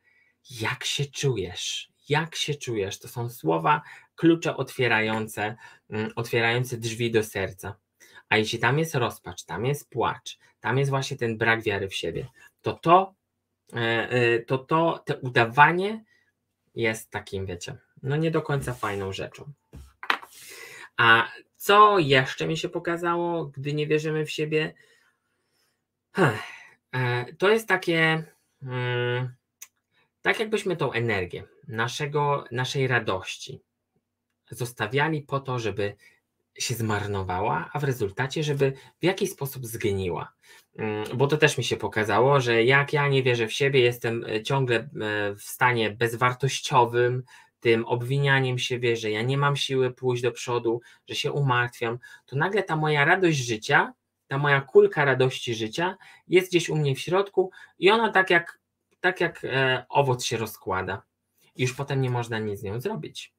jak 0.62 0.84
się 0.84 1.06
czujesz, 1.06 1.92
jak 2.10 2.36
się 2.36 2.56
czujesz. 2.56 3.00
To 3.00 3.08
są 3.08 3.30
słowa, 3.30 3.82
klucze 4.16 4.58
otwierające, 4.58 5.56
mm, 5.90 6.12
otwierające 6.16 6.78
drzwi 6.78 7.12
do 7.12 7.24
serca. 7.24 7.76
A 8.30 8.38
jeśli 8.38 8.60
tam 8.60 8.80
jest 8.80 8.96
rozpacz, 8.96 9.44
tam 9.44 9.66
jest 9.66 9.90
płacz, 9.90 10.38
tam 10.60 10.78
jest 10.78 10.90
właśnie 10.90 11.18
ten 11.18 11.38
brak 11.38 11.64
wiary 11.64 11.90
w 11.90 11.96
siebie, 11.96 12.28
to 12.62 12.74
to, 12.74 13.14
e, 13.74 14.10
e, 14.10 14.40
to, 14.40 14.58
to 14.58 15.04
te 15.06 15.18
udawanie 15.18 16.04
jest 16.76 17.12
takim, 17.12 17.46
wiecie, 17.46 17.78
no 18.04 18.16
nie 18.16 18.32
do 18.32 18.42
końca 18.42 18.74
fajną 18.74 19.14
rzeczą. 19.14 19.52
A 20.98 21.32
co 21.56 22.00
jeszcze 22.00 22.48
mi 22.48 22.58
się 22.58 22.70
pokazało, 22.70 23.46
gdy 23.46 23.74
nie 23.74 23.88
wierzymy 23.88 24.26
w 24.26 24.32
siebie? 24.32 24.74
E, 26.94 27.34
to 27.34 27.50
jest 27.50 27.68
takie, 27.68 28.24
hmm, 28.64 29.36
tak 30.22 30.40
jakbyśmy 30.40 30.76
tą 30.76 30.92
energię 30.92 31.44
naszego, 31.68 32.46
naszej 32.52 32.88
radości 32.88 33.62
zostawiali 34.50 35.22
po 35.22 35.40
to, 35.40 35.60
żeby 35.60 35.96
się 36.60 36.74
zmarnowała, 36.74 37.70
a 37.74 37.80
w 37.80 37.84
rezultacie, 37.84 38.44
żeby 38.44 38.74
w 39.02 39.06
jakiś 39.06 39.32
sposób 39.32 39.66
zgniła. 39.66 40.34
Mm, 40.78 41.06
bo 41.14 41.28
to 41.28 41.38
też 41.38 41.58
mi 41.58 41.64
się 41.64 41.78
pokazało, 41.78 42.42
że 42.42 42.64
jak 42.64 42.94
ja 42.94 43.08
nie 43.08 43.24
wierzę 43.24 43.48
w 43.48 43.54
siebie, 43.54 43.80
jestem 43.80 44.26
e, 44.26 44.44
ciągle 44.44 44.78
e, 44.78 44.90
w 45.36 45.42
stanie 45.42 45.90
bezwartościowym, 45.90 47.24
tym 47.60 47.86
obwinianiem 47.86 48.60
siebie, 48.60 48.96
że 48.96 49.12
ja 49.12 49.22
nie 49.22 49.38
mam 49.38 49.56
siły 49.56 49.92
pójść 49.92 50.24
do 50.24 50.32
przodu, 50.32 50.82
że 51.10 51.16
się 51.16 51.32
umartwiam, 51.32 52.00
to 52.26 52.36
nagle 52.36 52.64
ta 52.64 52.76
moja 52.76 53.06
radość 53.06 53.38
życia, 53.38 53.94
ta 54.28 54.38
moja 54.38 54.62
kulka 54.62 55.06
radości 55.06 55.56
życia 55.56 55.98
jest 56.28 56.50
gdzieś 56.50 56.70
u 56.70 56.76
mnie 56.76 56.96
w 56.96 57.00
środku 57.00 57.52
i 57.80 57.92
ona 57.92 58.12
tak 58.12 58.30
jak, 58.30 58.60
tak 59.00 59.22
jak 59.22 59.46
e, 59.46 59.86
owoc 59.90 60.24
się 60.24 60.38
rozkłada. 60.38 61.02
Już 61.56 61.74
potem 61.74 62.02
nie 62.02 62.10
można 62.10 62.40
nic 62.40 62.60
z 62.60 62.64
nią 62.64 62.82
zrobić, 62.82 63.34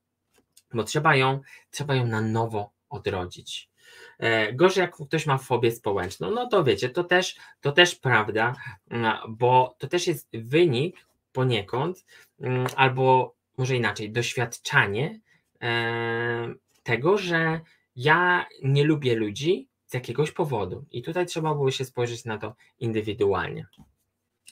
bo 0.74 0.84
trzeba 0.84 1.16
ją, 1.16 1.40
trzeba 1.70 1.94
ją 1.94 2.06
na 2.06 2.20
nowo 2.20 2.70
odrodzić. 2.92 3.70
E, 4.18 4.52
gorzej 4.52 4.82
jak 4.82 4.96
ktoś 4.96 5.26
ma 5.26 5.38
fobię 5.38 5.72
społeczną, 5.72 6.30
no 6.30 6.48
to 6.48 6.64
wiecie, 6.64 6.88
to 6.88 7.04
też, 7.04 7.36
to 7.60 7.72
też 7.72 7.94
prawda, 7.94 8.54
mm, 8.90 9.16
bo 9.28 9.76
to 9.78 9.86
też 9.86 10.06
jest 10.06 10.28
wynik 10.32 10.96
poniekąd, 11.32 12.04
mm, 12.40 12.66
albo 12.76 13.34
może 13.58 13.76
inaczej, 13.76 14.12
doświadczanie 14.12 15.20
e, 15.62 16.54
tego, 16.82 17.18
że 17.18 17.60
ja 17.96 18.46
nie 18.62 18.84
lubię 18.84 19.14
ludzi 19.14 19.68
z 19.86 19.94
jakiegoś 19.94 20.30
powodu. 20.30 20.84
I 20.90 21.02
tutaj 21.02 21.26
trzeba 21.26 21.54
było 21.54 21.70
się 21.70 21.84
spojrzeć 21.84 22.24
na 22.24 22.38
to 22.38 22.54
indywidualnie. 22.78 23.66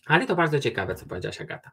Ale 0.07 0.26
to 0.26 0.36
bardzo 0.36 0.61
ciekawe, 0.61 0.95
co 0.95 1.07
powiedziałaś 1.07 1.41
Agata. 1.41 1.70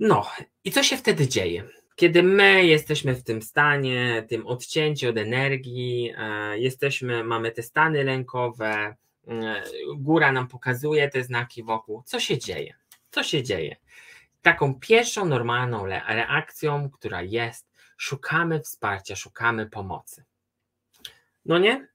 No, 0.00 0.26
i 0.64 0.72
co 0.72 0.82
się 0.82 0.96
wtedy 0.96 1.28
dzieje? 1.28 1.64
Kiedy 1.96 2.22
my 2.22 2.64
jesteśmy 2.64 3.14
w 3.14 3.24
tym 3.24 3.42
stanie, 3.42 4.26
tym 4.28 4.46
odcięciu 4.46 5.08
od 5.08 5.16
energii, 5.16 6.12
e, 6.16 6.58
jesteśmy, 6.58 7.24
mamy 7.24 7.50
te 7.50 7.62
stany 7.62 8.04
lękowe, 8.04 8.96
e, 9.28 9.62
góra 9.96 10.32
nam 10.32 10.48
pokazuje 10.48 11.08
te 11.08 11.24
znaki 11.24 11.62
wokół, 11.62 12.02
co 12.06 12.20
się 12.20 12.38
dzieje? 12.38 12.74
Co 13.10 13.22
się 13.22 13.42
dzieje? 13.42 13.76
Taką 14.42 14.80
pierwszą 14.80 15.24
normalną 15.24 15.86
reakcją, 15.86 16.90
która 16.90 17.22
jest, 17.22 17.66
szukamy 17.96 18.60
wsparcia, 18.60 19.16
szukamy 19.16 19.66
pomocy. 19.66 20.24
No 21.44 21.58
nie? 21.58 21.88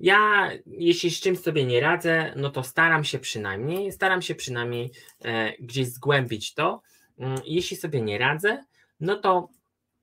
Ja, 0.00 0.50
jeśli 0.66 1.10
z 1.10 1.20
czymś 1.20 1.38
sobie 1.38 1.64
nie 1.64 1.80
radzę, 1.80 2.32
no 2.36 2.50
to 2.50 2.62
staram 2.62 3.04
się 3.04 3.18
przynajmniej, 3.18 3.92
staram 3.92 4.22
się 4.22 4.34
przynajmniej 4.34 4.90
e, 5.24 5.52
gdzieś 5.60 5.88
zgłębić 5.88 6.54
to. 6.54 6.82
Mm, 7.18 7.40
jeśli 7.44 7.76
sobie 7.76 8.00
nie 8.00 8.18
radzę, 8.18 8.64
no 9.00 9.16
to 9.16 9.48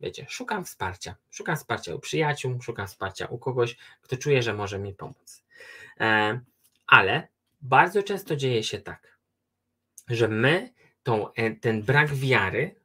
wiecie, 0.04 0.26
szukam 0.30 0.66
wsparcia. 0.66 1.16
Szukam 1.32 1.56
wsparcia 1.56 1.96
u 1.96 2.00
przyjaciół, 2.00 2.62
szukam 2.62 2.88
wsparcia 2.88 3.26
u 3.26 3.38
kogoś, 3.38 3.78
kto 4.02 4.18
czuje, 4.18 4.44
że 4.44 4.54
może 4.54 4.80
mi 4.80 4.94
pomóc. 4.94 5.44
E, 6.00 6.40
ale 6.88 7.28
bardzo 7.62 8.04
często 8.04 8.36
dzieje 8.36 8.64
się 8.64 8.80
tak, 8.80 9.18
że 10.08 10.28
my 10.28 10.74
tą, 11.04 11.34
e, 11.34 11.52
ten 11.52 11.84
brak 11.84 12.14
wiary, 12.14 12.76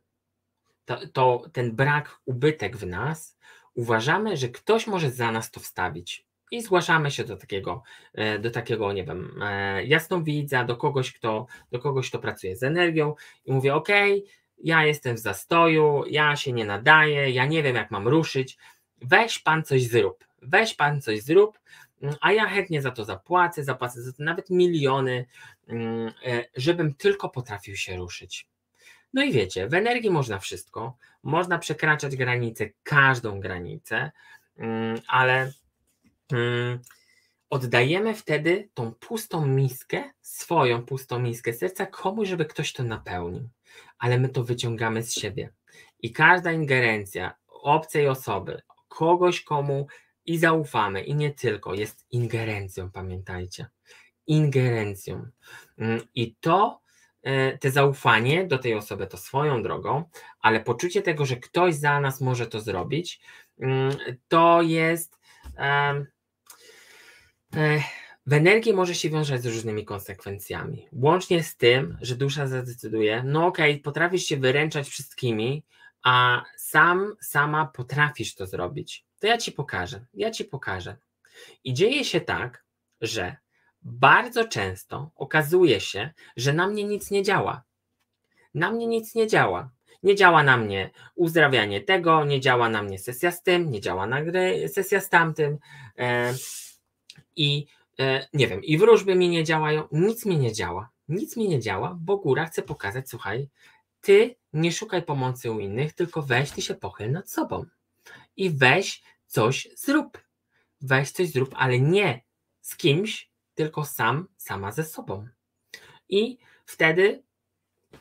to, 0.84 0.98
to, 1.12 1.42
ten 1.52 1.76
brak 1.76 2.20
ubytek 2.24 2.76
w 2.76 2.86
nas, 2.86 3.38
uważamy, 3.74 4.36
że 4.36 4.48
ktoś 4.48 4.86
może 4.86 5.10
za 5.10 5.32
nas 5.32 5.50
to 5.50 5.60
wstawić. 5.60 6.28
I 6.50 6.62
zgłaszamy 6.62 7.10
się 7.10 7.24
do 7.24 7.36
takiego, 7.36 7.82
e, 8.14 8.38
do 8.38 8.50
takiego, 8.50 8.92
nie 8.92 9.04
wiem, 9.04 9.40
jasnowidza, 9.84 10.64
do 10.64 10.76
kogoś, 10.76 11.12
kto, 11.12 11.46
do 11.72 11.78
kogoś, 11.78 12.08
kto 12.08 12.18
pracuje 12.18 12.56
z 12.56 12.62
energią 12.62 13.14
i 13.44 13.52
mówię, 13.52 13.74
ok, 13.74 13.88
ja 14.64 14.84
jestem 14.84 15.16
w 15.16 15.18
zastoju, 15.18 16.04
ja 16.06 16.36
się 16.36 16.52
nie 16.52 16.64
nadaję, 16.64 17.30
ja 17.30 17.46
nie 17.46 17.62
wiem, 17.62 17.76
jak 17.76 17.90
mam 17.90 18.08
ruszyć. 18.08 18.58
Weź 19.02 19.38
pan 19.38 19.64
coś 19.64 19.82
zrób, 19.82 20.24
weź 20.42 20.74
pan 20.74 21.00
coś 21.00 21.22
zrób, 21.22 21.58
mm, 22.02 22.14
a 22.20 22.32
ja 22.32 22.46
chętnie 22.46 22.82
za 22.82 22.90
to 22.90 23.04
zapłacę, 23.04 23.64
zapłacę 23.64 24.02
za 24.02 24.12
to 24.12 24.22
nawet 24.22 24.50
miliony, 24.50 25.26
mm, 25.68 26.12
e, 26.26 26.44
żebym 26.56 26.94
tylko 26.94 27.28
potrafił 27.28 27.76
się 27.76 27.96
ruszyć. 27.96 28.48
No 29.14 29.24
i 29.24 29.32
wiecie, 29.32 29.68
w 29.68 29.74
energii 29.74 30.10
można 30.10 30.38
wszystko, 30.38 30.96
można 31.22 31.58
przekraczać 31.58 32.16
granice, 32.16 32.70
każdą 32.82 33.40
granicę, 33.40 34.10
mm, 34.56 35.00
ale 35.08 35.52
oddajemy 37.50 38.14
wtedy 38.14 38.68
tą 38.74 38.94
pustą 38.94 39.46
miskę, 39.46 40.10
swoją 40.20 40.82
pustą 40.82 41.18
miskę 41.18 41.52
serca 41.52 41.86
komuś, 41.86 42.28
żeby 42.28 42.44
ktoś 42.44 42.72
to 42.72 42.82
napełnił 42.82 43.48
ale 43.98 44.18
my 44.18 44.28
to 44.28 44.44
wyciągamy 44.44 45.02
z 45.02 45.12
siebie. 45.12 45.52
I 46.00 46.12
każda 46.12 46.52
ingerencja 46.52 47.34
obcej 47.48 48.08
osoby, 48.08 48.62
kogoś, 48.88 49.40
komu 49.40 49.86
i 50.26 50.38
zaufamy, 50.38 51.02
i 51.02 51.14
nie 51.14 51.30
tylko, 51.30 51.74
jest 51.74 52.06
ingerencją, 52.10 52.90
pamiętajcie. 52.90 53.66
Ingerencją. 54.26 55.26
Mm, 55.78 56.00
I 56.14 56.34
to, 56.40 56.80
e, 57.22 57.58
te 57.58 57.70
zaufanie 57.70 58.46
do 58.46 58.58
tej 58.58 58.74
osoby 58.74 59.06
to 59.06 59.16
swoją 59.16 59.62
drogą, 59.62 60.04
ale 60.40 60.60
poczucie 60.60 61.02
tego, 61.02 61.26
że 61.26 61.36
ktoś 61.36 61.74
za 61.74 62.00
nas 62.00 62.20
może 62.20 62.46
to 62.46 62.60
zrobić, 62.60 63.20
mm, 63.60 63.96
to 64.28 64.62
jest. 64.62 65.18
Um, 65.58 66.06
w 68.28 68.32
energii 68.32 68.72
może 68.72 68.94
się 68.94 69.10
wiązać 69.10 69.42
z 69.42 69.46
różnymi 69.46 69.84
konsekwencjami. 69.84 70.88
Łącznie 70.92 71.42
z 71.42 71.56
tym, 71.56 71.98
że 72.00 72.16
dusza 72.16 72.46
zadecyduje, 72.46 73.22
no 73.26 73.46
okej, 73.46 73.72
okay, 73.72 73.82
potrafisz 73.82 74.24
się 74.24 74.36
wyręczać 74.36 74.88
wszystkimi, 74.88 75.64
a 76.02 76.42
sam, 76.56 77.16
sama 77.20 77.66
potrafisz 77.66 78.34
to 78.34 78.46
zrobić. 78.46 79.04
To 79.20 79.26
ja 79.26 79.38
ci 79.38 79.52
pokażę, 79.52 80.06
ja 80.14 80.30
ci 80.30 80.44
pokażę. 80.44 80.96
I 81.64 81.74
dzieje 81.74 82.04
się 82.04 82.20
tak, 82.20 82.64
że 83.00 83.36
bardzo 83.82 84.44
często 84.44 85.10
okazuje 85.14 85.80
się, 85.80 86.10
że 86.36 86.52
na 86.52 86.66
mnie 86.66 86.84
nic 86.84 87.10
nie 87.10 87.22
działa. 87.22 87.62
Na 88.54 88.70
mnie 88.70 88.86
nic 88.86 89.14
nie 89.14 89.26
działa. 89.26 89.70
Nie 90.02 90.14
działa 90.14 90.42
na 90.42 90.56
mnie 90.56 90.90
uzdrawianie 91.14 91.80
tego, 91.80 92.24
nie 92.24 92.40
działa 92.40 92.68
na 92.68 92.82
mnie 92.82 92.98
sesja 92.98 93.30
z 93.30 93.42
tym, 93.42 93.70
nie 93.70 93.80
działa 93.80 94.06
na 94.06 94.22
gry, 94.22 94.68
sesja 94.68 95.00
z 95.00 95.08
tamtym. 95.08 95.58
E, 95.98 96.34
I 97.36 97.66
nie 98.32 98.48
wiem, 98.48 98.64
i 98.64 98.78
wróżby 98.78 99.14
mi 99.14 99.28
nie 99.28 99.44
działają, 99.44 99.88
nic 99.92 100.26
mi 100.26 100.38
nie 100.38 100.52
działa. 100.52 100.90
Nic 101.08 101.36
mi 101.36 101.48
nie 101.48 101.60
działa, 101.60 101.96
bo 102.00 102.16
góra 102.16 102.46
chce 102.46 102.62
pokazać, 102.62 103.10
słuchaj, 103.10 103.48
ty 104.00 104.36
nie 104.52 104.72
szukaj 104.72 105.02
pomocy 105.02 105.50
u 105.50 105.60
innych, 105.60 105.92
tylko 105.92 106.22
weź 106.22 106.50
ty 106.50 106.62
się 106.62 106.74
pochyl 106.74 107.12
nad 107.12 107.30
sobą. 107.30 107.64
I 108.36 108.50
weź 108.50 109.02
coś 109.26 109.68
zrób. 109.76 110.18
Weź 110.80 111.10
coś 111.10 111.28
zrób, 111.28 111.54
ale 111.56 111.80
nie 111.80 112.22
z 112.60 112.76
kimś, 112.76 113.30
tylko 113.54 113.84
sam, 113.84 114.28
sama 114.36 114.72
ze 114.72 114.84
sobą. 114.84 115.28
I 116.08 116.38
wtedy 116.66 117.22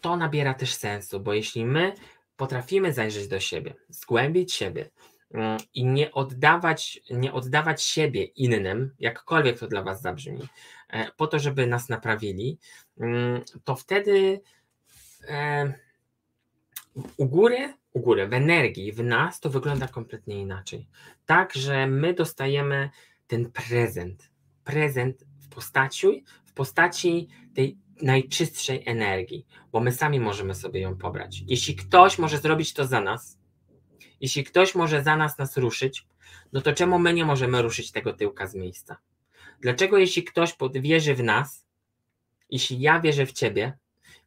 to 0.01 0.17
nabiera 0.17 0.53
też 0.53 0.73
sensu, 0.73 1.19
bo 1.19 1.33
jeśli 1.33 1.65
my 1.65 1.93
potrafimy 2.35 2.93
zajrzeć 2.93 3.27
do 3.27 3.39
siebie, 3.39 3.75
zgłębić 3.89 4.53
siebie, 4.53 4.89
i 5.73 5.85
nie 5.85 6.11
oddawać, 6.11 6.99
nie 7.09 7.33
oddawać 7.33 7.83
siebie 7.83 8.23
innym, 8.23 8.95
jakkolwiek 8.99 9.59
to 9.59 9.67
dla 9.67 9.83
Was 9.83 10.01
zabrzmi, 10.01 10.41
e, 10.89 11.11
po 11.11 11.27
to, 11.27 11.39
żeby 11.39 11.67
nas 11.67 11.89
naprawili, 11.89 12.57
mm, 12.99 13.41
to 13.63 13.75
wtedy 13.75 14.41
e, 15.27 15.73
u 17.17 17.25
góry, 17.25 17.73
u 17.93 17.99
góry, 17.99 18.27
w 18.27 18.33
energii, 18.33 18.91
w 18.91 19.03
nas 19.03 19.39
to 19.39 19.49
wygląda 19.49 19.87
kompletnie 19.87 20.41
inaczej. 20.41 20.87
Tak, 21.25 21.53
że 21.53 21.87
my 21.87 22.13
dostajemy 22.13 22.89
ten 23.27 23.51
prezent, 23.51 24.29
prezent 24.63 25.25
w 25.39 25.49
postaci, 25.49 26.23
w 26.45 26.53
postaci 26.53 27.27
tej 27.55 27.77
najczystszej 28.01 28.83
energii, 28.85 29.45
bo 29.71 29.79
my 29.79 29.91
sami 29.91 30.19
możemy 30.19 30.55
sobie 30.55 30.81
ją 30.81 30.97
pobrać. 30.97 31.43
Jeśli 31.47 31.75
ktoś 31.75 32.19
może 32.19 32.37
zrobić 32.37 32.73
to 32.73 32.85
za 32.85 33.01
nas, 33.01 33.37
jeśli 34.21 34.43
ktoś 34.43 34.75
może 34.75 35.03
za 35.03 35.17
nas 35.17 35.37
nas 35.37 35.57
ruszyć, 35.57 36.07
no 36.53 36.61
to 36.61 36.73
czemu 36.73 36.99
my 36.99 37.13
nie 37.13 37.25
możemy 37.25 37.61
ruszyć 37.61 37.91
tego 37.91 38.13
tyłka 38.13 38.47
z 38.47 38.55
miejsca? 38.55 38.97
Dlaczego 39.61 39.97
jeśli 39.97 40.23
ktoś 40.23 40.55
wierzy 40.73 41.15
w 41.15 41.23
nas, 41.23 41.65
jeśli 42.49 42.79
ja 42.79 42.99
wierzę 42.99 43.25
w 43.25 43.31
ciebie, 43.31 43.77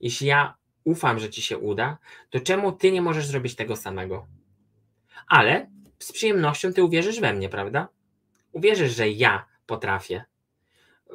jeśli 0.01 0.27
ja 0.27 0.55
ufam, 0.85 1.19
że 1.19 1.31
ci 1.31 1.43
się 1.43 1.59
uda, 1.59 1.99
to 2.31 2.41
czemu 2.41 2.73
ty 2.73 2.93
nie 2.93 3.03
możesz 3.03 3.27
zrobić 3.27 3.55
tego 3.55 3.77
samego? 3.77 4.27
Ale 5.27 5.71
z 5.99 6.13
przyjemnością 6.13 6.73
ty 6.73 6.85
uwierzysz 6.85 7.21
we 7.21 7.33
mnie, 7.33 7.49
prawda? 7.49 7.89
Uwierzysz, 8.53 8.97
że 8.97 9.11
ja 9.11 9.47
potrafię. 9.67 10.25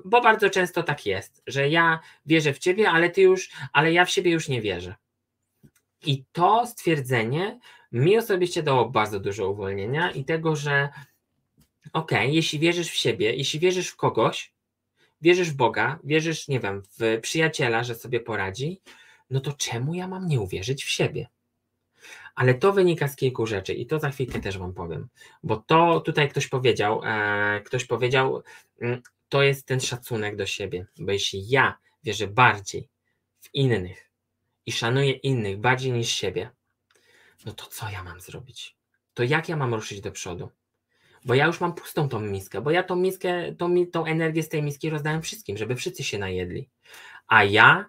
Bo 0.05 0.21
bardzo 0.21 0.49
często 0.49 0.83
tak 0.83 1.05
jest, 1.05 1.43
że 1.47 1.69
ja 1.69 1.99
wierzę 2.25 2.53
w 2.53 2.59
ciebie, 2.59 2.89
ale 2.89 3.09
ty 3.09 3.21
już, 3.21 3.51
ale 3.73 3.93
ja 3.93 4.05
w 4.05 4.09
siebie 4.09 4.31
już 4.31 4.49
nie 4.49 4.61
wierzę. 4.61 4.95
I 6.05 6.25
to 6.31 6.67
stwierdzenie 6.67 7.59
mi 7.91 8.17
osobiście 8.17 8.63
dało 8.63 8.89
bardzo 8.89 9.19
dużo 9.19 9.49
uwolnienia 9.49 10.11
i 10.11 10.25
tego, 10.25 10.55
że 10.55 10.89
ok, 11.93 12.11
jeśli 12.11 12.59
wierzysz 12.59 12.89
w 12.89 12.95
siebie, 12.95 13.35
jeśli 13.35 13.59
wierzysz 13.59 13.87
w 13.87 13.95
kogoś, 13.95 14.53
wierzysz 15.21 15.51
w 15.51 15.55
Boga, 15.55 15.99
wierzysz, 16.03 16.47
nie 16.47 16.59
wiem, 16.59 16.83
w 16.99 17.19
przyjaciela, 17.21 17.83
że 17.83 17.95
sobie 17.95 18.19
poradzi, 18.19 18.81
no 19.29 19.39
to 19.39 19.53
czemu 19.53 19.93
ja 19.93 20.07
mam 20.07 20.27
nie 20.27 20.41
uwierzyć 20.41 20.83
w 20.83 20.89
siebie? 20.89 21.27
Ale 22.35 22.53
to 22.53 22.73
wynika 22.73 23.07
z 23.07 23.15
kilku 23.15 23.45
rzeczy 23.45 23.73
i 23.73 23.85
to 23.85 23.99
za 23.99 24.09
chwilkę 24.09 24.39
też 24.39 24.57
Wam 24.57 24.73
powiem, 24.73 25.07
bo 25.43 25.57
to 25.57 25.99
tutaj 25.99 26.29
ktoś 26.29 26.47
powiedział, 26.47 27.01
e, 27.05 27.61
ktoś 27.65 27.85
powiedział, 27.85 28.43
mm, 28.81 29.01
to 29.29 29.43
jest 29.43 29.65
ten 29.65 29.79
szacunek 29.79 30.35
do 30.35 30.45
siebie, 30.45 30.85
bo 30.99 31.11
jeśli 31.11 31.49
ja 31.49 31.77
wierzę 32.03 32.27
bardziej 32.27 32.89
w 33.41 33.49
innych 33.53 34.11
i 34.65 34.71
szanuję 34.71 35.11
innych 35.11 35.57
bardziej 35.57 35.91
niż 35.91 36.09
siebie, 36.09 36.49
no 37.45 37.53
to 37.53 37.65
co 37.65 37.89
ja 37.89 38.03
mam 38.03 38.21
zrobić? 38.21 38.77
To 39.13 39.23
jak 39.23 39.49
ja 39.49 39.55
mam 39.57 39.73
ruszyć 39.73 40.01
do 40.01 40.11
przodu? 40.11 40.49
Bo 41.25 41.33
ja 41.33 41.45
już 41.45 41.61
mam 41.61 41.73
pustą 41.73 42.09
tą 42.09 42.19
miskę, 42.19 42.61
bo 42.61 42.71
ja 42.71 42.83
tą 42.83 42.95
miskę, 42.95 43.55
tą, 43.55 43.87
tą 43.91 44.05
energię 44.05 44.43
z 44.43 44.49
tej 44.49 44.63
miski 44.63 44.89
rozdałem 44.89 45.21
wszystkim, 45.21 45.57
żeby 45.57 45.75
wszyscy 45.75 46.03
się 46.03 46.17
najedli. 46.17 46.69
A 47.27 47.43
ja 47.43 47.85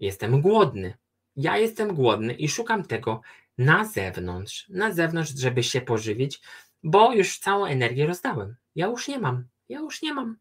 jestem 0.00 0.40
głodny. 0.40 0.94
Ja 1.36 1.56
jestem 1.58 1.94
głodny 1.94 2.34
i 2.34 2.48
szukam 2.48 2.84
tego 2.84 3.20
na 3.58 3.84
zewnątrz, 3.84 4.68
na 4.68 4.92
zewnątrz, 4.92 5.32
żeby 5.38 5.62
się 5.62 5.80
pożywić, 5.80 6.40
bo 6.82 7.12
już 7.12 7.38
całą 7.38 7.64
energię 7.64 8.06
rozdałem. 8.06 8.56
Ja 8.74 8.86
już 8.86 9.08
nie 9.08 9.18
mam. 9.18 9.44
Ja 9.68 9.78
już 9.78 10.02
nie 10.02 10.14
mam. 10.14 10.36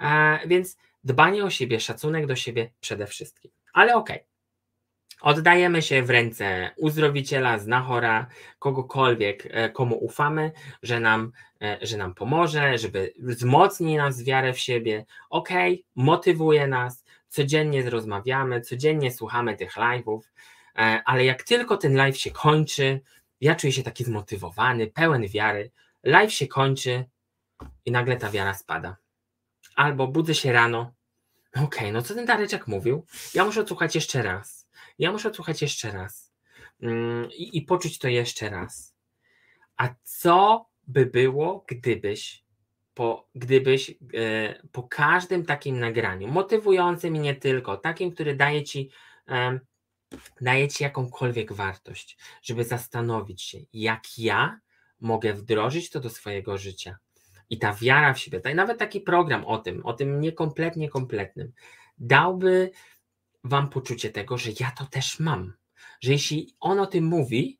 E, 0.00 0.40
więc 0.48 0.76
dbanie 1.04 1.44
o 1.44 1.50
siebie, 1.50 1.80
szacunek 1.80 2.26
do 2.26 2.36
siebie 2.36 2.70
przede 2.80 3.06
wszystkim. 3.06 3.50
Ale 3.72 3.96
okej. 3.96 4.16
Okay. 4.16 4.28
Oddajemy 5.20 5.82
się 5.82 6.02
w 6.02 6.10
ręce 6.10 6.70
uzdrowiciela, 6.76 7.58
znachora, 7.58 8.26
kogokolwiek, 8.58 9.48
e, 9.50 9.70
komu 9.70 10.04
ufamy, 10.04 10.52
że 10.82 11.00
nam, 11.00 11.32
e, 11.62 11.78
że 11.82 11.96
nam 11.96 12.14
pomoże, 12.14 12.78
żeby 12.78 13.14
wzmocni 13.18 13.96
nas 13.96 14.24
wiarę 14.24 14.52
w 14.52 14.58
siebie. 14.58 15.04
Ok, 15.30 15.48
motywuje 15.94 16.66
nas, 16.66 17.04
codziennie 17.28 17.90
rozmawiamy, 17.90 18.60
codziennie 18.60 19.12
słuchamy 19.12 19.56
tych 19.56 19.76
live'ów, 19.76 20.20
e, 20.76 21.02
ale 21.04 21.24
jak 21.24 21.42
tylko 21.42 21.76
ten 21.76 21.94
live 21.94 22.18
się 22.18 22.30
kończy, 22.30 23.00
ja 23.40 23.54
czuję 23.54 23.72
się 23.72 23.82
taki 23.82 24.04
zmotywowany, 24.04 24.86
pełen 24.86 25.28
wiary. 25.28 25.70
Live 26.04 26.32
się 26.32 26.46
kończy 26.46 27.04
i 27.84 27.90
nagle 27.90 28.16
ta 28.16 28.30
wiara 28.30 28.54
spada. 28.54 28.96
Albo 29.76 30.08
budzę 30.08 30.34
się 30.34 30.52
rano. 30.52 30.92
Okej, 31.54 31.64
okay, 31.64 31.92
no 31.92 32.02
co 32.02 32.14
ten 32.14 32.26
Dareczek 32.26 32.66
mówił? 32.66 33.06
Ja 33.34 33.44
muszę 33.44 33.60
odsłuchać 33.60 33.94
jeszcze 33.94 34.22
raz 34.22 34.57
ja 34.98 35.12
muszę 35.12 35.28
odsłuchać 35.28 35.62
jeszcze 35.62 35.90
raz 35.90 36.32
mm, 36.82 37.30
i, 37.30 37.58
i 37.58 37.62
poczuć 37.62 37.98
to 37.98 38.08
jeszcze 38.08 38.50
raz. 38.50 38.94
A 39.76 39.94
co 40.02 40.66
by 40.86 41.06
było, 41.06 41.64
gdybyś 41.68 42.44
po, 42.94 43.28
gdybyś 43.34 43.90
e, 43.90 43.94
po 44.72 44.82
każdym 44.82 45.46
takim 45.46 45.80
nagraniu, 45.80 46.28
motywującym 46.28 47.16
i 47.16 47.18
nie 47.18 47.34
tylko, 47.34 47.76
takim, 47.76 48.10
który 48.10 48.36
daje 48.36 48.62
ci, 48.62 48.90
daje 50.40 50.68
ci 50.68 50.84
jakąkolwiek 50.84 51.52
wartość, 51.52 52.18
żeby 52.42 52.64
zastanowić 52.64 53.42
się, 53.42 53.58
jak 53.72 54.18
ja 54.18 54.60
mogę 55.00 55.34
wdrożyć 55.34 55.90
to 55.90 56.00
do 56.00 56.10
swojego 56.10 56.58
życia. 56.58 56.98
I 57.50 57.58
ta 57.58 57.74
wiara 57.74 58.14
w 58.14 58.18
siebie, 58.18 58.54
nawet 58.54 58.78
taki 58.78 59.00
program 59.00 59.44
o 59.44 59.58
tym, 59.58 59.86
o 59.86 59.92
tym 59.92 60.20
niekompletnie 60.20 60.88
kompletnym, 60.88 61.52
dałby 61.98 62.70
wam 63.44 63.70
poczucie 63.70 64.10
tego, 64.10 64.38
że 64.38 64.50
ja 64.60 64.70
to 64.70 64.86
też 64.86 65.20
mam. 65.20 65.52
Że 66.00 66.12
jeśli 66.12 66.54
on 66.60 66.80
o 66.80 66.86
tym 66.86 67.04
mówi, 67.04 67.58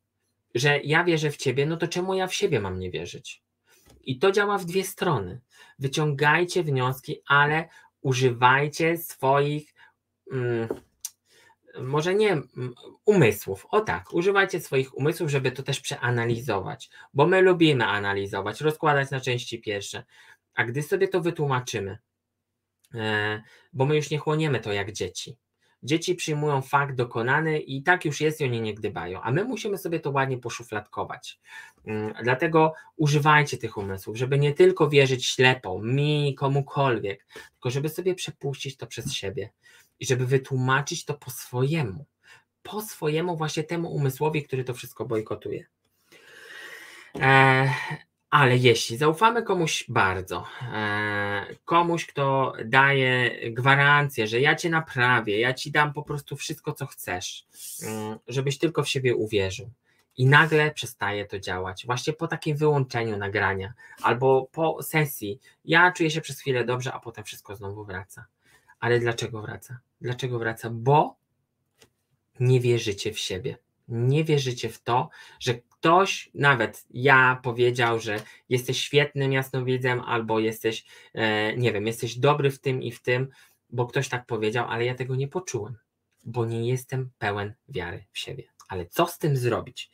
że 0.54 0.80
ja 0.80 1.04
wierzę 1.04 1.30
w 1.30 1.36
ciebie, 1.36 1.66
no 1.66 1.76
to 1.76 1.88
czemu 1.88 2.14
ja 2.14 2.26
w 2.26 2.34
siebie 2.34 2.60
mam 2.60 2.78
nie 2.78 2.90
wierzyć? 2.90 3.42
I 4.02 4.18
to 4.18 4.32
działa 4.32 4.58
w 4.58 4.64
dwie 4.64 4.84
strony. 4.84 5.40
Wyciągajcie 5.78 6.62
wnioski, 6.62 7.22
ale 7.26 7.68
używajcie 8.00 8.96
swoich, 8.96 9.74
mm, 10.32 10.68
może 11.80 12.14
nie 12.14 12.32
mm, 12.32 12.74
umysłów, 13.04 13.66
o 13.70 13.80
tak, 13.80 14.12
używajcie 14.12 14.60
swoich 14.60 14.96
umysłów, 14.96 15.30
żeby 15.30 15.52
to 15.52 15.62
też 15.62 15.80
przeanalizować, 15.80 16.90
bo 17.14 17.26
my 17.26 17.40
lubimy 17.40 17.86
analizować, 17.86 18.60
rozkładać 18.60 19.10
na 19.10 19.20
części 19.20 19.60
pierwsze. 19.60 20.04
A 20.54 20.64
gdy 20.64 20.82
sobie 20.82 21.08
to 21.08 21.20
wytłumaczymy, 21.20 21.98
e, 22.94 23.42
bo 23.72 23.86
my 23.86 23.96
już 23.96 24.10
nie 24.10 24.18
chłoniemy 24.18 24.60
to 24.60 24.72
jak 24.72 24.92
dzieci, 24.92 25.36
Dzieci 25.82 26.14
przyjmują 26.14 26.62
fakt 26.62 26.94
dokonany 26.94 27.58
i 27.58 27.82
tak 27.82 28.04
już 28.04 28.20
jest 28.20 28.40
i 28.40 28.44
oni 28.44 28.60
nie 28.60 28.74
gdybają, 28.74 29.20
a 29.22 29.32
my 29.32 29.44
musimy 29.44 29.78
sobie 29.78 30.00
to 30.00 30.10
ładnie 30.10 30.38
poszufladkować. 30.38 31.40
Mm, 31.86 32.14
dlatego 32.22 32.74
używajcie 32.96 33.58
tych 33.58 33.76
umysłów, 33.76 34.16
żeby 34.16 34.38
nie 34.38 34.54
tylko 34.54 34.88
wierzyć 34.88 35.26
ślepo, 35.26 35.78
mi, 35.82 36.34
komukolwiek, 36.34 37.26
tylko 37.52 37.70
żeby 37.70 37.88
sobie 37.88 38.14
przepuścić 38.14 38.76
to 38.76 38.86
przez 38.86 39.12
siebie 39.12 39.50
i 40.00 40.06
żeby 40.06 40.26
wytłumaczyć 40.26 41.04
to 41.04 41.14
po 41.14 41.30
swojemu. 41.30 42.06
Po 42.62 42.82
swojemu, 42.82 43.36
właśnie 43.36 43.64
temu 43.64 43.92
umysłowi, 43.92 44.42
który 44.42 44.64
to 44.64 44.74
wszystko 44.74 45.04
bojkotuje. 45.04 45.66
Ale 48.30 48.56
jeśli 48.56 48.96
zaufamy 48.96 49.42
komuś 49.42 49.84
bardzo, 49.88 50.46
e, 50.72 51.46
komuś, 51.64 52.06
kto 52.06 52.52
daje 52.64 53.40
gwarancję, 53.50 54.26
że 54.26 54.40
ja 54.40 54.54
cię 54.54 54.70
naprawię, 54.70 55.40
ja 55.40 55.54
ci 55.54 55.70
dam 55.70 55.92
po 55.92 56.02
prostu 56.02 56.36
wszystko, 56.36 56.72
co 56.72 56.86
chcesz, 56.86 57.46
mm, 57.82 58.18
żebyś 58.28 58.58
tylko 58.58 58.82
w 58.82 58.88
siebie 58.88 59.16
uwierzył. 59.16 59.70
I 60.16 60.26
nagle 60.26 60.70
przestaje 60.70 61.26
to 61.26 61.38
działać. 61.38 61.86
Właśnie 61.86 62.12
po 62.12 62.28
takim 62.28 62.56
wyłączeniu 62.56 63.16
nagrania 63.16 63.72
albo 64.02 64.48
po 64.52 64.82
sesji, 64.82 65.40
ja 65.64 65.92
czuję 65.92 66.10
się 66.10 66.20
przez 66.20 66.40
chwilę 66.40 66.64
dobrze, 66.64 66.92
a 66.92 67.00
potem 67.00 67.24
wszystko 67.24 67.56
znowu 67.56 67.84
wraca. 67.84 68.26
Ale 68.80 68.98
dlaczego 68.98 69.42
wraca? 69.42 69.78
Dlaczego 70.00 70.38
wraca? 70.38 70.70
Bo 70.70 71.16
nie 72.40 72.60
wierzycie 72.60 73.12
w 73.12 73.18
siebie. 73.18 73.58
Nie 73.88 74.24
wierzycie 74.24 74.68
w 74.68 74.82
to, 74.82 75.08
że 75.40 75.54
ktoś, 75.80 76.30
nawet 76.34 76.86
ja 76.90 77.40
powiedział, 77.42 78.00
że 78.00 78.20
jesteś 78.48 78.80
świetnym 78.80 79.32
jasnowidzem, 79.32 80.00
albo 80.00 80.38
jesteś, 80.38 80.84
e, 81.14 81.56
nie 81.56 81.72
wiem, 81.72 81.86
jesteś 81.86 82.18
dobry 82.18 82.50
w 82.50 82.60
tym 82.60 82.82
i 82.82 82.92
w 82.92 83.02
tym, 83.02 83.28
bo 83.70 83.86
ktoś 83.86 84.08
tak 84.08 84.26
powiedział, 84.26 84.66
ale 84.68 84.84
ja 84.84 84.94
tego 84.94 85.16
nie 85.16 85.28
poczułem, 85.28 85.76
bo 86.24 86.44
nie 86.44 86.68
jestem 86.68 87.10
pełen 87.18 87.54
wiary 87.68 88.04
w 88.12 88.18
siebie. 88.18 88.44
Ale 88.68 88.86
co 88.86 89.06
z 89.06 89.18
tym 89.18 89.36
zrobić? 89.36 89.90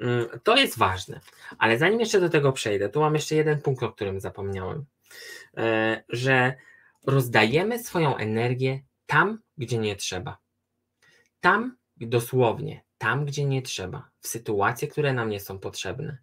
Mm, 0.00 0.26
to 0.44 0.56
jest 0.56 0.78
ważne, 0.78 1.20
ale 1.58 1.78
zanim 1.78 2.00
jeszcze 2.00 2.20
do 2.20 2.28
tego 2.28 2.52
przejdę, 2.52 2.88
tu 2.88 3.00
mam 3.00 3.14
jeszcze 3.14 3.34
jeden 3.34 3.62
punkt, 3.62 3.82
o 3.82 3.92
którym 3.92 4.20
zapomniałem, 4.20 4.84
e, 5.56 6.04
że 6.08 6.54
rozdajemy 7.06 7.78
swoją 7.78 8.16
energię 8.16 8.82
tam, 9.06 9.38
gdzie 9.58 9.78
nie 9.78 9.96
trzeba. 9.96 10.38
Tam 11.40 11.76
dosłownie, 11.96 12.84
tam, 13.00 13.24
gdzie 13.24 13.44
nie 13.44 13.62
trzeba, 13.62 14.10
w 14.20 14.28
sytuacje, 14.28 14.88
które 14.88 15.12
nam 15.12 15.30
nie 15.30 15.40
są 15.40 15.58
potrzebne, 15.58 16.18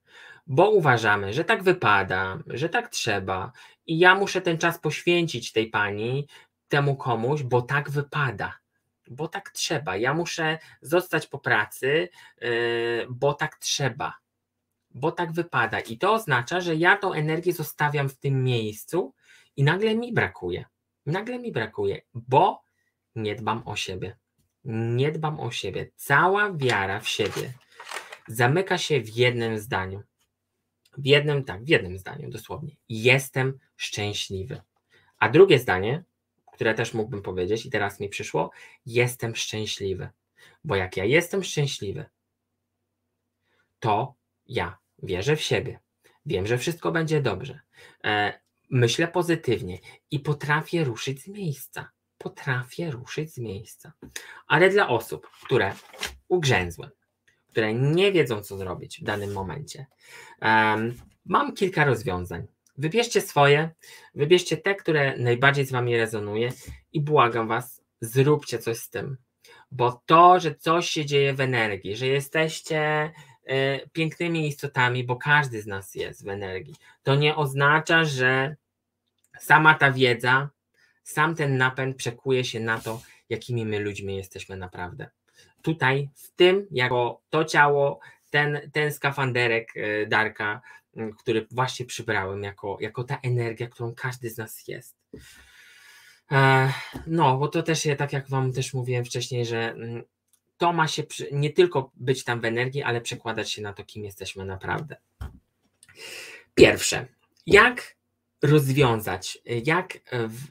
bo 0.47 0.69
uważamy, 0.69 1.33
że 1.33 1.43
tak 1.43 1.63
wypada, 1.63 2.39
że 2.47 2.69
tak 2.69 2.89
trzeba 2.89 3.51
i 3.87 3.99
ja 3.99 4.15
muszę 4.15 4.41
ten 4.41 4.57
czas 4.57 4.79
poświęcić 4.79 5.51
tej 5.51 5.69
pani, 5.69 6.27
temu 6.67 6.95
komuś, 6.95 7.43
bo 7.43 7.61
tak 7.61 7.89
wypada, 7.89 8.57
bo 9.07 9.27
tak 9.27 9.49
trzeba. 9.49 9.97
Ja 9.97 10.13
muszę 10.13 10.57
zostać 10.81 11.27
po 11.27 11.39
pracy, 11.39 12.09
yy, 12.41 13.07
bo 13.09 13.33
tak 13.33 13.57
trzeba, 13.57 14.13
bo 14.91 15.11
tak 15.11 15.31
wypada. 15.31 15.79
I 15.79 15.97
to 15.97 16.13
oznacza, 16.13 16.61
że 16.61 16.75
ja 16.75 16.97
tą 16.97 17.13
energię 17.13 17.53
zostawiam 17.53 18.09
w 18.09 18.17
tym 18.17 18.43
miejscu 18.43 19.13
i 19.55 19.63
nagle 19.63 19.95
mi 19.95 20.13
brakuje. 20.13 20.65
Nagle 21.05 21.39
mi 21.39 21.51
brakuje, 21.51 22.01
bo 22.13 22.63
nie 23.15 23.35
dbam 23.35 23.63
o 23.65 23.75
siebie 23.75 24.17
nie 24.67 25.11
dbam 25.11 25.39
o 25.39 25.51
siebie. 25.51 25.91
Cała 25.95 26.53
wiara 26.53 26.99
w 26.99 27.09
siebie 27.09 27.53
zamyka 28.27 28.77
się 28.77 29.01
w 29.01 29.09
jednym 29.09 29.59
zdaniu. 29.59 30.03
W 30.97 31.05
jednym, 31.05 31.43
tak, 31.43 31.63
w 31.63 31.67
jednym 31.67 31.97
zdaniu 31.97 32.29
dosłownie. 32.29 32.75
Jestem 32.89 33.59
szczęśliwy. 33.75 34.61
A 35.19 35.29
drugie 35.29 35.59
zdanie, 35.59 36.03
które 36.53 36.73
też 36.73 36.93
mógłbym 36.93 37.21
powiedzieć 37.21 37.65
i 37.65 37.69
teraz 37.69 37.99
mi 37.99 38.09
przyszło, 38.09 38.51
jestem 38.85 39.35
szczęśliwy. 39.35 40.09
Bo 40.63 40.75
jak 40.75 40.97
ja 40.97 41.05
jestem 41.05 41.43
szczęśliwy, 41.43 42.05
to 43.79 44.15
ja 44.47 44.77
wierzę 45.03 45.35
w 45.35 45.41
siebie. 45.41 45.79
Wiem, 46.25 46.47
że 46.47 46.57
wszystko 46.57 46.91
będzie 46.91 47.21
dobrze. 47.21 47.59
E, 48.03 48.39
myślę 48.69 49.07
pozytywnie 49.07 49.79
i 50.11 50.19
potrafię 50.19 50.83
ruszyć 50.83 51.21
z 51.21 51.27
miejsca 51.27 51.91
potrafię 52.17 52.91
ruszyć 52.91 53.33
z 53.33 53.37
miejsca. 53.37 53.93
Ale 54.47 54.69
dla 54.69 54.87
osób, 54.87 55.29
które 55.43 55.73
ugrzęzły, 56.27 56.89
które 57.49 57.73
nie 57.73 58.11
wiedzą, 58.11 58.41
co 58.41 58.57
zrobić 58.57 58.99
w 58.99 59.03
danym 59.03 59.33
momencie, 59.33 59.85
um, 60.41 60.93
mam 61.25 61.53
kilka 61.53 61.85
rozwiązań. 61.85 62.47
Wybierzcie 62.77 63.21
swoje, 63.21 63.69
wybierzcie 64.15 64.57
te, 64.57 64.75
które 64.75 65.17
najbardziej 65.17 65.65
z 65.65 65.71
Wami 65.71 65.97
rezonuje 65.97 66.51
i 66.93 67.01
błagam 67.01 67.47
Was, 67.47 67.83
zróbcie 68.01 68.59
coś 68.59 68.77
z 68.77 68.89
tym. 68.89 69.17
Bo 69.71 70.01
to, 70.05 70.39
że 70.39 70.55
coś 70.55 70.89
się 70.89 71.05
dzieje 71.05 71.33
w 71.33 71.41
energii, 71.41 71.95
że 71.95 72.07
jesteście 72.07 73.11
y, 73.49 73.89
pięknymi 73.93 74.47
istotami, 74.47 75.03
bo 75.03 75.15
każdy 75.15 75.61
z 75.61 75.67
nas 75.67 75.95
jest 75.95 76.25
w 76.25 76.27
energii, 76.27 76.75
to 77.03 77.15
nie 77.15 77.35
oznacza, 77.35 78.05
że 78.05 78.55
sama 79.39 79.73
ta 79.73 79.91
wiedza 79.91 80.49
sam 81.07 81.35
ten 81.35 81.57
napęd 81.57 81.97
przekuje 81.97 82.45
się 82.45 82.59
na 82.59 82.79
to, 82.79 83.01
jakimi 83.29 83.65
my 83.65 83.79
ludźmi 83.79 84.15
jesteśmy 84.15 84.57
naprawdę. 84.57 85.09
Tutaj, 85.61 86.09
w 86.15 86.31
tym, 86.31 86.67
jako 86.71 87.21
to 87.29 87.45
ciało, 87.45 87.99
ten, 88.29 88.69
ten 88.73 88.93
skafanderek 88.93 89.73
e, 89.75 90.05
Darka, 90.05 90.61
który 91.17 91.47
właśnie 91.51 91.85
przybrałem, 91.85 92.43
jako, 92.43 92.77
jako 92.81 93.03
ta 93.03 93.19
energia, 93.23 93.67
którą 93.67 93.95
każdy 93.95 94.29
z 94.29 94.37
nas 94.37 94.67
jest. 94.67 94.95
E, 96.31 96.73
no, 97.07 97.37
bo 97.37 97.47
to 97.47 97.63
też, 97.63 97.87
tak 97.97 98.13
jak 98.13 98.29
Wam 98.29 98.53
też 98.53 98.73
mówiłem 98.73 99.05
wcześniej, 99.05 99.45
że 99.45 99.75
to 100.57 100.73
ma 100.73 100.87
się 100.87 101.03
nie 101.31 101.49
tylko 101.49 101.91
być 101.95 102.23
tam 102.23 102.41
w 102.41 102.45
energii, 102.45 102.83
ale 102.83 103.01
przekładać 103.01 103.51
się 103.51 103.61
na 103.61 103.73
to, 103.73 103.83
kim 103.83 104.03
jesteśmy 104.03 104.45
naprawdę. 104.45 104.95
Pierwsze, 106.55 107.05
jak 107.45 107.96
rozwiązać, 108.41 109.37
jak, 109.65 109.99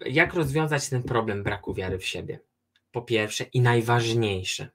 jak 0.07 0.35
rozwiązać 0.35 0.89
ten 0.89 1.03
problem 1.03 1.43
braku 1.43 1.75
wiary 1.75 1.99
w 1.99 2.07
siebie? 2.07 2.41
Po 2.91 3.03
pierwsze 3.03 3.45
i 3.45 3.61
najważniejsze, 3.61 4.69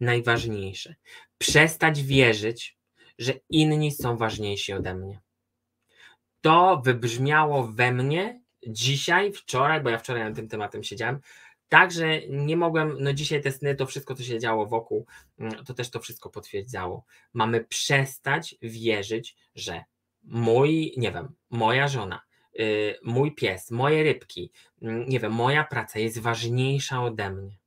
najważniejsze, 0.00 0.94
przestać 1.38 2.02
wierzyć, 2.02 2.78
że 3.18 3.32
inni 3.50 3.92
są 3.92 4.16
ważniejsi 4.16 4.72
ode 4.72 4.94
mnie. 4.94 5.20
To 6.40 6.82
wybrzmiało 6.84 7.66
we 7.66 7.92
mnie 7.92 8.40
dzisiaj, 8.66 9.32
wczoraj, 9.32 9.80
bo 9.82 9.90
ja 9.90 9.98
wczoraj 9.98 10.24
na 10.24 10.36
tym 10.36 10.48
tematem 10.48 10.82
siedziałem, 10.82 11.20
Także 11.74 12.26
nie 12.28 12.56
mogłem, 12.56 12.96
no 13.00 13.12
dzisiaj 13.12 13.42
te 13.42 13.52
sny, 13.52 13.74
to 13.74 13.86
wszystko, 13.86 14.14
co 14.14 14.22
się 14.22 14.38
działo 14.38 14.66
wokół, 14.66 15.06
mm, 15.38 15.64
to 15.64 15.74
też 15.74 15.90
to 15.90 16.00
wszystko 16.00 16.30
potwierdzało. 16.30 17.04
Mamy 17.32 17.64
przestać 17.64 18.54
wierzyć, 18.62 19.36
że 19.54 19.84
mój, 20.22 20.94
nie 20.96 21.12
wiem, 21.12 21.34
moja 21.50 21.88
żona, 21.88 22.22
mój 23.02 23.34
pies, 23.34 23.70
moje 23.70 24.02
rybki, 24.02 24.50
yy, 24.82 25.04
nie 25.08 25.20
wiem, 25.20 25.32
moja 25.32 25.64
praca 25.64 25.98
jest 25.98 26.18
ważniejsza 26.18 27.02
ode 27.02 27.30
mnie. 27.30 27.58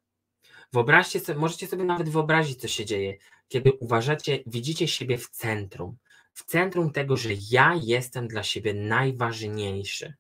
Wyobraźcie 0.74 1.20
sobie, 1.20 1.40
możecie 1.40 1.68
sobie 1.68 1.84
nawet 1.84 2.10
wyobrazić, 2.10 2.62
co 2.62 2.68
się 2.68 2.86
dzieje, 2.86 3.18
kiedy 3.48 3.72
uważacie, 3.74 4.40
widzicie 4.46 4.88
siebie 4.88 5.18
w 5.18 5.30
centrum, 5.30 5.98
w 6.34 6.44
centrum 6.44 6.92
tego, 6.92 7.18
że 7.18 7.30
ja 7.52 7.76
jestem 7.84 8.28
dla 8.28 8.44
siebie 8.44 8.74
najważniejszy. 8.74 10.14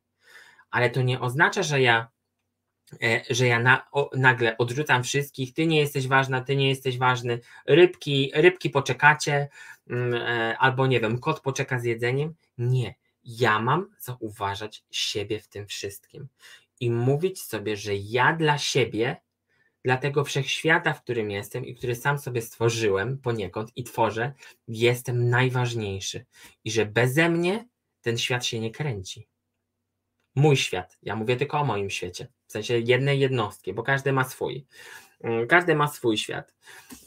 Ale 0.71 0.89
to 0.89 1.01
nie 1.01 1.19
oznacza, 1.19 1.63
że 1.63 1.81
ja 1.81 2.07
E, 3.03 3.23
że 3.29 3.47
ja 3.47 3.59
na, 3.59 3.87
o, 3.91 4.09
nagle 4.15 4.57
odrzucam 4.57 5.03
wszystkich, 5.03 5.53
ty 5.53 5.65
nie 5.65 5.79
jesteś 5.79 6.07
ważna, 6.07 6.41
ty 6.41 6.55
nie 6.55 6.69
jesteś 6.69 6.97
ważny, 6.97 7.39
rybki, 7.65 8.31
rybki 8.35 8.69
poczekacie, 8.69 9.49
mm, 9.89 10.13
e, 10.13 10.57
albo 10.57 10.87
nie 10.87 10.99
wiem, 10.99 11.19
kot 11.19 11.39
poczeka 11.39 11.79
z 11.79 11.83
jedzeniem. 11.83 12.33
Nie, 12.57 12.95
ja 13.27 13.59
mam 13.59 13.89
zauważać 13.99 14.83
siebie 14.91 15.39
w 15.39 15.47
tym 15.47 15.67
wszystkim 15.67 16.27
i 16.79 16.91
mówić 16.91 17.41
sobie, 17.41 17.77
że 17.77 17.95
ja 17.95 18.33
dla 18.33 18.57
siebie, 18.57 19.21
dla 19.83 19.97
tego 19.97 20.23
wszechświata, 20.23 20.93
w 20.93 21.01
którym 21.01 21.31
jestem 21.31 21.65
i 21.65 21.75
który 21.75 21.95
sam 21.95 22.19
sobie 22.19 22.41
stworzyłem 22.41 23.17
poniekąd 23.17 23.71
i 23.75 23.83
tworzę, 23.83 24.33
jestem 24.67 25.29
najważniejszy 25.29 26.25
i 26.63 26.71
że 26.71 26.85
beze 26.85 27.29
mnie 27.29 27.67
ten 28.01 28.17
świat 28.17 28.45
się 28.45 28.59
nie 28.59 28.71
kręci. 28.71 29.27
Mój 30.35 30.57
świat, 30.57 30.97
ja 31.03 31.15
mówię 31.15 31.35
tylko 31.35 31.59
o 31.59 31.65
moim 31.65 31.89
świecie 31.89 32.27
w 32.47 32.51
sensie 32.51 32.79
jednej 32.79 33.19
jednostki, 33.19 33.73
bo 33.73 33.83
każdy 33.83 34.13
ma 34.13 34.23
swój. 34.23 34.65
Mm, 35.23 35.47
każdy 35.47 35.75
ma 35.75 35.87
swój 35.87 36.17
świat. 36.17 36.55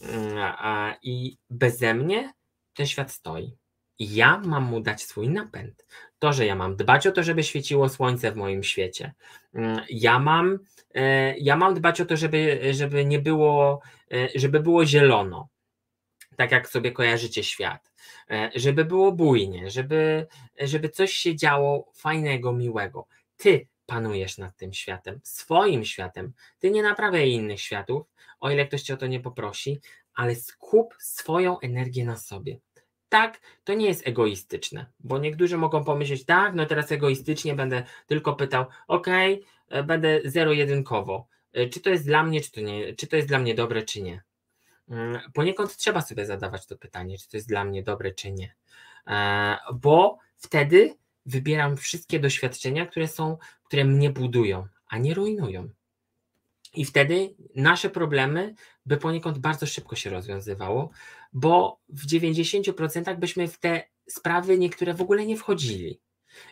Mm, 0.02 0.94
I 1.02 1.36
beze 1.50 1.94
mnie 1.94 2.32
ten 2.74 2.86
świat 2.86 3.12
stoi. 3.12 3.59
Ja 4.00 4.38
mam 4.44 4.64
mu 4.64 4.80
dać 4.80 5.02
swój 5.02 5.28
napęd. 5.28 5.86
To, 6.18 6.32
że 6.32 6.46
ja 6.46 6.54
mam 6.54 6.76
dbać 6.76 7.06
o 7.06 7.12
to, 7.12 7.22
żeby 7.22 7.42
świeciło 7.42 7.88
słońce 7.88 8.32
w 8.32 8.36
moim 8.36 8.62
świecie. 8.62 9.14
Mm, 9.54 9.80
ja 9.90 10.18
mam, 10.18 10.58
e, 10.94 11.38
ja 11.38 11.56
mam 11.56 11.74
dbać 11.74 12.00
o 12.00 12.04
to, 12.04 12.16
żeby, 12.16 12.60
żeby 12.74 13.04
nie 13.04 13.18
było, 13.18 13.80
e, 14.12 14.28
żeby 14.34 14.60
było 14.60 14.86
zielono. 14.86 15.48
Tak 16.36 16.52
jak 16.52 16.68
sobie 16.68 16.92
kojarzycie 16.92 17.44
świat. 17.44 17.92
E, 18.30 18.50
żeby 18.54 18.84
było 18.84 19.12
bujnie, 19.12 19.70
żeby, 19.70 20.26
żeby 20.60 20.88
coś 20.88 21.12
się 21.12 21.36
działo 21.36 21.92
fajnego, 21.94 22.52
miłego. 22.52 23.06
Ty 23.36 23.66
panujesz 23.86 24.38
nad 24.38 24.56
tym 24.56 24.72
światem, 24.72 25.20
swoim 25.22 25.84
światem. 25.84 26.32
Ty 26.58 26.70
nie 26.70 26.82
naprawiaj 26.82 27.30
innych 27.30 27.60
światów, 27.60 28.06
o 28.40 28.50
ile 28.50 28.66
ktoś 28.66 28.82
cię 28.82 28.94
o 28.94 28.96
to 28.96 29.06
nie 29.06 29.20
poprosi, 29.20 29.80
ale 30.14 30.34
skup 30.34 30.94
swoją 30.98 31.60
energię 31.60 32.04
na 32.04 32.16
sobie. 32.16 32.58
Tak, 33.10 33.40
to 33.64 33.74
nie 33.74 33.86
jest 33.86 34.06
egoistyczne, 34.06 34.86
bo 35.00 35.18
niektórzy 35.18 35.58
mogą 35.58 35.84
pomyśleć, 35.84 36.24
tak, 36.24 36.54
no 36.54 36.66
teraz 36.66 36.92
egoistycznie 36.92 37.54
będę 37.54 37.84
tylko 38.06 38.34
pytał, 38.34 38.64
ok, 38.88 39.06
e, 39.68 39.82
będę 39.82 40.20
zero-jedynkowo, 40.24 41.26
e, 41.52 41.68
czy 41.68 41.80
to 41.80 41.90
jest 41.90 42.06
dla 42.06 42.22
mnie, 42.22 42.40
czy 42.40 42.52
to, 42.52 42.60
nie, 42.60 42.94
czy 42.94 43.06
to 43.06 43.16
jest 43.16 43.28
dla 43.28 43.38
mnie 43.38 43.54
dobre, 43.54 43.82
czy 43.82 44.02
nie. 44.02 44.22
Mm, 44.88 45.20
poniekąd 45.34 45.76
trzeba 45.76 46.00
sobie 46.00 46.26
zadawać 46.26 46.66
to 46.66 46.76
pytanie, 46.76 47.18
czy 47.18 47.28
to 47.28 47.36
jest 47.36 47.48
dla 47.48 47.64
mnie 47.64 47.82
dobre, 47.82 48.12
czy 48.12 48.32
nie, 48.32 48.54
e, 49.06 49.56
bo 49.74 50.18
wtedy 50.36 50.94
wybieram 51.26 51.76
wszystkie 51.76 52.20
doświadczenia, 52.20 52.86
które 52.86 53.08
są, 53.08 53.38
które 53.64 53.84
mnie 53.84 54.10
budują, 54.10 54.66
a 54.88 54.98
nie 54.98 55.14
rujnują. 55.14 55.68
I 56.74 56.84
wtedy 56.84 57.34
nasze 57.54 57.90
problemy 57.90 58.54
by 58.86 58.96
poniekąd 58.96 59.38
bardzo 59.38 59.66
szybko 59.66 59.96
się 59.96 60.10
rozwiązywało, 60.10 60.90
bo 61.32 61.80
w 61.88 62.06
90% 62.06 63.16
byśmy 63.16 63.48
w 63.48 63.58
te 63.58 63.82
sprawy 64.08 64.58
niektóre 64.58 64.94
w 64.94 65.00
ogóle 65.00 65.26
nie 65.26 65.36
wchodzili. 65.36 66.00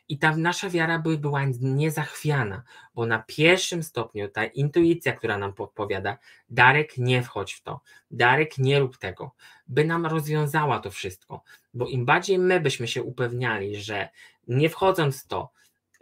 I 0.08 0.18
ta 0.18 0.36
nasza 0.36 0.70
wiara 0.70 0.98
by 0.98 1.18
była 1.18 1.44
niezachwiana, 1.60 2.62
bo 2.94 3.06
na 3.06 3.18
pierwszym 3.26 3.82
stopniu 3.82 4.28
ta 4.28 4.44
intuicja, 4.44 5.12
która 5.12 5.38
nam 5.38 5.52
podpowiada, 5.52 6.18
Darek, 6.48 6.98
nie 6.98 7.22
wchodź 7.22 7.52
w 7.52 7.62
to, 7.62 7.80
Darek, 8.10 8.58
nie 8.58 8.80
rób 8.80 8.96
tego, 8.96 9.30
by 9.68 9.84
nam 9.84 10.06
rozwiązała 10.06 10.78
to 10.80 10.90
wszystko. 10.90 11.42
Bo 11.74 11.86
im 11.86 12.04
bardziej 12.04 12.38
my 12.38 12.60
byśmy 12.60 12.88
się 12.88 13.02
upewniali, 13.02 13.76
że 13.76 14.08
nie 14.48 14.68
wchodząc 14.70 15.24
w 15.24 15.26
to, 15.26 15.50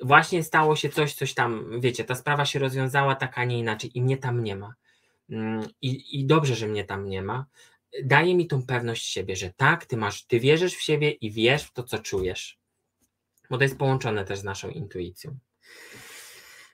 właśnie 0.03 0.43
stało 0.43 0.77
się 0.77 0.89
coś, 0.89 1.14
coś 1.14 1.35
tam, 1.35 1.81
wiecie, 1.81 2.05
ta 2.05 2.14
sprawa 2.14 2.45
się 2.45 2.59
rozwiązała 2.59 3.14
tak, 3.14 3.39
a 3.39 3.45
nie 3.45 3.59
inaczej 3.59 3.99
i 3.99 4.03
mnie 4.03 4.16
tam 4.16 4.45
nie 4.45 4.57
ma. 4.57 4.74
Mm, 5.31 5.68
I, 5.83 6.20
I 6.20 6.27
dobrze, 6.27 6.55
że 6.55 6.66
mnie 6.66 6.85
tam 6.85 7.09
nie 7.09 7.22
ma. 7.22 7.47
Daje 8.05 8.34
mi 8.34 8.47
tą 8.47 8.66
pewność 8.66 9.07
siebie, 9.07 9.37
że 9.37 9.53
tak, 9.57 9.87
ty 9.87 9.97
masz, 9.97 10.26
ty 10.26 10.41
wierzysz 10.41 10.74
w 10.74 10.82
siebie 10.82 11.11
i 11.11 11.30
wiesz 11.30 11.62
w 11.62 11.72
to, 11.72 11.82
co 11.82 11.99
czujesz. 11.99 12.59
Bo 13.51 13.57
to 13.57 13.62
jest 13.62 13.78
połączone 13.78 14.24
też 14.24 14.39
z 14.39 14.45
naszą 14.45 14.70
intuicją. 14.70 15.39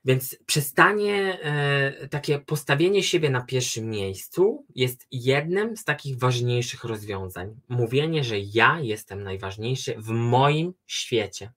Więc 0.04 0.36
przestanie, 0.46 1.40
e, 1.42 2.08
takie 2.08 2.38
postawienie 2.38 3.02
siebie 3.02 3.30
na 3.30 3.40
pierwszym 3.40 3.90
miejscu 3.90 4.66
jest 4.74 5.06
jednym 5.10 5.76
z 5.76 5.84
takich 5.84 6.18
ważniejszych 6.18 6.84
rozwiązań. 6.84 7.60
Mówienie, 7.68 8.24
że 8.24 8.40
ja 8.40 8.80
jestem 8.80 9.22
najważniejszy 9.22 9.94
w 9.98 10.08
moim 10.08 10.74
świecie 10.86 11.52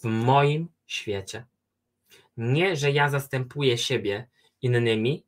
w 0.00 0.04
moim 0.04 0.68
świecie. 0.86 1.46
Nie, 2.36 2.76
że 2.76 2.90
ja 2.90 3.08
zastępuję 3.08 3.78
siebie 3.78 4.28
innymi, 4.62 5.24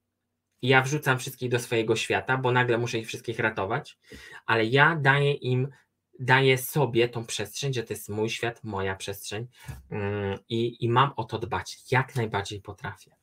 ja 0.63 0.83
wrzucam 0.83 1.19
wszystkich 1.19 1.51
do 1.51 1.59
swojego 1.59 1.97
świata, 1.97 2.37
bo 2.37 2.53
nagle 2.53 2.79
muszę 2.79 2.99
ich 2.99 3.07
wszystkich 3.07 3.39
ratować, 3.39 3.99
ale 4.47 4.65
ja 4.65 4.97
daję 4.97 5.33
im, 5.33 5.69
daję 6.19 6.59
sobie 6.59 7.09
tą 7.09 7.27
przestrzeń, 7.27 7.75
że 7.75 7.83
to 7.83 7.93
jest 7.93 8.09
mój 8.09 8.31
świat, 8.31 8.65
moja 8.65 8.97
przestrzeń 8.97 9.47
mm, 9.91 10.39
i, 10.49 10.85
i 10.85 10.89
mam 10.89 11.13
o 11.17 11.25
to 11.25 11.39
dbać, 11.39 11.79
jak 11.91 12.17
najbardziej 12.17 12.61
potrafię. 12.61 13.17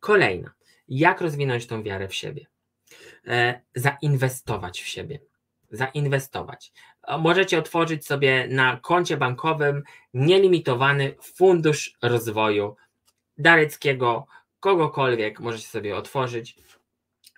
Kolejna, 0.00 0.52
jak 0.88 1.20
rozwinąć 1.20 1.66
tą 1.66 1.82
wiarę 1.82 2.08
w 2.08 2.14
siebie? 2.14 2.46
E, 3.26 3.60
zainwestować 3.74 4.82
w 4.82 4.86
siebie 4.86 5.18
zainwestować. 5.72 6.72
Możecie 7.18 7.58
otworzyć 7.58 8.06
sobie 8.06 8.48
na 8.50 8.76
koncie 8.76 9.16
bankowym 9.16 9.82
nielimitowany 10.14 11.14
fundusz 11.22 11.96
rozwoju 12.02 12.76
Dareckiego, 13.38 14.26
kogokolwiek 14.62 15.40
możecie 15.40 15.66
sobie 15.66 15.96
otworzyć. 15.96 16.56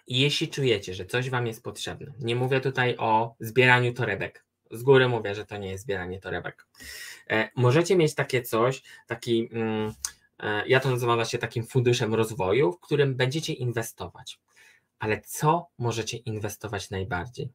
Jeśli 0.07 0.49
czujecie, 0.49 0.95
że 0.95 1.07
coś 1.07 1.31
Wam 1.31 1.47
jest 1.47 1.63
potrzebne, 1.63 2.13
nie 2.21 2.37
mówię 2.37 2.61
tutaj 2.61 2.97
o 2.97 3.35
zbieraniu 3.41 3.95
torebek, 3.95 4.45
z 4.71 4.83
góry 4.83 5.09
mówię, 5.09 5.35
że 5.35 5.47
to 5.47 5.57
nie 5.57 5.71
jest 5.71 5.85
zbieranie 5.85 6.21
torebek. 6.21 6.67
E, 7.31 7.51
możecie 7.57 7.97
mieć 7.97 8.15
takie 8.15 8.43
coś, 8.43 8.83
taki, 9.07 9.49
mm, 9.53 9.93
e, 10.39 10.69
ja 10.69 10.81
to 10.81 10.91
nazywam 10.91 11.17
właśnie 11.17 11.39
takim 11.39 11.67
funduszem 11.67 12.15
rozwoju, 12.15 12.73
w 12.73 12.81
którym 12.81 13.15
będziecie 13.15 13.53
inwestować. 13.53 14.39
Ale 14.99 15.21
co 15.21 15.67
możecie 15.79 16.17
inwestować 16.17 16.91
najbardziej? 16.91 17.49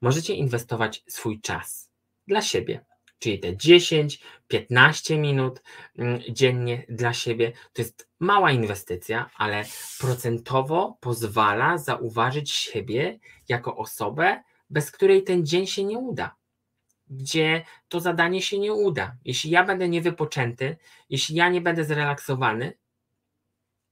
możecie 0.00 0.34
inwestować 0.34 1.04
swój 1.08 1.40
czas 1.40 1.90
dla 2.26 2.42
siebie. 2.42 2.84
Czyli 3.18 3.38
te 3.38 3.52
10-15 3.52 5.18
minut 5.18 5.62
mm, 5.98 6.20
dziennie 6.30 6.86
dla 6.88 7.12
siebie 7.12 7.52
to 7.72 7.82
jest 7.82 8.08
mała 8.20 8.52
inwestycja, 8.52 9.30
ale 9.36 9.64
procentowo 9.98 10.98
pozwala 11.00 11.78
zauważyć 11.78 12.50
siebie 12.50 13.18
jako 13.48 13.76
osobę, 13.76 14.42
bez 14.70 14.90
której 14.90 15.24
ten 15.24 15.46
dzień 15.46 15.66
się 15.66 15.84
nie 15.84 15.98
uda 15.98 16.38
gdzie 17.10 17.64
to 17.88 18.00
zadanie 18.00 18.42
się 18.42 18.58
nie 18.58 18.72
uda. 18.72 19.16
Jeśli 19.24 19.50
ja 19.50 19.64
będę 19.64 19.88
niewypoczęty, 19.88 20.76
jeśli 21.10 21.36
ja 21.36 21.48
nie 21.48 21.60
będę 21.60 21.84
zrelaksowany, 21.84 22.72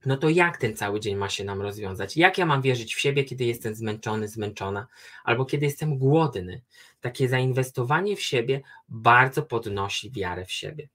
no 0.06 0.16
to 0.16 0.28
jak 0.28 0.56
ten 0.56 0.76
cały 0.76 1.00
dzień 1.00 1.16
ma 1.16 1.28
się 1.28 1.44
nam 1.44 1.62
rozwiązać? 1.62 2.16
Jak 2.16 2.38
ja 2.38 2.46
mam 2.46 2.62
wierzyć 2.62 2.94
w 2.94 3.00
siebie, 3.00 3.24
kiedy 3.24 3.44
jestem 3.44 3.74
zmęczony, 3.74 4.28
zmęczona, 4.28 4.86
albo 5.24 5.44
kiedy 5.44 5.66
jestem 5.66 5.98
głodny? 5.98 6.62
Takie 7.00 7.28
zainwestowanie 7.28 8.16
w 8.16 8.22
siebie 8.22 8.60
bardzo 8.88 9.42
podnosi 9.42 10.10
wiarę 10.10 10.44
w 10.44 10.52
siebie. 10.52 10.88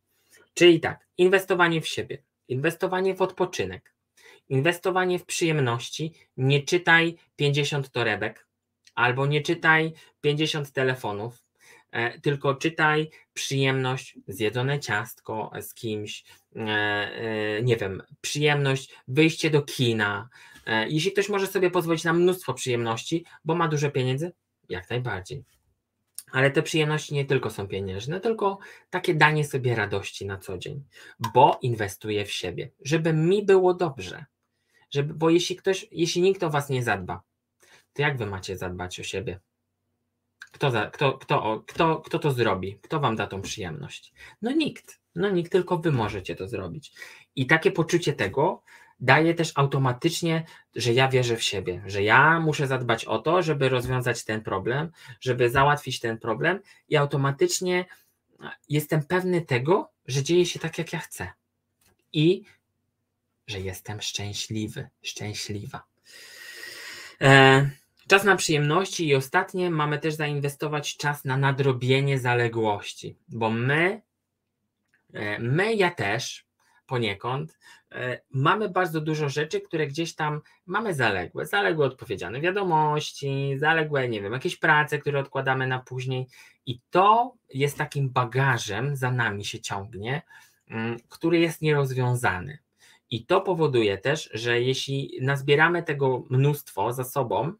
Czyli 0.54 0.80
tak, 0.80 1.08
inwestowanie 1.18 1.82
w 1.82 1.88
siebie, 1.88 2.18
inwestowanie 2.48 3.16
w 3.16 3.22
odpoczynek, 3.22 3.94
inwestowanie 4.50 5.20
w 5.20 5.26
przyjemności. 5.26 6.14
Nie 6.38 6.64
czytaj 6.64 7.18
50 7.36 7.90
torebek, 7.90 8.48
albo 8.96 9.26
nie 9.26 9.42
czytaj 9.42 9.94
50 10.22 10.72
telefonów, 10.72 11.44
tylko 12.22 12.56
czytaj 12.56 13.10
przyjemność, 13.34 14.18
zjedzone 14.28 14.80
ciastko 14.80 15.52
z 15.62 15.74
kimś, 15.74 16.24
e, 16.56 16.60
e, 16.60 17.64
nie 17.64 17.78
wiem, 17.78 18.04
przyjemność, 18.22 18.96
wyjście 19.08 19.50
do 19.50 19.62
kina. 19.62 20.30
Jeśli 20.88 21.12
ktoś 21.12 21.30
może 21.30 21.48
sobie 21.48 21.72
pozwolić 21.72 22.04
na 22.04 22.14
mnóstwo 22.14 22.54
przyjemności, 22.54 23.26
bo 23.46 23.56
ma 23.56 23.68
dużo 23.68 23.92
pieniędzy, 23.92 24.32
jak 24.70 24.90
najbardziej. 24.90 25.44
Ale 26.32 26.52
te 26.52 26.64
przyjemności 26.64 27.14
nie 27.14 27.26
tylko 27.26 27.50
są 27.50 27.68
pieniężne, 27.68 28.20
tylko 28.20 28.60
takie 28.90 29.16
danie 29.16 29.46
sobie 29.46 29.76
radości 29.76 30.26
na 30.26 30.38
co 30.38 30.58
dzień, 30.58 30.84
bo 31.34 31.60
inwestuję 31.62 32.26
w 32.26 32.32
siebie, 32.32 32.72
żeby 32.82 33.14
mi 33.14 33.46
było 33.46 33.74
dobrze. 33.74 34.26
Żeby, 34.92 35.14
bo 35.14 35.30
jeśli 35.30 35.56
ktoś, 35.56 35.88
jeśli 35.92 36.22
nikt 36.22 36.44
o 36.44 36.50
was 36.50 36.70
nie 36.70 36.84
zadba, 36.84 37.22
to 37.94 38.02
jak 38.02 38.18
wy 38.18 38.26
macie 38.26 38.58
zadbać 38.58 39.00
o 39.00 39.04
siebie? 39.04 39.40
Kto, 40.52 40.72
za, 40.72 40.86
kto, 40.86 41.14
kto, 41.14 41.64
kto, 41.68 41.98
kto 41.98 42.20
to 42.20 42.32
zrobi? 42.32 42.80
Kto 42.82 43.00
wam 43.00 43.16
da 43.16 43.28
tą 43.28 43.42
przyjemność? 43.42 44.14
No 44.42 44.52
nikt. 44.52 45.00
No 45.16 45.30
nikt, 45.30 45.52
tylko 45.52 45.78
wy 45.78 45.92
możecie 45.92 46.36
to 46.36 46.48
zrobić. 46.48 46.94
I 47.36 47.48
takie 47.48 47.72
poczucie 47.72 48.14
tego 48.14 48.64
daje 49.00 49.34
też 49.34 49.52
automatycznie, 49.56 50.46
że 50.76 50.94
ja 50.94 51.08
wierzę 51.08 51.38
w 51.38 51.44
siebie, 51.44 51.84
że 51.86 52.04
ja 52.04 52.40
muszę 52.40 52.68
zadbać 52.68 53.06
o 53.06 53.20
to, 53.20 53.44
żeby 53.44 53.70
rozwiązać 53.70 54.26
ten 54.26 54.42
problem, 54.42 54.92
żeby 55.22 55.50
załatwić 55.50 56.00
ten 56.00 56.18
problem 56.18 56.60
i 56.90 56.98
automatycznie 56.98 57.86
jestem 58.70 59.04
pewny 59.04 59.42
tego, 59.42 59.92
że 60.08 60.24
dzieje 60.24 60.46
się 60.46 60.60
tak, 60.60 60.78
jak 60.78 60.94
ja 60.94 61.00
chcę. 61.00 61.30
I 62.14 62.44
że 63.48 63.60
jestem 63.60 64.02
szczęśliwy, 64.02 64.90
szczęśliwa. 65.02 65.84
E, 67.22 67.70
czas 68.12 68.24
na 68.24 68.36
przyjemności 68.36 69.08
i 69.08 69.16
ostatnie 69.16 69.70
mamy 69.70 70.00
też 70.00 70.14
zainwestować 70.14 70.98
czas 70.98 71.26
na 71.26 71.38
nadrobienie 71.38 72.20
zaległości, 72.20 73.18
bo 73.28 73.50
my, 73.50 74.02
e, 75.14 75.40
my, 75.40 75.76
ja 75.76 75.92
też 75.92 76.46
poniekąd, 76.86 77.58
e, 77.92 78.22
mamy 78.30 78.70
bardzo 78.70 79.02
dużo 79.02 79.30
rzeczy, 79.30 79.62
które 79.62 79.88
gdzieś 79.88 80.16
tam 80.16 80.42
mamy 80.66 80.94
zaległe, 80.94 81.46
zaległe 81.46 81.86
odpowiedziane 81.86 82.42
wiadomości, 82.42 83.54
zaległe, 83.58 84.10
nie 84.10 84.22
wiem, 84.22 84.34
jakieś 84.34 84.56
prace, 84.56 85.00
które 85.00 85.20
odkładamy 85.20 85.68
na 85.68 85.80
później 85.80 86.28
i 86.66 86.80
to 86.90 87.34
jest 87.54 87.78
takim 87.78 88.10
bagażem, 88.10 88.96
za 88.96 89.12
nami 89.12 89.46
się 89.46 89.60
ciągnie, 89.60 90.22
mm, 90.68 90.98
który 91.10 91.40
jest 91.40 91.62
nierozwiązany. 91.62 92.58
I 93.10 93.26
to 93.26 93.42
powoduje 93.42 93.98
też, 93.98 94.30
że 94.34 94.62
jeśli 94.62 95.18
nazbieramy 95.22 95.84
tego 95.84 96.24
mnóstwo 96.30 96.94
za 96.94 97.04
sobą, 97.04 97.54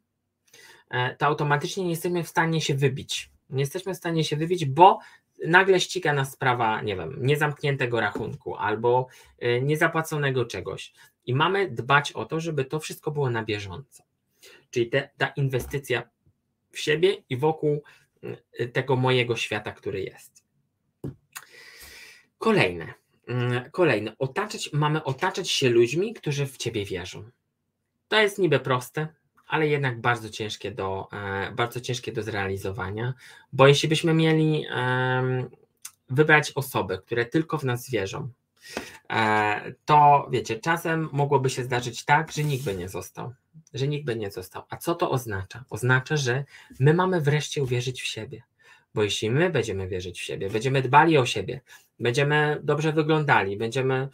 to 1.18 1.26
automatycznie 1.26 1.84
nie 1.84 1.90
jesteśmy 1.90 2.24
w 2.24 2.28
stanie 2.30 2.62
się 2.62 2.76
wybić. 2.76 3.32
Nie 3.50 3.60
jesteśmy 3.60 3.94
w 3.94 3.98
stanie 3.98 4.24
się 4.24 4.36
wybić, 4.36 4.66
bo 4.66 5.00
nagle 5.46 5.80
ściga 5.80 6.14
nas 6.14 6.32
sprawa, 6.32 6.82
nie 6.82 6.96
wiem, 6.96 7.18
niezamkniętego 7.22 8.00
rachunku 8.00 8.56
albo 8.56 9.08
e, 9.40 9.62
niezapłaconego 9.62 10.46
czegoś. 10.46 10.94
I 11.26 11.34
mamy 11.34 11.70
dbać 11.70 12.12
o 12.12 12.26
to, 12.26 12.40
żeby 12.40 12.66
to 12.66 12.80
wszystko 12.80 13.12
było 13.12 13.30
na 13.30 13.44
bieżąco. 13.44 14.04
Czyli 14.70 14.90
te, 14.90 15.10
ta 15.18 15.28
inwestycja 15.28 16.10
w 16.72 16.80
siebie 16.80 17.24
i 17.30 17.38
wokół 17.38 17.84
e, 18.60 18.68
tego 18.68 18.96
mojego 18.96 19.36
świata, 19.36 19.72
który 19.72 20.02
jest. 20.02 20.44
Kolejne. 22.38 22.94
Mm, 23.28 23.72
kolejne. 23.72 24.16
Otaczać, 24.20 24.74
mamy 24.74 25.04
otaczać 25.04 25.50
się 25.50 25.70
ludźmi, 25.70 26.14
którzy 26.14 26.46
w 26.48 26.58
ciebie 26.58 26.86
wierzą. 26.86 27.30
To 28.08 28.22
jest 28.22 28.40
niby 28.40 28.60
proste, 28.60 29.08
ale 29.52 29.68
jednak 29.68 30.02
bardzo 30.02 30.30
ciężkie 30.30 30.72
do, 30.72 31.08
e, 31.14 31.52
bardzo 31.52 31.82
ciężkie 31.82 32.12
do 32.12 32.24
zrealizowania, 32.24 33.14
bo 33.54 33.68
jeśli 33.68 33.90
byśmy 33.90 34.14
mieli 34.14 34.66
wybrać 36.10 36.52
osoby, 36.52 36.98
które 36.98 37.26
tylko 37.26 37.58
w 37.58 37.64
nas 37.64 37.90
wierzą, 37.90 38.30
e, 39.10 39.74
to 39.86 40.28
wiecie, 40.32 40.60
czasem 40.60 41.10
mogłoby 41.12 41.50
się 41.50 41.64
zdarzyć 41.64 42.06
tak, 42.06 42.32
że 42.32 42.44
nikt 42.44 42.66
by 42.66 42.76
nie 42.76 42.90
został, 42.90 43.34
że 43.74 43.88
nikt 43.88 44.06
by 44.06 44.16
nie 44.16 44.32
został. 44.32 44.64
A 44.70 44.78
co 44.78 44.96
to 44.96 45.12
oznacza? 45.12 45.64
Oznacza, 45.70 46.18
że 46.18 46.46
my 46.80 46.94
mamy 46.94 47.22
wreszcie 47.22 47.64
uwierzyć 47.64 48.02
w 48.02 48.08
siebie. 48.08 48.44
Bo 48.94 49.04
jeśli 49.04 49.32
my 49.32 49.50
będziemy 49.50 49.88
wierzyć 49.88 50.20
w 50.20 50.24
siebie, 50.24 50.50
będziemy 50.50 50.82
dbali 50.82 51.18
o 51.18 51.26
siebie, 51.26 51.62
będziemy 52.00 52.60
dobrze 52.64 52.94
wyglądali, 52.94 53.58
będziemy, 53.58 54.08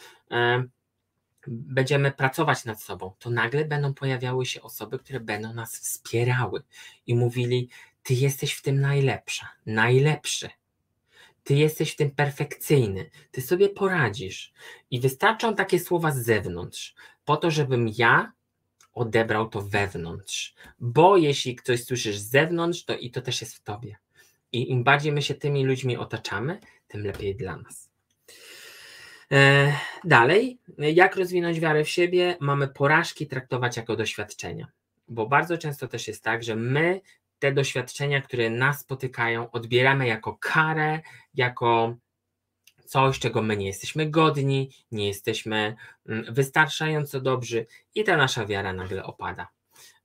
będziemy 1.47 2.11
pracować 2.11 2.65
nad 2.65 2.81
sobą, 2.81 3.13
to 3.19 3.29
nagle 3.29 3.65
będą 3.65 3.93
pojawiały 3.93 4.45
się 4.45 4.61
osoby, 4.61 4.99
które 4.99 5.19
będą 5.19 5.53
nas 5.53 5.79
wspierały 5.79 6.63
i 7.07 7.15
mówili: 7.15 7.69
Ty 8.03 8.13
jesteś 8.13 8.53
w 8.53 8.61
tym 8.61 8.81
najlepsza, 8.81 9.49
najlepszy. 9.65 10.49
Ty 11.43 11.55
jesteś 11.55 11.91
w 11.91 11.95
tym 11.95 12.11
perfekcyjny, 12.11 13.09
ty 13.31 13.41
sobie 13.41 13.69
poradzisz. 13.69 14.53
I 14.91 14.99
wystarczą 14.99 15.55
takie 15.55 15.79
słowa 15.79 16.11
z 16.11 16.17
zewnątrz, 16.17 16.95
po 17.25 17.37
to, 17.37 17.51
żebym 17.51 17.89
ja 17.97 18.31
odebrał 18.93 19.49
to 19.49 19.61
wewnątrz. 19.61 20.55
Bo 20.79 21.17
jeśli 21.17 21.55
ktoś 21.55 21.83
słyszysz 21.83 22.17
z 22.17 22.29
zewnątrz, 22.29 22.85
to 22.85 22.97
i 22.97 23.11
to 23.11 23.21
też 23.21 23.41
jest 23.41 23.55
w 23.55 23.63
tobie. 23.63 23.97
I 24.51 24.71
im 24.71 24.83
bardziej 24.83 25.11
my 25.11 25.21
się 25.21 25.35
tymi 25.35 25.65
ludźmi 25.65 25.97
otaczamy, 25.97 26.59
tym 26.87 27.03
lepiej 27.03 27.35
dla 27.35 27.57
nas. 27.57 27.86
E, 29.31 29.73
dalej, 30.03 30.59
jak 30.77 31.15
rozwinąć 31.15 31.59
wiarę 31.59 31.83
w 31.83 31.89
siebie? 31.89 32.37
Mamy 32.39 32.67
porażki 32.67 33.27
traktować 33.27 33.77
jako 33.77 33.95
doświadczenia, 33.95 34.67
bo 35.07 35.27
bardzo 35.27 35.57
często 35.57 35.87
też 35.87 36.07
jest 36.07 36.23
tak, 36.23 36.43
że 36.43 36.55
my 36.55 37.01
te 37.39 37.51
doświadczenia, 37.51 38.21
które 38.21 38.49
nas 38.49 38.79
spotykają, 38.79 39.51
odbieramy 39.51 40.07
jako 40.07 40.37
karę, 40.41 40.99
jako 41.33 41.95
coś, 42.85 43.19
czego 43.19 43.41
my 43.41 43.57
nie 43.57 43.67
jesteśmy 43.67 44.09
godni, 44.09 44.69
nie 44.91 45.07
jesteśmy 45.07 45.75
mm, 46.07 46.33
wystarczająco 46.33 47.21
dobrzy 47.21 47.65
i 47.95 48.03
ta 48.03 48.17
nasza 48.17 48.45
wiara 48.45 48.73
nagle 48.73 49.03
opada. 49.03 49.47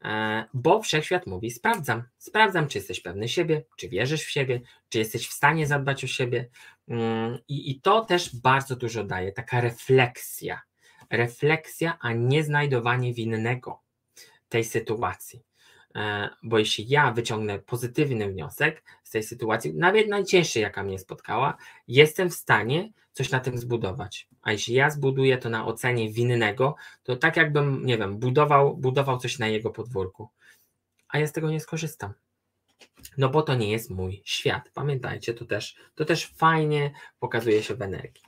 E, 0.05 0.44
bo 0.55 0.82
wszechświat 0.82 1.26
mówi: 1.26 1.50
sprawdzam, 1.50 2.03
sprawdzam, 2.18 2.68
czy 2.68 2.78
jesteś 2.78 3.00
pewny 3.00 3.28
siebie, 3.28 3.64
czy 3.76 3.88
wierzysz 3.88 4.24
w 4.24 4.30
siebie, 4.30 4.61
czy 4.88 4.98
jesteś 4.98 5.28
w 5.28 5.32
stanie 5.32 5.66
zadbać 5.66 6.05
o 6.05 6.07
siebie. 6.07 6.48
Mm, 6.88 7.38
I, 7.48 7.70
i 7.70 7.80
to 7.80 8.05
też 8.05 8.36
bardzo 8.36 8.76
dużo 8.76 9.05
daje, 9.05 9.32
taka 9.32 9.61
refleksja. 9.61 10.61
Refleksja, 11.11 11.98
a 12.00 12.12
nie 12.12 12.44
znajdowanie 12.44 13.14
winnego 13.14 13.80
tej 14.48 14.64
sytuacji. 14.64 15.42
E, 15.94 16.28
bo 16.42 16.59
jeśli 16.59 16.88
ja 16.88 17.12
wyciągnę 17.12 17.59
pozytywny 17.59 18.28
wniosek 18.28 18.84
z 19.05 19.11
tej 19.11 19.22
sytuacji, 19.22 19.74
nawet 19.74 20.09
najcięższy, 20.09 20.61
jaka 20.61 20.82
mnie 20.82 20.98
spotkała, 20.98 21.57
jestem 21.88 22.30
w 22.30 22.34
stanie 22.34 22.92
coś 23.13 23.31
na 23.31 23.41
tym 23.41 23.59
zbudować. 23.59 24.29
A 24.43 24.53
jeśli 24.53 24.75
ja 24.75 24.91
zbuduję 24.91 25.39
to 25.39 25.51
na 25.51 25.67
ocenie 25.67 26.13
winnego, 26.13 26.75
to 27.03 27.17
tak 27.17 27.37
jakbym, 27.37 27.87
nie 27.87 27.99
wiem, 27.99 28.19
budował, 28.19 28.77
budował 28.77 29.19
coś 29.19 29.39
na 29.39 29.49
jego 29.49 29.71
podwórku, 29.71 30.29
a 31.09 31.19
ja 31.19 31.27
z 31.27 31.33
tego 31.33 31.51
nie 31.51 31.61
skorzystam. 31.61 32.13
No 33.19 33.29
bo 33.29 33.43
to 33.43 33.55
nie 33.55 33.71
jest 33.71 33.91
mój 33.91 34.23
świat. 34.25 34.71
Pamiętajcie, 34.75 35.35
to 35.35 35.45
też, 35.45 35.77
to 35.95 36.05
też 36.05 36.27
fajnie 36.27 36.93
pokazuje 37.19 37.63
się 37.63 37.75
w 37.75 37.83
energii. 37.83 38.23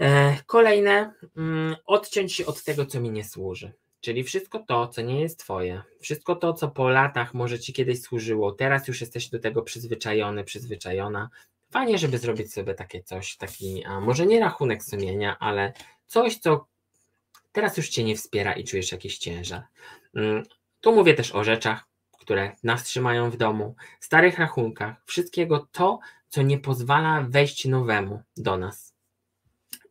E, 0.00 0.36
kolejne, 0.46 1.12
mm, 1.36 1.76
odciąć 1.84 2.32
się 2.32 2.46
od 2.46 2.64
tego, 2.64 2.86
co 2.86 3.00
mi 3.00 3.10
nie 3.10 3.24
służy. 3.24 3.72
Czyli 4.00 4.24
wszystko 4.24 4.58
to, 4.58 4.88
co 4.88 5.02
nie 5.02 5.20
jest 5.20 5.38
Twoje, 5.38 5.82
wszystko 6.00 6.36
to, 6.36 6.52
co 6.52 6.68
po 6.68 6.88
latach 6.88 7.34
może 7.34 7.58
Ci 7.58 7.72
kiedyś 7.72 8.02
służyło, 8.02 8.52
teraz 8.52 8.88
już 8.88 9.00
jesteś 9.00 9.28
do 9.28 9.38
tego 9.38 9.62
przyzwyczajony, 9.62 10.44
przyzwyczajona. 10.44 11.30
Fajnie, 11.70 11.98
żeby 11.98 12.18
zrobić 12.18 12.52
sobie 12.52 12.74
takie 12.74 13.02
coś, 13.02 13.36
taki, 13.36 13.84
a 13.84 14.00
może 14.00 14.26
nie 14.26 14.40
rachunek 14.40 14.84
sumienia, 14.84 15.38
ale 15.38 15.72
coś, 16.06 16.38
co 16.38 16.66
teraz 17.52 17.76
już 17.76 17.88
Cię 17.88 18.04
nie 18.04 18.16
wspiera 18.16 18.52
i 18.52 18.64
czujesz 18.64 18.92
jakiś 18.92 19.18
ciężar. 19.18 19.62
Mm, 20.14 20.42
tu 20.80 20.94
mówię 20.94 21.14
też 21.14 21.34
o 21.34 21.44
rzeczach, 21.44 21.88
które 22.20 22.52
nas 22.62 22.84
trzymają 22.84 23.30
w 23.30 23.36
domu, 23.36 23.74
starych 24.00 24.38
rachunkach, 24.38 24.96
wszystkiego 25.04 25.68
to, 25.72 25.98
co 26.28 26.42
nie 26.42 26.58
pozwala 26.58 27.26
wejść 27.28 27.64
nowemu 27.64 28.22
do 28.36 28.56
nas. 28.56 28.94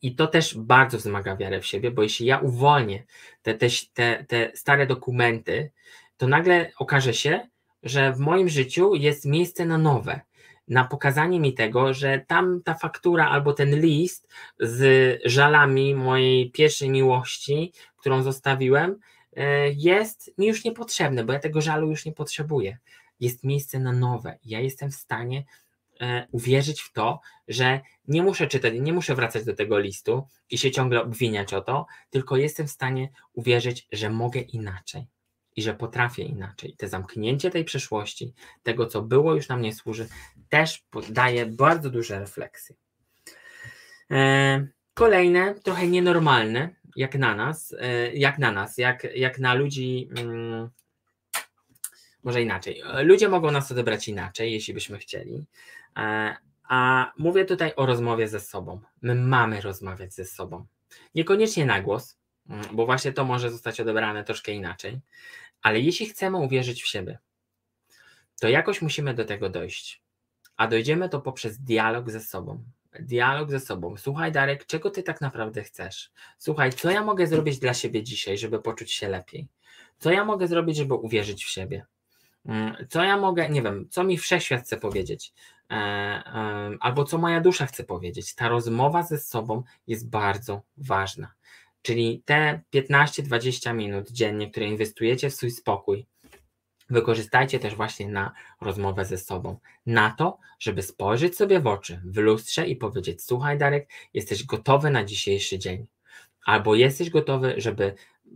I 0.01 0.15
to 0.15 0.27
też 0.27 0.57
bardzo 0.57 0.97
wzmaga 0.97 1.35
wiarę 1.35 1.61
w 1.61 1.65
siebie, 1.65 1.91
bo 1.91 2.03
jeśli 2.03 2.25
ja 2.25 2.39
uwolnię 2.39 3.03
te, 3.41 3.53
te, 3.53 3.67
te, 3.93 4.25
te 4.27 4.51
stare 4.55 4.87
dokumenty, 4.87 5.71
to 6.17 6.27
nagle 6.27 6.71
okaże 6.79 7.13
się, 7.13 7.47
że 7.83 8.13
w 8.13 8.19
moim 8.19 8.49
życiu 8.49 8.95
jest 8.95 9.25
miejsce 9.25 9.65
na 9.65 9.77
nowe, 9.77 10.21
na 10.67 10.85
pokazanie 10.85 11.39
mi 11.39 11.53
tego, 11.53 11.93
że 11.93 12.25
tam 12.27 12.61
ta 12.63 12.73
faktura 12.73 13.29
albo 13.29 13.53
ten 13.53 13.79
list 13.79 14.27
z 14.59 15.21
żalami 15.25 15.95
mojej 15.95 16.51
pierwszej 16.51 16.89
miłości, 16.89 17.73
którą 17.97 18.23
zostawiłem, 18.23 18.99
e, 19.35 19.69
jest 19.69 20.37
mi 20.37 20.47
już 20.47 20.63
niepotrzebny, 20.63 21.25
bo 21.25 21.33
ja 21.33 21.39
tego 21.39 21.61
żalu 21.61 21.89
już 21.89 22.05
nie 22.05 22.13
potrzebuję. 22.13 22.77
Jest 23.19 23.43
miejsce 23.43 23.79
na 23.79 23.91
nowe. 23.91 24.37
Ja 24.43 24.59
jestem 24.59 24.91
w 24.91 24.95
stanie 24.95 25.43
E, 26.01 26.27
uwierzyć 26.31 26.81
w 26.81 26.91
to, 26.91 27.19
że 27.47 27.81
nie 28.07 28.23
muszę 28.23 28.47
czytać, 28.47 28.73
nie 28.79 28.93
muszę 28.93 29.15
wracać 29.15 29.45
do 29.45 29.55
tego 29.55 29.79
listu 29.79 30.27
i 30.49 30.57
się 30.57 30.71
ciągle 30.71 31.01
obwiniać 31.01 31.53
o 31.53 31.61
to, 31.61 31.85
tylko 32.09 32.37
jestem 32.37 32.67
w 32.67 32.71
stanie 32.71 33.09
uwierzyć, 33.33 33.87
że 33.91 34.09
mogę 34.09 34.39
inaczej. 34.39 35.07
I 35.55 35.61
że 35.61 35.73
potrafię 35.73 36.23
inaczej. 36.23 36.75
Te 36.77 36.87
zamknięcie 36.87 37.51
tej 37.51 37.65
przeszłości, 37.65 38.33
tego 38.63 38.85
co 38.85 39.01
było 39.01 39.35
już 39.35 39.47
nam 39.47 39.61
nie 39.61 39.73
służy, 39.73 40.07
też 40.49 40.85
daje 41.09 41.45
bardzo 41.45 41.89
duże 41.89 42.19
refleksje. 42.19 42.75
E, 44.11 44.67
kolejne, 44.93 45.55
trochę 45.55 45.87
nienormalne, 45.87 46.69
jak 46.95 47.15
na 47.15 47.35
nas, 47.35 47.75
e, 47.79 48.13
jak 48.13 48.37
na 48.37 48.51
nas, 48.51 48.77
jak, 48.77 49.07
jak 49.15 49.39
na 49.39 49.53
ludzi, 49.53 50.09
mm, 50.17 50.69
może 52.23 52.41
inaczej. 52.41 52.81
Ludzie 53.03 53.29
mogą 53.29 53.51
nas 53.51 53.71
odebrać 53.71 54.07
inaczej, 54.07 54.53
jeśli 54.53 54.73
byśmy 54.73 54.97
chcieli. 54.97 55.45
E, 55.97 56.35
a 56.63 57.11
mówię 57.17 57.45
tutaj 57.45 57.73
o 57.75 57.85
rozmowie 57.85 58.27
ze 58.27 58.39
sobą. 58.39 58.81
My 59.01 59.15
mamy 59.15 59.61
rozmawiać 59.61 60.13
ze 60.13 60.25
sobą. 60.25 60.65
Niekoniecznie 61.15 61.65
na 61.65 61.81
głos, 61.81 62.17
bo 62.71 62.85
właśnie 62.85 63.13
to 63.13 63.25
może 63.25 63.51
zostać 63.51 63.81
odebrane 63.81 64.23
troszkę 64.23 64.51
inaczej, 64.51 64.99
ale 65.65 65.79
jeśli 65.79 66.05
chcemy 66.05 66.37
uwierzyć 66.37 66.83
w 66.83 66.87
siebie, 66.87 67.17
to 68.39 68.47
jakoś 68.47 68.81
musimy 68.81 69.13
do 69.13 69.25
tego 69.25 69.49
dojść. 69.49 70.01
A 70.57 70.67
dojdziemy 70.67 71.09
to 71.09 71.21
poprzez 71.21 71.59
dialog 71.59 72.11
ze 72.11 72.19
sobą. 72.19 72.63
Dialog 72.99 73.51
ze 73.51 73.59
sobą. 73.59 73.97
Słuchaj, 73.97 74.31
Darek, 74.31 74.65
czego 74.65 74.89
ty 74.89 75.03
tak 75.03 75.21
naprawdę 75.21 75.63
chcesz? 75.63 76.11
Słuchaj, 76.37 76.73
co 76.73 76.91
ja 76.91 77.03
mogę 77.03 77.27
zrobić 77.27 77.59
dla 77.59 77.73
siebie 77.73 78.03
dzisiaj, 78.03 78.37
żeby 78.37 78.61
poczuć 78.61 78.91
się 78.91 79.09
lepiej? 79.09 79.47
Co 79.97 80.11
ja 80.11 80.25
mogę 80.25 80.47
zrobić, 80.47 80.77
żeby 80.77 80.93
uwierzyć 80.93 81.45
w 81.45 81.49
siebie? 81.49 81.85
Mm, 82.45 82.75
co 82.89 83.03
ja 83.03 83.17
mogę, 83.17 83.49
nie 83.49 83.61
wiem, 83.61 83.87
co 83.89 84.03
mi 84.03 84.17
wszechświat 84.17 84.61
chce 84.63 84.77
powiedzieć, 84.77 85.33
e, 85.71 85.75
e, 85.75 86.77
albo 86.79 87.03
co 87.03 87.17
moja 87.17 87.41
dusza 87.41 87.65
chce 87.65 87.83
powiedzieć. 87.83 88.35
Ta 88.35 88.49
rozmowa 88.49 89.03
ze 89.03 89.17
sobą 89.17 89.63
jest 89.87 90.09
bardzo 90.09 90.61
ważna. 90.77 91.33
Czyli 91.85 92.21
te 92.25 92.61
15-20 92.73 93.75
minut 93.75 94.11
dziennie, 94.11 94.51
które 94.51 94.65
inwestujecie 94.65 95.29
w 95.29 95.33
swój 95.33 95.51
spokój, 95.51 96.05
wykorzystajcie 96.89 97.59
też 97.59 97.75
właśnie 97.75 98.07
na 98.07 98.33
rozmowę 98.61 99.05
ze 99.05 99.17
sobą. 99.17 99.59
Na 99.85 100.15
to, 100.17 100.37
żeby 100.59 100.83
spojrzeć 100.83 101.37
sobie 101.37 101.59
w 101.59 101.67
oczy, 101.67 102.01
w 102.05 102.17
lustrze 102.17 102.67
i 102.67 102.75
powiedzieć: 102.75 103.23
Słuchaj, 103.23 103.57
Darek, 103.57 103.89
jesteś 104.13 104.43
gotowy 104.43 104.89
na 104.89 105.03
dzisiejszy 105.03 105.59
dzień. 105.59 105.87
Albo 106.45 106.75
jesteś 106.75 107.09
gotowy, 107.09 107.53
żeby 107.57 107.95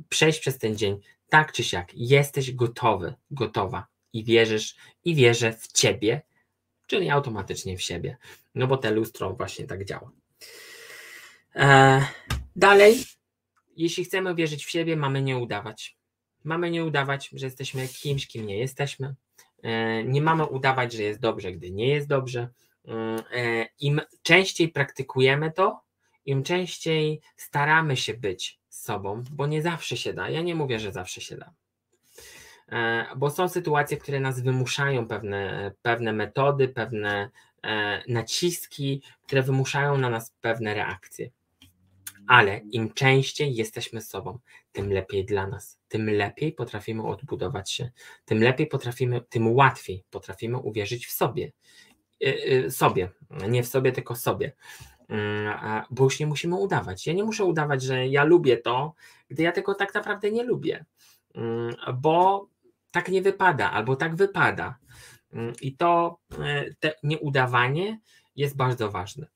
przejść 0.10 0.40
przez 0.40 0.58
ten 0.58 0.78
dzień 0.78 1.00
tak 1.30 1.52
czy 1.52 1.64
siak. 1.64 1.92
Jesteś 1.94 2.52
gotowy, 2.52 3.14
gotowa 3.32 3.88
i 4.14 4.24
wierzysz, 4.24 4.76
i 5.06 5.16
wierzę 5.16 5.54
w 5.54 5.68
ciebie, 5.72 6.22
czyli 6.88 7.10
automatycznie 7.10 7.78
w 7.78 7.82
siebie. 7.82 8.18
No 8.56 8.68
bo 8.68 8.78
te 8.78 8.92
lustro 8.92 9.34
właśnie 9.34 9.68
tak 9.68 9.86
działa. 9.86 10.12
E, 11.56 12.02
dalej, 12.56 13.04
jeśli 13.84 14.04
chcemy 14.04 14.36
wierzyć 14.36 14.66
w 14.66 14.70
siebie, 14.70 14.96
mamy 14.96 15.22
nie 15.22 15.38
udawać. 15.38 15.98
Mamy 16.44 16.72
nie 16.72 16.86
udawać, 16.86 17.30
że 17.34 17.46
jesteśmy 17.46 17.88
kimś, 17.88 18.28
kim 18.28 18.46
nie 18.46 18.58
jesteśmy. 18.58 19.16
E, 19.64 20.04
nie 20.04 20.22
mamy 20.22 20.46
udawać, 20.46 20.94
że 20.94 21.04
jest 21.04 21.20
dobrze, 21.20 21.52
gdy 21.52 21.72
nie 21.72 21.88
jest 21.88 22.08
dobrze. 22.08 22.50
E, 23.34 23.66
Im 23.80 24.02
częściej 24.22 24.70
praktykujemy 24.70 25.52
to, 25.52 25.82
im 26.26 26.44
częściej 26.44 27.22
staramy 27.36 27.98
się 27.98 28.14
być 28.14 28.60
sobą, 28.70 29.24
bo 29.32 29.48
nie 29.48 29.62
zawsze 29.62 29.98
się 29.98 30.14
da. 30.14 30.30
Ja 30.30 30.42
nie 30.42 30.56
mówię, 30.56 30.80
że 30.80 30.92
zawsze 30.92 31.22
się 31.22 31.38
da. 31.38 31.54
E, 32.72 33.06
bo 33.16 33.30
są 33.30 33.50
sytuacje, 33.50 33.98
które 33.98 34.20
nas 34.20 34.42
wymuszają 34.42 35.08
pewne, 35.08 35.72
pewne 35.82 36.14
metody, 36.14 36.68
pewne 36.68 37.30
e, 37.64 38.04
naciski, 38.08 39.04
które 39.24 39.44
wymuszają 39.44 39.98
na 39.98 40.10
nas 40.10 40.34
pewne 40.42 40.74
reakcje. 40.74 41.30
Ale 42.30 42.58
im 42.58 42.94
częściej 42.94 43.56
jesteśmy 43.56 44.02
sobą, 44.02 44.40
tym 44.72 44.94
lepiej 44.94 45.26
dla 45.26 45.48
nas, 45.48 45.80
tym 45.88 46.10
lepiej 46.10 46.54
potrafimy 46.54 47.04
odbudować 47.04 47.72
się, 47.72 47.92
tym 48.26 48.44
lepiej 48.44 48.68
potrafimy, 48.68 49.22
tym 49.22 49.56
łatwiej 49.56 50.04
potrafimy 50.10 50.58
uwierzyć 50.58 51.08
w 51.08 51.12
sobie. 51.12 51.52
E, 52.22 52.72
sobie, 52.72 53.10
nie 53.50 53.64
w 53.64 53.68
sobie, 53.68 53.92
tylko 53.92 54.16
sobie. 54.16 54.56
Mm, 55.08 55.84
bo 55.92 56.04
już 56.04 56.20
nie 56.20 56.28
musimy 56.28 56.56
udawać. 56.56 57.08
Ja 57.08 57.14
nie 57.14 57.24
muszę 57.24 57.46
udawać, 57.46 57.82
że 57.82 58.08
ja 58.08 58.24
lubię 58.24 58.58
to, 58.58 58.94
gdy 59.30 59.44
ja 59.44 59.52
tego 59.52 59.76
tak 59.76 59.94
naprawdę 59.94 60.32
nie 60.32 60.44
lubię. 60.44 60.86
Mm, 61.36 61.76
bo 61.94 62.48
tak 62.92 63.10
nie 63.10 63.22
wypada, 63.22 63.72
albo 63.72 63.96
tak 63.96 64.16
wypada. 64.16 64.78
Mm, 65.34 65.54
I 65.62 65.76
to 65.76 66.20
e, 66.40 66.66
te 66.80 66.94
nieudawanie 67.04 68.00
jest 68.36 68.56
bardzo 68.56 68.92
ważne. 68.92 69.28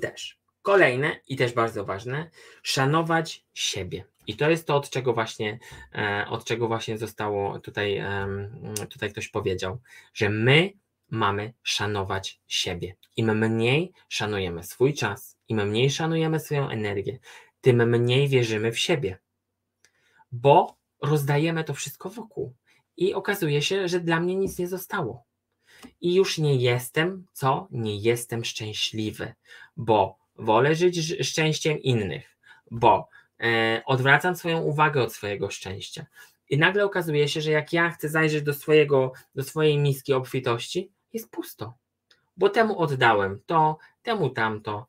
Też. 0.00 0.37
Kolejne 0.68 1.20
i 1.28 1.36
też 1.36 1.52
bardzo 1.52 1.84
ważne, 1.84 2.30
szanować 2.62 3.44
siebie. 3.54 4.04
I 4.26 4.36
to 4.36 4.50
jest 4.50 4.66
to, 4.66 4.76
od 4.76 4.90
czego 4.90 5.14
właśnie, 5.14 5.58
e, 5.94 6.26
od 6.28 6.44
czego 6.44 6.68
właśnie 6.68 6.98
zostało 6.98 7.58
tutaj, 7.58 8.02
tutaj 8.90 9.10
ktoś 9.10 9.28
powiedział, 9.28 9.78
że 10.14 10.28
my 10.28 10.72
mamy 11.10 11.52
szanować 11.62 12.40
siebie. 12.46 12.96
Im 13.16 13.38
mniej 13.38 13.92
szanujemy 14.08 14.64
swój 14.64 14.94
czas, 14.94 15.38
im 15.48 15.68
mniej 15.68 15.90
szanujemy 15.90 16.40
swoją 16.40 16.68
energię, 16.68 17.18
tym 17.60 17.88
mniej 17.88 18.28
wierzymy 18.28 18.72
w 18.72 18.78
siebie. 18.78 19.18
Bo 20.32 20.76
rozdajemy 21.02 21.64
to 21.64 21.74
wszystko 21.74 22.10
wokół. 22.10 22.54
I 22.96 23.14
okazuje 23.14 23.62
się, 23.62 23.88
że 23.88 24.00
dla 24.00 24.20
mnie 24.20 24.36
nic 24.36 24.58
nie 24.58 24.68
zostało. 24.68 25.24
I 26.00 26.14
już 26.14 26.38
nie 26.38 26.56
jestem, 26.56 27.26
co? 27.32 27.68
Nie 27.70 27.96
jestem 27.96 28.44
szczęśliwy, 28.44 29.34
bo 29.76 30.18
wolę 30.38 30.74
żyć 30.74 31.26
szczęściem 31.26 31.82
innych, 31.82 32.38
bo 32.70 33.08
e, 33.40 33.82
odwracam 33.86 34.36
swoją 34.36 34.60
uwagę 34.60 35.02
od 35.02 35.14
swojego 35.14 35.50
szczęścia. 35.50 36.06
I 36.50 36.58
nagle 36.58 36.84
okazuje 36.84 37.28
się, 37.28 37.40
że 37.40 37.50
jak 37.50 37.72
ja 37.72 37.90
chcę 37.90 38.08
zajrzeć 38.08 38.42
do, 38.42 38.54
swojego, 38.54 39.12
do 39.34 39.42
swojej 39.42 39.78
miski 39.78 40.12
obfitości, 40.12 40.92
jest 41.12 41.30
pusto. 41.30 41.74
Bo 42.36 42.48
temu 42.48 42.78
oddałem 42.78 43.40
to, 43.46 43.78
temu 44.02 44.30
tamto. 44.30 44.86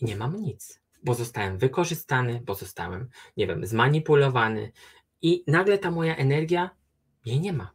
I 0.00 0.04
nie 0.04 0.16
mam 0.16 0.36
nic, 0.36 0.80
bo 1.02 1.14
zostałem 1.14 1.58
wykorzystany, 1.58 2.40
bo 2.44 2.54
zostałem, 2.54 3.08
nie 3.36 3.46
wiem, 3.46 3.66
zmanipulowany, 3.66 4.72
i 5.22 5.44
nagle 5.46 5.78
ta 5.78 5.90
moja 5.90 6.16
energia 6.16 6.70
jej 7.24 7.40
nie 7.40 7.52
ma. 7.52 7.70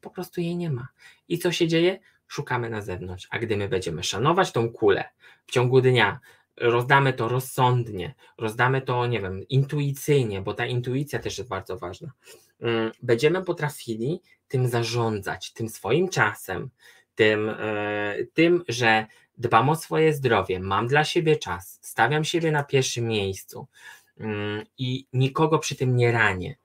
Po 0.00 0.10
prostu 0.10 0.40
jej 0.40 0.56
nie 0.56 0.70
ma. 0.70 0.88
I 1.28 1.38
co 1.38 1.52
się 1.52 1.68
dzieje? 1.68 1.98
Szukamy 2.26 2.70
na 2.70 2.82
zewnątrz. 2.82 3.28
A 3.30 3.38
gdy 3.38 3.56
my 3.56 3.68
będziemy 3.68 4.04
szanować 4.04 4.52
tą 4.52 4.72
kulę 4.72 5.04
w 5.46 5.50
ciągu 5.50 5.80
dnia, 5.80 6.20
rozdamy 6.56 7.12
to 7.12 7.28
rozsądnie, 7.28 8.14
rozdamy 8.38 8.82
to, 8.82 9.06
nie 9.06 9.20
wiem, 9.20 9.48
intuicyjnie, 9.48 10.42
bo 10.42 10.54
ta 10.54 10.66
intuicja 10.66 11.18
też 11.18 11.38
jest 11.38 11.50
bardzo 11.50 11.78
ważna. 11.78 12.12
Mm, 12.60 12.92
będziemy 13.02 13.44
potrafili 13.44 14.22
tym 14.48 14.68
zarządzać, 14.68 15.52
tym 15.52 15.68
swoim 15.68 16.08
czasem, 16.08 16.70
tym, 17.14 17.48
e, 17.48 18.14
tym, 18.34 18.64
że 18.68 19.06
dbam 19.38 19.68
o 19.68 19.76
swoje 19.76 20.12
zdrowie, 20.12 20.60
mam 20.60 20.86
dla 20.86 21.04
siebie 21.04 21.36
czas, 21.36 21.78
stawiam 21.82 22.24
siebie 22.24 22.50
na 22.52 22.64
pierwszym 22.64 23.08
miejscu 23.08 23.66
mm, 24.18 24.64
i 24.78 25.06
nikogo 25.12 25.58
przy 25.58 25.76
tym 25.76 25.96
nie 25.96 26.12
ranię 26.12 26.56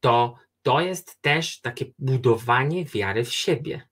to 0.00 0.34
to 0.62 0.80
jest 0.80 1.22
też 1.22 1.60
takie 1.60 1.84
budowanie 1.98 2.84
wiary 2.84 3.24
w 3.24 3.32
siebie. 3.32 3.88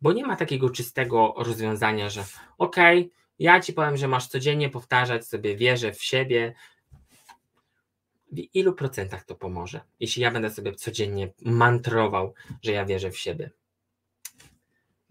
Bo 0.00 0.12
nie 0.12 0.26
ma 0.26 0.36
takiego 0.36 0.70
czystego 0.70 1.34
rozwiązania, 1.36 2.10
że 2.10 2.24
okej, 2.58 2.98
okay, 3.00 3.10
ja 3.38 3.60
ci 3.60 3.72
powiem, 3.72 3.96
że 3.96 4.08
masz 4.08 4.26
codziennie 4.26 4.70
powtarzać 4.70 5.26
sobie 5.26 5.56
wierzę 5.56 5.92
w 5.92 6.02
siebie. 6.02 6.54
W 8.32 8.38
ilu 8.54 8.72
procentach 8.72 9.24
to 9.24 9.34
pomoże? 9.34 9.80
Jeśli 10.00 10.22
ja 10.22 10.30
będę 10.30 10.50
sobie 10.50 10.74
codziennie 10.74 11.32
mantrował, 11.42 12.34
że 12.62 12.72
ja 12.72 12.84
wierzę 12.84 13.10
w 13.10 13.18
siebie. 13.18 13.50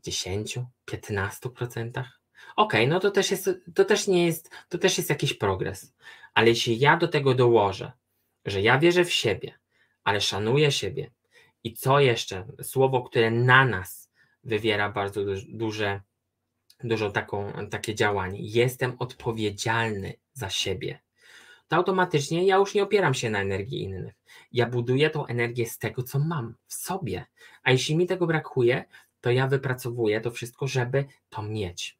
10, 0.03 0.59
15 0.85 1.49
procentach? 1.49 2.21
Okej, 2.55 2.81
okay, 2.81 2.93
no 2.93 2.99
to 2.99 3.11
też 3.11 3.31
jest, 3.31 3.49
to 3.75 3.85
też 3.85 4.07
nie 4.07 4.25
jest, 4.25 4.49
to 4.69 4.77
też 4.77 4.97
jest 4.97 5.09
jakiś 5.09 5.33
progres. 5.33 5.93
Ale 6.33 6.47
jeśli 6.47 6.79
ja 6.79 6.97
do 6.97 7.07
tego 7.07 7.33
dołożę, 7.33 7.91
że 8.45 8.61
ja 8.61 8.79
wierzę 8.79 9.05
w 9.05 9.13
siebie, 9.13 9.59
ale 10.03 10.21
szanuję 10.21 10.71
siebie. 10.71 11.11
I 11.63 11.73
co 11.73 11.99
jeszcze? 11.99 12.45
Słowo, 12.61 13.01
które 13.01 13.31
na 13.31 13.65
nas 13.65 14.06
wywiera 14.43 14.91
bardzo 14.91 15.21
duże, 15.49 16.01
dużo 16.83 17.11
taką, 17.11 17.53
takie 17.69 17.95
działanie. 17.95 18.39
Jestem 18.41 18.95
odpowiedzialny 18.99 20.13
za 20.33 20.49
siebie. 20.49 20.99
To 21.67 21.75
automatycznie 21.75 22.45
ja 22.45 22.55
już 22.55 22.73
nie 22.73 22.83
opieram 22.83 23.13
się 23.13 23.29
na 23.29 23.41
energii 23.41 23.81
innych. 23.81 24.15
Ja 24.51 24.65
buduję 24.69 25.09
tą 25.09 25.25
energię 25.25 25.65
z 25.65 25.77
tego, 25.77 26.03
co 26.03 26.19
mam 26.19 26.55
w 26.67 26.73
sobie. 26.73 27.25
A 27.63 27.71
jeśli 27.71 27.97
mi 27.97 28.07
tego 28.07 28.27
brakuje, 28.27 28.85
to 29.21 29.31
ja 29.31 29.47
wypracowuję 29.47 30.21
to 30.21 30.31
wszystko, 30.31 30.67
żeby 30.67 31.05
to 31.29 31.43
mieć. 31.43 31.97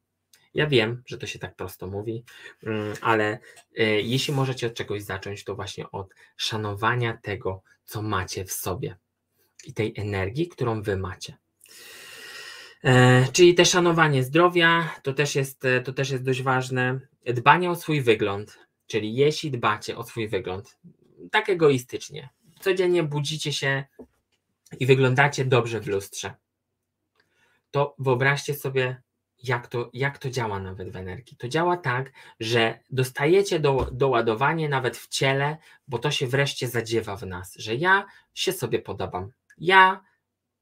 Ja 0.54 0.68
wiem, 0.68 1.04
że 1.06 1.18
to 1.18 1.28
się 1.28 1.40
tak 1.40 1.56
prosto 1.56 1.88
mówi, 1.88 2.24
mm, 2.64 2.94
ale 3.02 3.40
y, 3.80 3.84
jeśli 4.02 4.34
możecie 4.34 4.68
od 4.68 4.74
czegoś 4.74 5.04
zacząć, 5.04 5.44
to 5.44 5.56
właśnie 5.56 5.92
od 5.92 6.14
szanowania 6.38 7.18
tego, 7.18 7.62
co 7.86 8.02
macie 8.02 8.46
w 8.46 8.52
sobie 8.52 8.96
i 9.66 9.74
tej 9.74 9.94
energii, 9.98 10.48
którą 10.48 10.82
wy 10.82 10.98
macie. 10.98 11.38
E, 12.88 13.28
czyli 13.32 13.56
te 13.56 13.66
szanowanie 13.66 14.24
zdrowia 14.24 14.96
to 15.04 15.14
też, 15.14 15.36
jest, 15.36 15.64
to 15.84 15.94
też 15.94 16.10
jest 16.10 16.24
dość 16.24 16.42
ważne. 16.42 17.00
Dbanie 17.26 17.72
o 17.72 17.76
swój 17.76 18.02
wygląd, 18.02 18.60
czyli 18.88 19.16
jeśli 19.16 19.52
dbacie 19.52 19.98
o 19.98 20.04
swój 20.04 20.28
wygląd, 20.28 20.78
tak 21.32 21.50
egoistycznie. 21.50 22.30
Codziennie 22.60 23.04
budzicie 23.04 23.54
się 23.54 23.84
i 24.80 24.86
wyglądacie 24.86 25.46
dobrze 25.46 25.80
w 25.80 25.88
lustrze. 25.88 26.34
To 27.72 27.96
wyobraźcie 28.00 28.54
sobie, 28.54 29.02
jak 29.44 29.68
to, 29.68 29.90
jak 29.94 30.18
to 30.18 30.30
działa 30.30 30.60
nawet 30.60 30.92
w 30.92 30.96
energii. 30.96 31.38
To 31.38 31.48
działa 31.48 31.78
tak, 31.78 32.12
że 32.40 32.80
dostajecie 32.90 33.60
do, 33.60 33.90
doładowanie 33.92 34.70
nawet 34.70 34.98
w 34.98 35.08
ciele, 35.08 35.58
bo 35.88 36.00
to 36.00 36.12
się 36.12 36.28
wreszcie 36.28 36.68
zadziewa 36.68 37.16
w 37.16 37.26
nas, 37.26 37.56
że 37.56 37.76
ja 37.76 38.06
się 38.34 38.54
sobie 38.54 38.80
podobam. 38.80 39.32
Ja 39.58 40.07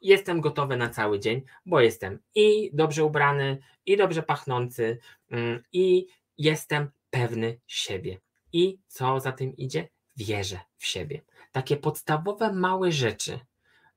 jestem 0.06 0.42
gotowy 0.42 0.78
na 0.78 0.90
cały 0.90 1.20
dzień, 1.20 1.42
bo 1.66 1.82
jestem 1.82 2.20
i 2.36 2.72
dobrze 2.74 3.04
ubrany, 3.04 3.58
i 3.86 3.98
dobrze 3.98 4.24
pachnący, 4.24 5.00
mm, 5.32 5.64
i 5.74 6.08
jestem 6.38 6.92
pewny 7.10 7.60
siebie. 7.68 8.20
I 8.54 8.80
co 8.88 9.20
za 9.20 9.32
tym 9.32 9.58
idzie? 9.58 9.90
Wierzę 10.18 10.60
w 10.78 10.86
siebie. 10.86 11.22
Takie 11.52 11.78
podstawowe 11.78 12.54
małe 12.54 12.92
rzeczy, 12.92 13.40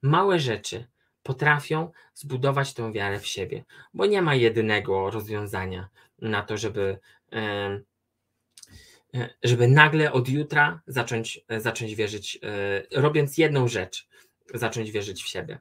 małe 0.03 0.39
rzeczy 0.39 0.87
potrafią 1.23 1.91
zbudować 2.15 2.75
tą 2.75 2.93
wiarę 2.93 3.21
w 3.21 3.27
siebie, 3.27 3.65
bo 3.95 4.07
nie 4.07 4.23
ma 4.23 4.35
jedynego 4.35 5.11
rozwiązania 5.11 5.89
na 6.19 6.43
to, 6.43 6.57
żeby, 6.57 6.99
żeby 9.43 9.69
nagle 9.69 10.13
od 10.13 10.29
jutra 10.29 10.83
zacząć, 10.87 11.45
zacząć 11.59 11.95
wierzyć, 11.95 12.39
e, 12.43 13.01
robiąc 13.01 13.39
jedną 13.39 13.69
rzecz, 13.69 14.09
zacząć 14.55 14.91
wierzyć 14.91 15.23
w 15.23 15.29
siebie. 15.29 15.59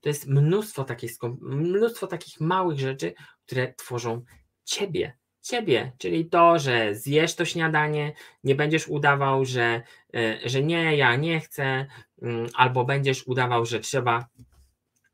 To 0.00 0.08
jest 0.08 0.26
mnóstwo 0.26 0.84
takich, 0.84 1.12
mnóstwo 1.40 2.06
takich 2.06 2.40
małych 2.40 2.78
rzeczy, 2.78 3.14
które 3.46 3.74
tworzą 3.74 4.24
ciebie, 4.64 5.16
ciebie, 5.40 5.92
czyli 5.98 6.26
to, 6.26 6.58
że 6.58 6.94
zjesz 6.94 7.34
to 7.34 7.44
śniadanie, 7.44 8.12
nie 8.44 8.54
będziesz 8.54 8.88
udawał, 8.88 9.44
że, 9.44 9.82
e, 10.14 10.38
że 10.44 10.62
nie, 10.62 10.96
ja 10.96 11.16
nie 11.16 11.40
chcę, 11.40 11.86
mm, 12.22 12.46
albo 12.54 12.84
będziesz 12.84 13.26
udawał, 13.26 13.66
że 13.66 13.80
trzeba 13.80 14.26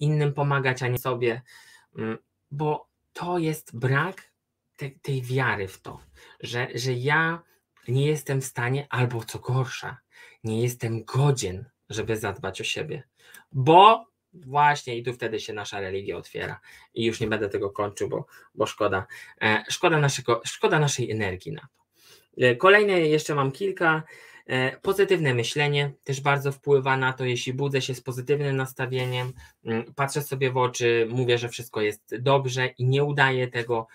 innym 0.01 0.35
pomagać, 0.35 0.82
a 0.82 0.89
nie 0.89 0.99
sobie, 0.99 1.43
mm, 1.99 2.18
bo 2.51 2.89
to 3.12 3.39
jest 3.39 3.78
brak 3.78 4.32
te, 4.76 4.91
tej 4.91 5.22
wiary 5.22 5.68
w 5.68 5.80
to, 5.80 6.01
że, 6.41 6.68
że 6.74 6.93
ja 6.93 7.43
nie 7.89 8.07
jestem 8.07 8.41
w 8.41 8.45
stanie, 8.45 8.87
albo 8.91 9.24
co 9.24 9.39
gorsza, 9.39 9.99
nie 10.45 10.62
jestem 10.62 11.05
godzien, 11.05 11.64
żeby 11.89 12.16
zadbać 12.16 12.61
o 12.61 12.64
siebie, 12.64 13.03
bo 13.53 14.07
właśnie 14.35 14.97
i 14.97 15.03
tu 15.03 15.12
wtedy 15.12 15.41
się 15.41 15.53
nasza 15.53 15.80
religia 15.80 16.16
otwiera 16.16 16.61
i 16.95 17.05
już 17.05 17.20
nie 17.20 17.26
będę 17.26 17.49
tego 17.49 17.70
kończył, 17.70 18.09
bo, 18.09 18.26
bo 18.55 18.66
szkoda, 18.66 19.07
e, 19.43 19.64
szkoda, 19.68 19.99
naszego, 19.99 20.41
szkoda 20.45 20.78
naszej 20.78 21.11
energii 21.11 21.53
na 21.53 21.61
to. 21.61 21.85
E, 22.39 22.57
kolejne 22.57 23.01
jeszcze 23.01 23.35
mam 23.35 23.53
kilka, 23.53 24.03
E, 24.47 24.76
pozytywne 24.80 25.35
myślenie 25.35 25.93
też 26.05 26.20
bardzo 26.20 26.53
wpływa 26.53 26.97
na 26.97 27.12
to, 27.12 27.24
jeśli 27.24 27.55
budzę 27.55 27.82
się 27.82 27.95
z 27.95 28.01
pozytywnym 28.01 28.57
nastawieniem, 28.57 29.32
mm, 29.64 29.95
patrzę 29.95 30.22
sobie 30.22 30.51
w 30.51 30.57
oczy, 30.57 31.07
mówię, 31.11 31.39
że 31.39 31.49
wszystko 31.49 31.80
jest 31.80 32.16
dobrze 32.16 32.66
i 32.66 32.85
nie 32.85 33.05
udaję 33.05 33.49
tego, 33.49 33.87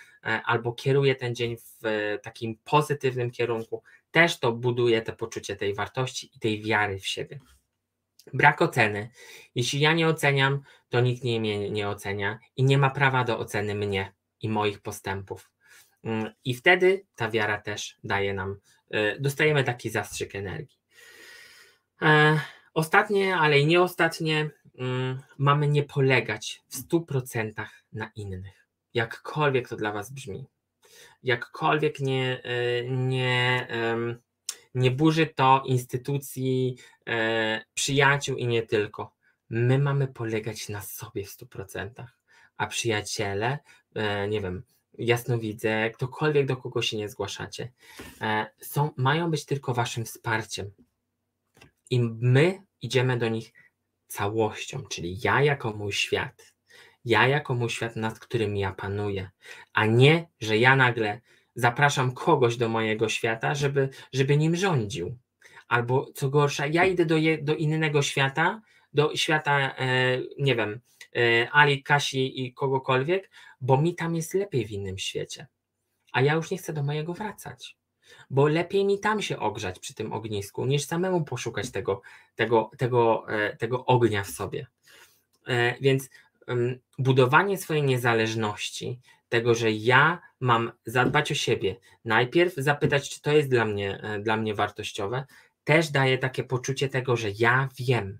albo 0.45 0.73
kieruję 0.73 1.15
ten 1.15 1.35
dzień 1.35 1.57
w 1.57 2.17
takim 2.23 2.57
pozytywnym 2.63 3.31
kierunku, 3.31 3.83
też 4.11 4.39
to 4.39 4.51
buduje 4.51 5.01
te 5.01 5.13
poczucie 5.13 5.55
tej 5.55 5.73
wartości 5.73 6.31
i 6.35 6.39
tej 6.39 6.63
wiary 6.63 6.99
w 6.99 7.07
siebie. 7.07 7.39
Brak 8.33 8.61
oceny. 8.61 9.09
Jeśli 9.55 9.79
ja 9.79 9.93
nie 9.93 10.07
oceniam, 10.07 10.61
to 10.89 11.01
nikt 11.01 11.23
mnie 11.23 11.69
nie 11.69 11.89
ocenia 11.89 12.39
i 12.55 12.63
nie 12.63 12.77
ma 12.77 12.89
prawa 12.89 13.23
do 13.23 13.39
oceny 13.39 13.75
mnie 13.75 14.13
i 14.41 14.49
moich 14.49 14.81
postępów. 14.81 15.51
Mm, 16.03 16.31
I 16.45 16.53
wtedy 16.53 17.05
ta 17.15 17.29
wiara 17.31 17.61
też 17.61 17.97
daje 18.03 18.33
nam 18.33 18.59
E, 18.91 19.19
dostajemy 19.19 19.63
taki 19.63 19.89
zastrzyk 19.89 20.35
energii. 20.35 20.77
E, 22.01 22.39
ostatnie, 22.73 23.37
ale 23.37 23.59
i 23.59 23.65
nie 23.65 23.81
ostatnie, 23.81 24.49
mm, 24.77 25.21
mamy 25.37 25.67
nie 25.67 25.83
polegać 25.83 26.61
w 26.67 26.75
100% 26.75 27.69
na 27.93 28.11
innych. 28.15 28.67
Jakkolwiek 28.93 29.69
to 29.69 29.75
dla 29.75 29.91
Was 29.91 30.11
brzmi. 30.11 30.45
Jakkolwiek 31.23 31.99
nie, 31.99 32.43
e, 32.43 32.83
nie, 32.89 33.67
nie 34.73 34.91
burzy 34.91 35.27
to 35.27 35.63
instytucji, 35.65 36.77
przyjaciół 37.73 38.37
i 38.37 38.47
nie 38.47 38.63
tylko. 38.63 39.13
My 39.49 39.79
mamy 39.79 40.07
polegać 40.07 40.69
na 40.69 40.81
sobie 40.81 41.25
w 41.25 41.37
100%, 41.37 42.05
a 42.57 42.67
przyjaciele, 42.67 43.59
nie 44.29 44.41
wiem, 44.41 44.63
jasnowidzę, 44.99 45.89
ktokolwiek 45.89 46.45
do 46.45 46.57
kogo 46.57 46.81
się 46.81 46.97
nie 46.97 47.09
zgłaszacie, 47.09 47.71
e, 48.21 48.45
są, 48.61 48.89
mają 48.97 49.31
być 49.31 49.45
tylko 49.45 49.73
waszym 49.73 50.05
wsparciem. 50.05 50.71
I 51.89 51.99
my 52.01 52.63
idziemy 52.81 53.17
do 53.17 53.29
nich 53.29 53.53
całością, 54.07 54.83
czyli 54.83 55.19
ja 55.23 55.41
jako 55.41 55.71
mój 55.71 55.93
świat, 55.93 56.53
ja 57.05 57.27
jako 57.27 57.55
mój 57.55 57.69
świat, 57.69 57.95
nad 57.95 58.19
którym 58.19 58.57
ja 58.57 58.73
panuję, 58.73 59.29
a 59.73 59.85
nie, 59.85 60.27
że 60.39 60.57
ja 60.57 60.75
nagle 60.75 61.21
zapraszam 61.55 62.11
kogoś 62.11 62.57
do 62.57 62.69
mojego 62.69 63.09
świata, 63.09 63.55
żeby, 63.55 63.89
żeby 64.13 64.37
nim 64.37 64.55
rządził. 64.55 65.17
Albo 65.67 66.11
co 66.15 66.29
gorsza, 66.29 66.67
ja 66.67 66.85
idę 66.85 67.05
do, 67.05 67.17
je, 67.17 67.37
do 67.37 67.55
innego 67.55 68.01
świata, 68.01 68.61
do 68.93 69.15
świata, 69.15 69.75
e, 69.77 70.17
nie 70.39 70.55
wiem, 70.55 70.79
e, 71.15 71.51
Ali, 71.51 71.83
Kasi 71.83 72.45
i 72.45 72.53
kogokolwiek, 72.53 73.29
bo 73.61 73.81
mi 73.81 73.95
tam 73.95 74.15
jest 74.15 74.33
lepiej 74.33 74.65
w 74.65 74.71
innym 74.71 74.97
świecie. 74.97 75.47
A 76.11 76.21
ja 76.21 76.33
już 76.33 76.51
nie 76.51 76.57
chcę 76.57 76.73
do 76.73 76.83
mojego 76.83 77.13
wracać, 77.13 77.77
bo 78.29 78.47
lepiej 78.47 78.85
mi 78.85 78.99
tam 78.99 79.21
się 79.21 79.39
ogrzać 79.39 79.79
przy 79.79 79.93
tym 79.93 80.13
ognisku, 80.13 80.65
niż 80.65 80.85
samemu 80.85 81.23
poszukać 81.23 81.71
tego, 81.71 82.01
tego, 82.35 82.71
tego, 82.77 83.25
e, 83.29 83.55
tego 83.57 83.85
ognia 83.85 84.23
w 84.23 84.29
sobie. 84.29 84.67
E, 85.47 85.75
więc 85.81 86.09
budowanie 86.97 87.57
swojej 87.57 87.83
niezależności, 87.83 88.99
tego, 89.29 89.55
że 89.55 89.71
ja 89.71 90.21
mam 90.39 90.71
zadbać 90.85 91.31
o 91.31 91.35
siebie, 91.35 91.75
najpierw 92.05 92.53
zapytać, 92.55 93.09
czy 93.09 93.21
to 93.21 93.31
jest 93.31 93.49
dla 93.49 93.65
mnie, 93.65 94.01
e, 94.01 94.19
dla 94.19 94.37
mnie 94.37 94.55
wartościowe, 94.55 95.25
też 95.63 95.91
daje 95.91 96.17
takie 96.17 96.43
poczucie 96.43 96.89
tego, 96.89 97.17
że 97.17 97.29
ja 97.39 97.69
wiem. 97.79 98.19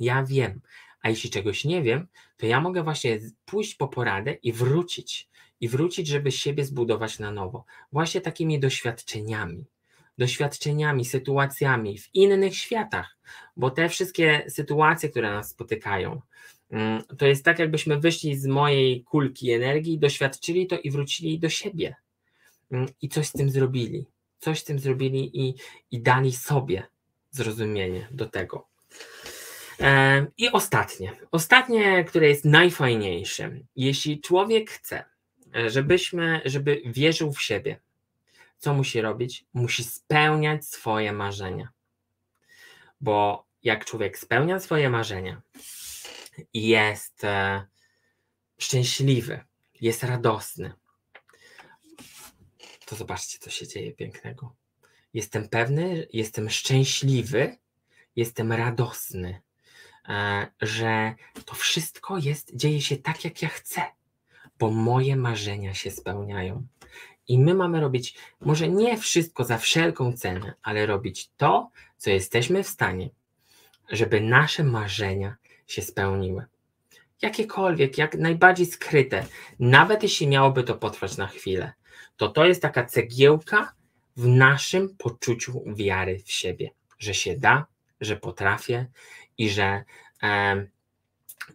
Ja 0.00 0.24
wiem, 0.24 0.60
a 1.00 1.08
jeśli 1.08 1.30
czegoś 1.30 1.64
nie 1.64 1.82
wiem, 1.82 2.08
to 2.36 2.46
ja 2.46 2.60
mogę 2.60 2.82
właśnie 2.82 3.18
pójść 3.44 3.74
po 3.74 3.88
poradę 3.88 4.32
i 4.32 4.52
wrócić. 4.52 5.28
I 5.60 5.68
wrócić, 5.68 6.08
żeby 6.08 6.32
siebie 6.32 6.64
zbudować 6.64 7.18
na 7.18 7.30
nowo. 7.30 7.64
Właśnie 7.92 8.20
takimi 8.20 8.60
doświadczeniami. 8.60 9.64
Doświadczeniami, 10.18 11.04
sytuacjami 11.04 11.98
w 11.98 12.14
innych 12.14 12.56
światach, 12.56 13.16
bo 13.56 13.70
te 13.70 13.88
wszystkie 13.88 14.44
sytuacje, 14.48 15.08
które 15.08 15.30
nas 15.30 15.50
spotykają, 15.50 16.20
to 17.18 17.26
jest 17.26 17.44
tak, 17.44 17.58
jakbyśmy 17.58 18.00
wyszli 18.00 18.36
z 18.36 18.46
mojej 18.46 19.04
kulki 19.04 19.52
energii, 19.52 19.98
doświadczyli 19.98 20.66
to 20.66 20.78
i 20.78 20.90
wrócili 20.90 21.38
do 21.38 21.48
siebie. 21.48 21.94
Mm, 22.70 22.86
I 23.02 23.08
coś 23.08 23.26
z 23.26 23.32
tym 23.32 23.50
zrobili. 23.50 24.06
Coś 24.38 24.60
z 24.60 24.64
tym 24.64 24.78
zrobili 24.78 25.40
i, 25.40 25.54
i 25.90 26.00
dali 26.00 26.32
sobie 26.32 26.86
zrozumienie 27.30 28.08
do 28.10 28.26
tego. 28.26 28.66
I 30.38 30.50
ostatnie, 30.50 31.12
ostatnie, 31.30 32.04
które 32.04 32.28
jest 32.28 32.44
najfajniejsze. 32.44 33.50
Jeśli 33.76 34.20
człowiek 34.20 34.70
chce, 34.70 35.04
żebyśmy, 35.66 36.40
żeby 36.44 36.82
wierzył 36.86 37.32
w 37.32 37.42
siebie, 37.42 37.80
co 38.58 38.74
musi 38.74 39.00
robić? 39.00 39.44
Musi 39.54 39.84
spełniać 39.84 40.64
swoje 40.64 41.12
marzenia. 41.12 41.68
Bo 43.00 43.46
jak 43.62 43.84
człowiek 43.84 44.18
spełnia 44.18 44.60
swoje 44.60 44.90
marzenia 44.90 45.42
jest 46.54 47.24
e, 47.24 47.66
szczęśliwy, 48.58 49.44
jest 49.80 50.02
radosny, 50.02 50.72
to 52.86 52.96
zobaczcie, 52.96 53.38
co 53.38 53.50
się 53.50 53.66
dzieje 53.66 53.92
pięknego. 53.92 54.54
Jestem 55.14 55.48
pewny, 55.48 56.08
jestem 56.12 56.50
szczęśliwy, 56.50 57.56
jestem 58.16 58.52
radosny. 58.52 59.42
E, 60.08 60.46
że 60.60 61.14
to 61.44 61.54
wszystko 61.54 62.18
jest, 62.18 62.56
dzieje 62.56 62.80
się 62.80 62.96
tak, 62.96 63.24
jak 63.24 63.42
ja 63.42 63.48
chcę, 63.48 63.82
bo 64.58 64.70
moje 64.70 65.16
marzenia 65.16 65.74
się 65.74 65.90
spełniają. 65.90 66.66
I 67.28 67.38
my 67.38 67.54
mamy 67.54 67.80
robić, 67.80 68.18
może 68.40 68.68
nie 68.68 68.98
wszystko 68.98 69.44
za 69.44 69.58
wszelką 69.58 70.12
cenę, 70.12 70.54
ale 70.62 70.86
robić 70.86 71.30
to, 71.36 71.70
co 71.96 72.10
jesteśmy 72.10 72.62
w 72.62 72.68
stanie, 72.68 73.10
żeby 73.90 74.20
nasze 74.20 74.64
marzenia 74.64 75.36
się 75.66 75.82
spełniły. 75.82 76.44
Jakiekolwiek, 77.22 77.98
jak 77.98 78.14
najbardziej 78.14 78.66
skryte, 78.66 79.26
nawet 79.58 80.02
jeśli 80.02 80.26
miałoby 80.26 80.64
to 80.64 80.74
potrwać 80.74 81.16
na 81.16 81.26
chwilę, 81.26 81.72
to 82.16 82.28
to 82.28 82.44
jest 82.44 82.62
taka 82.62 82.84
cegiełka 82.84 83.74
w 84.16 84.26
naszym 84.26 84.96
poczuciu 84.96 85.62
wiary 85.74 86.18
w 86.24 86.32
siebie, 86.32 86.70
że 86.98 87.14
się 87.14 87.38
da, 87.38 87.66
że 88.00 88.16
potrafię 88.16 88.86
i 89.38 89.50
że, 89.50 89.84
e, 90.22 90.66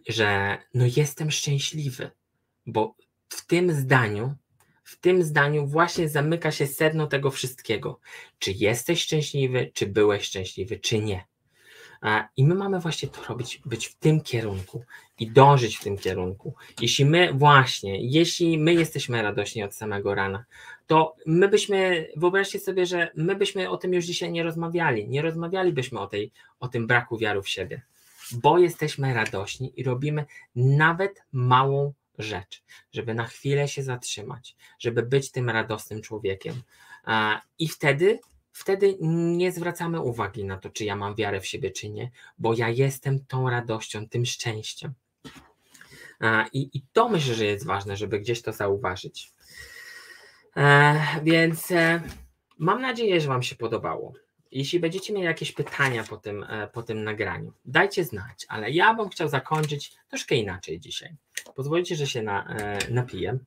że 0.08 0.58
no 0.74 0.84
jestem 0.96 1.30
szczęśliwy, 1.30 2.10
bo 2.66 2.94
w 3.28 3.46
tym 3.46 3.72
zdaniu, 3.72 4.34
w 4.84 4.96
tym 5.00 5.22
zdaniu 5.22 5.66
właśnie 5.66 6.08
zamyka 6.08 6.52
się 6.52 6.66
sedno 6.66 7.06
tego 7.06 7.30
wszystkiego. 7.30 8.00
Czy 8.38 8.52
jesteś 8.52 9.02
szczęśliwy, 9.02 9.70
czy 9.74 9.86
byłeś 9.86 10.24
szczęśliwy, 10.24 10.78
czy 10.78 10.98
nie. 10.98 11.24
I 12.36 12.44
my 12.44 12.54
mamy 12.54 12.80
właśnie 12.80 13.08
to 13.08 13.24
robić, 13.28 13.60
być 13.64 13.86
w 13.86 13.94
tym 13.94 14.20
kierunku 14.20 14.84
i 15.18 15.30
dążyć 15.30 15.76
w 15.76 15.84
tym 15.84 15.98
kierunku. 15.98 16.54
Jeśli 16.80 17.04
my 17.04 17.32
właśnie, 17.32 18.10
jeśli 18.10 18.58
my 18.58 18.74
jesteśmy 18.74 19.22
radośni 19.22 19.62
od 19.62 19.74
samego 19.74 20.14
rana, 20.14 20.44
to 20.86 21.16
my 21.26 21.48
byśmy, 21.48 22.08
wyobraźcie 22.16 22.60
sobie, 22.60 22.86
że 22.86 23.10
my 23.14 23.36
byśmy 23.36 23.70
o 23.70 23.76
tym 23.76 23.94
już 23.94 24.04
dzisiaj 24.04 24.32
nie 24.32 24.42
rozmawiali, 24.42 25.08
nie 25.08 25.22
rozmawialibyśmy 25.22 26.00
o, 26.00 26.06
tej, 26.06 26.32
o 26.60 26.68
tym 26.68 26.86
braku 26.86 27.18
wiary 27.18 27.42
w 27.42 27.48
siebie, 27.48 27.82
bo 28.32 28.58
jesteśmy 28.58 29.14
radośni 29.14 29.72
i 29.76 29.84
robimy 29.84 30.24
nawet 30.56 31.22
małą 31.32 31.92
rzecz, 32.18 32.62
żeby 32.92 33.14
na 33.14 33.24
chwilę 33.24 33.68
się 33.68 33.82
zatrzymać, 33.82 34.56
żeby 34.78 35.02
być 35.02 35.30
tym 35.30 35.50
radosnym 35.50 36.02
człowiekiem. 36.02 36.62
I 37.58 37.68
wtedy 37.68 38.18
wtedy 38.52 38.96
nie 39.00 39.52
zwracamy 39.52 40.00
uwagi 40.00 40.44
na 40.44 40.58
to, 40.58 40.70
czy 40.70 40.84
ja 40.84 40.96
mam 40.96 41.14
wiarę 41.14 41.40
w 41.40 41.46
siebie, 41.46 41.70
czy 41.70 41.90
nie, 41.90 42.10
bo 42.38 42.54
ja 42.54 42.68
jestem 42.68 43.24
tą 43.26 43.50
radością, 43.50 44.08
tym 44.08 44.26
szczęściem. 44.26 44.94
I, 46.52 46.70
i 46.72 46.82
to 46.92 47.08
myślę, 47.08 47.34
że 47.34 47.44
jest 47.44 47.66
ważne, 47.66 47.96
żeby 47.96 48.20
gdzieś 48.20 48.42
to 48.42 48.52
zauważyć. 48.52 49.32
E, 50.56 51.00
więc 51.22 51.70
e, 51.70 52.02
mam 52.58 52.82
nadzieję, 52.82 53.20
że 53.20 53.28
Wam 53.28 53.42
się 53.42 53.56
podobało. 53.56 54.12
Jeśli 54.50 54.80
będziecie 54.80 55.12
mieli 55.12 55.24
jakieś 55.24 55.52
pytania 55.52 56.04
po 56.04 56.16
tym, 56.16 56.44
e, 56.48 56.68
po 56.68 56.82
tym 56.82 57.04
nagraniu, 57.04 57.52
dajcie 57.64 58.04
znać, 58.04 58.46
ale 58.48 58.70
ja 58.70 58.94
bym 58.94 59.08
chciał 59.08 59.28
zakończyć 59.28 59.96
troszkę 60.08 60.34
inaczej 60.34 60.80
dzisiaj. 60.80 61.16
Pozwolicie, 61.54 61.96
że 61.96 62.06
się 62.06 62.22
na, 62.22 62.56
napiję. 62.90 63.38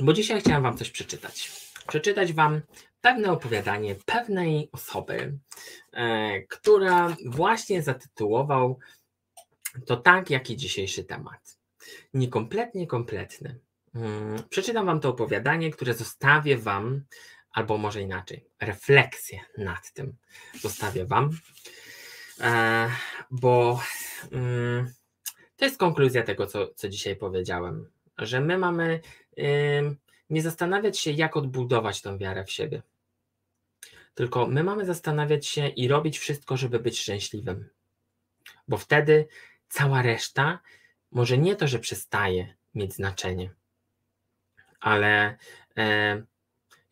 Bo 0.00 0.12
dzisiaj 0.12 0.40
chciałem 0.40 0.62
Wam 0.62 0.78
coś 0.78 0.90
przeczytać. 0.90 1.50
Przeczytać 1.88 2.32
Wam 2.32 2.60
pewne 3.00 3.32
opowiadanie 3.32 3.94
pewnej 3.94 4.68
osoby, 4.72 5.38
e, 5.92 6.42
która 6.42 7.16
właśnie 7.26 7.82
zatytułował 7.82 8.78
to 9.86 9.96
tak, 9.96 10.30
jak 10.30 10.50
i 10.50 10.56
dzisiejszy 10.56 11.04
temat. 11.04 11.58
Niekompletnie 12.14 12.86
kompletny. 12.86 13.58
Hmm, 13.92 14.42
przeczytam 14.50 14.86
Wam 14.86 15.00
to 15.00 15.08
opowiadanie, 15.08 15.70
które 15.70 15.94
zostawię 15.94 16.58
Wam, 16.58 17.04
albo 17.50 17.78
może 17.78 18.02
inaczej, 18.02 18.46
refleksję 18.60 19.40
nad 19.58 19.92
tym 19.92 20.16
zostawię 20.60 21.06
Wam, 21.06 21.30
e, 22.40 22.90
bo 23.30 23.80
mm, 24.32 24.92
to 25.56 25.64
jest 25.64 25.78
konkluzja 25.78 26.22
tego, 26.22 26.46
co, 26.46 26.68
co 26.74 26.88
dzisiaj 26.88 27.16
powiedziałem, 27.16 27.90
że 28.18 28.40
my 28.40 28.58
mamy 28.58 29.00
nie 30.30 30.42
zastanawiać 30.42 30.98
się, 30.98 31.10
jak 31.10 31.36
odbudować 31.36 32.02
tą 32.02 32.18
wiarę 32.18 32.44
w 32.44 32.50
siebie. 32.50 32.82
Tylko 34.14 34.46
my 34.46 34.64
mamy 34.64 34.84
zastanawiać 34.84 35.46
się 35.46 35.68
i 35.68 35.88
robić 35.88 36.18
wszystko, 36.18 36.56
żeby 36.56 36.80
być 36.80 37.00
szczęśliwym. 37.00 37.68
Bo 38.68 38.76
wtedy 38.76 39.28
cała 39.68 40.02
reszta 40.02 40.58
może 41.10 41.38
nie 41.38 41.56
to, 41.56 41.68
że 41.68 41.78
przestaje 41.78 42.54
mieć 42.74 42.94
znaczenie, 42.94 43.50
ale 44.80 45.38
e, 45.76 46.22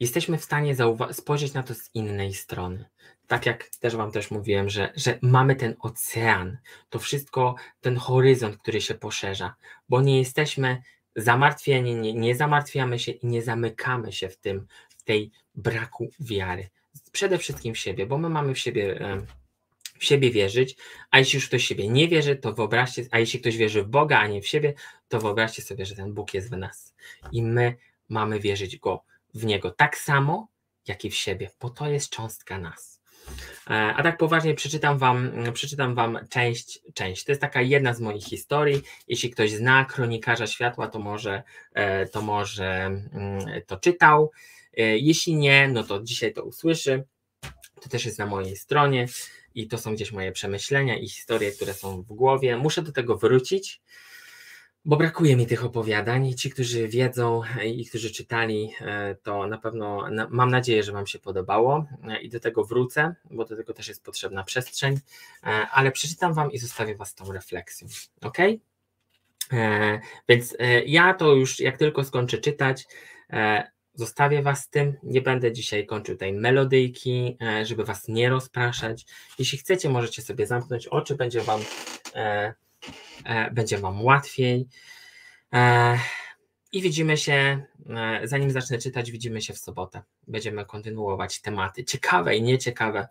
jesteśmy 0.00 0.38
w 0.38 0.44
stanie 0.44 0.76
spojrzeć 1.12 1.52
na 1.52 1.62
to 1.62 1.74
z 1.74 1.90
innej 1.94 2.34
strony. 2.34 2.84
Tak 3.26 3.46
jak 3.46 3.68
też 3.68 3.96
Wam 3.96 4.12
też 4.12 4.30
mówiłem, 4.30 4.70
że, 4.70 4.92
że 4.96 5.18
mamy 5.22 5.56
ten 5.56 5.76
ocean, 5.80 6.58
to 6.90 6.98
wszystko, 6.98 7.54
ten 7.80 7.96
horyzont, 7.96 8.56
który 8.56 8.80
się 8.80 8.94
poszerza, 8.94 9.54
bo 9.88 10.00
nie 10.00 10.18
jesteśmy 10.18 10.82
zamartwieni, 11.16 11.94
nie, 11.94 12.14
nie 12.14 12.34
zamartwiamy 12.34 12.98
się 12.98 13.12
i 13.12 13.26
nie 13.26 13.42
zamykamy 13.42 14.12
się 14.12 14.28
w 14.28 14.36
tym, 14.36 14.66
w 14.88 15.02
tej 15.02 15.30
braku 15.54 16.10
wiary. 16.20 16.68
Przede 17.12 17.38
wszystkim 17.38 17.74
w 17.74 17.78
siebie, 17.78 18.06
bo 18.06 18.18
my 18.18 18.28
mamy 18.28 18.54
w 18.54 18.58
siebie 18.58 18.98
w 19.98 20.04
siebie 20.04 20.30
wierzyć, 20.30 20.76
a 21.10 21.18
jeśli 21.18 21.36
już 21.36 21.48
ktoś 21.48 21.64
w 21.64 21.66
siebie 21.66 21.88
nie 21.88 22.08
wierzy, 22.08 22.36
to 22.36 22.52
wyobraźcie, 22.52 23.06
a 23.10 23.18
jeśli 23.18 23.40
ktoś 23.40 23.56
wierzy 23.56 23.82
w 23.82 23.88
Boga, 23.88 24.18
a 24.18 24.26
nie 24.26 24.42
w 24.42 24.46
siebie, 24.46 24.74
to 25.08 25.20
wyobraźcie 25.20 25.62
sobie, 25.62 25.86
że 25.86 25.94
ten 25.94 26.14
Bóg 26.14 26.34
jest 26.34 26.50
w 26.50 26.56
nas. 26.56 26.94
I 27.32 27.42
my 27.42 27.76
mamy 28.08 28.40
wierzyć 28.40 28.76
go 28.76 29.04
w 29.34 29.44
Niego 29.44 29.70
tak 29.70 29.96
samo, 29.96 30.48
jak 30.88 31.04
i 31.04 31.10
w 31.10 31.14
siebie, 31.14 31.50
bo 31.60 31.70
to 31.70 31.88
jest 31.90 32.10
cząstka 32.10 32.58
nas. 32.58 33.01
E, 33.70 33.94
a 33.94 34.02
tak 34.02 34.18
poważnie 34.18 34.54
przeczytam 34.54 34.98
wam, 34.98 35.32
przeczytam 35.52 35.94
wam 35.94 36.18
część, 36.28 36.80
część. 36.94 37.24
To 37.24 37.32
jest 37.32 37.40
taka 37.40 37.62
jedna 37.62 37.94
z 37.94 38.00
moich 38.00 38.24
historii. 38.24 38.82
Jeśli 39.08 39.30
ktoś 39.30 39.50
zna 39.50 39.84
kronikarza 39.84 40.46
światła, 40.46 40.88
to 40.88 40.98
może, 40.98 41.42
e, 41.74 42.06
to 42.06 42.22
może 42.22 42.66
mm, 42.74 43.62
to 43.66 43.76
czytał. 43.76 44.30
E, 44.76 44.98
jeśli 44.98 45.34
nie, 45.34 45.68
no 45.68 45.82
to 45.82 46.02
dzisiaj 46.02 46.32
to 46.32 46.44
usłyszy. 46.44 47.04
To 47.82 47.88
też 47.88 48.04
jest 48.04 48.18
na 48.18 48.26
mojej 48.26 48.56
stronie 48.56 49.06
i 49.54 49.68
to 49.68 49.78
są 49.78 49.94
gdzieś 49.94 50.12
moje 50.12 50.32
przemyślenia 50.32 50.98
i 50.98 51.08
historie, 51.08 51.52
które 51.52 51.74
są 51.74 52.02
w 52.02 52.12
głowie. 52.12 52.56
Muszę 52.56 52.82
do 52.82 52.92
tego 52.92 53.16
wrócić 53.16 53.80
bo 54.84 54.96
brakuje 54.96 55.36
mi 55.36 55.46
tych 55.46 55.64
opowiadań. 55.64 56.34
Ci, 56.34 56.50
którzy 56.50 56.88
wiedzą 56.88 57.42
i 57.64 57.86
którzy 57.86 58.10
czytali, 58.10 58.70
e, 58.80 59.14
to 59.14 59.46
na 59.46 59.58
pewno 59.58 60.08
mam 60.30 60.50
nadzieję, 60.50 60.82
że 60.82 60.92
Wam 60.92 61.06
się 61.06 61.18
podobało 61.18 61.86
e, 62.08 62.22
i 62.22 62.28
do 62.28 62.40
tego 62.40 62.64
wrócę, 62.64 63.14
bo 63.30 63.44
do 63.44 63.56
tego 63.56 63.72
też 63.72 63.88
jest 63.88 64.04
potrzebna 64.04 64.44
przestrzeń, 64.44 64.94
e, 65.44 65.46
ale 65.48 65.92
przeczytam 65.92 66.34
Wam 66.34 66.52
i 66.52 66.58
zostawię 66.58 66.96
Was 66.96 67.14
tą 67.14 67.32
refleksją. 67.32 67.88
Ok? 68.22 68.38
Więc 70.28 70.56
ja 70.86 71.14
to 71.14 71.34
już, 71.34 71.60
jak 71.60 71.78
tylko 71.78 72.04
skończę 72.04 72.38
czytać, 72.38 72.86
zostawię 73.94 74.42
Was 74.42 74.64
z 74.64 74.68
tym. 74.68 74.96
Nie 75.02 75.22
będę 75.22 75.52
dzisiaj 75.52 75.86
kończył 75.86 76.16
tej 76.16 76.32
melodyjki, 76.32 77.36
żeby 77.62 77.84
Was 77.84 78.08
nie 78.08 78.28
rozpraszać. 78.28 79.06
Jeśli 79.38 79.58
chcecie, 79.58 79.88
możecie 79.88 80.22
sobie 80.22 80.46
zamknąć 80.46 80.86
oczy, 80.86 81.14
będzie 81.14 81.40
Wam 81.40 81.60
E, 82.14 82.54
będzie 83.52 83.78
Wam 83.78 84.04
łatwiej. 84.04 84.68
E, 85.52 85.98
I 86.72 86.82
widzimy 86.82 87.16
się, 87.16 87.62
e, 87.90 88.20
zanim 88.24 88.50
zacznę 88.50 88.78
czytać, 88.78 89.10
widzimy 89.10 89.42
się 89.42 89.52
w 89.52 89.58
sobotę. 89.58 90.02
Będziemy 90.26 90.64
kontynuować 90.64 91.40
tematy 91.40 91.84
ciekawe 91.84 92.36
i 92.36 92.42
nieciekawe. 92.42 93.08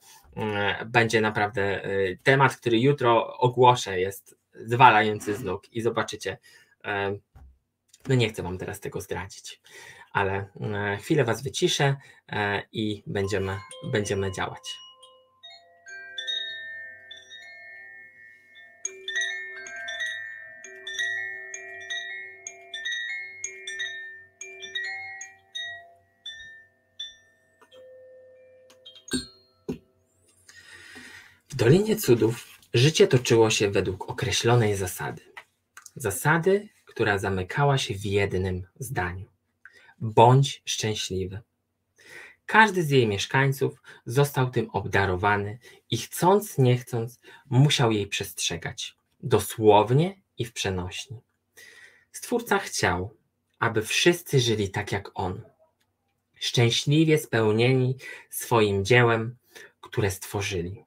Będzie 0.85 1.21
naprawdę 1.21 1.81
temat, 2.23 2.55
który 2.55 2.79
jutro 2.79 3.37
ogłoszę, 3.37 3.99
jest 3.99 4.35
zwalający 4.53 5.35
z 5.35 5.43
nóg 5.43 5.73
i 5.73 5.81
zobaczycie. 5.81 6.37
No 8.07 8.15
nie 8.15 8.29
chcę 8.29 8.43
Wam 8.43 8.57
teraz 8.57 8.79
tego 8.79 9.01
zdradzić, 9.01 9.61
ale 10.11 10.45
chwilę 10.99 11.23
Was 11.23 11.43
wyciszę 11.43 11.95
i 12.71 13.03
będziemy, 13.07 13.57
będziemy 13.91 14.31
działać. 14.31 14.77
Dolinie 31.55 31.95
Cudów 31.95 32.59
życie 32.73 33.07
toczyło 33.07 33.49
się 33.49 33.71
według 33.71 34.09
określonej 34.09 34.75
zasady. 34.75 35.21
Zasady, 35.95 36.69
która 36.85 37.17
zamykała 37.17 37.77
się 37.77 37.93
w 37.93 38.05
jednym 38.05 38.67
zdaniu: 38.79 39.25
bądź 39.99 40.61
szczęśliwy. 40.65 41.41
Każdy 42.45 42.83
z 42.83 42.89
jej 42.89 43.07
mieszkańców 43.07 43.81
został 44.05 44.49
tym 44.49 44.69
obdarowany 44.69 45.59
i 45.89 45.97
chcąc, 45.97 46.57
nie 46.57 46.77
chcąc, 46.77 47.19
musiał 47.49 47.91
jej 47.91 48.07
przestrzegać, 48.07 48.95
dosłownie 49.23 50.21
i 50.37 50.45
w 50.45 50.53
przenośni. 50.53 51.17
Stwórca 52.11 52.59
chciał, 52.59 53.15
aby 53.59 53.81
wszyscy 53.81 54.39
żyli 54.39 54.69
tak 54.69 54.91
jak 54.91 55.11
on, 55.13 55.41
szczęśliwie 56.35 57.17
spełnieni 57.17 57.95
swoim 58.29 58.85
dziełem, 58.85 59.35
które 59.81 60.11
stworzyli. 60.11 60.83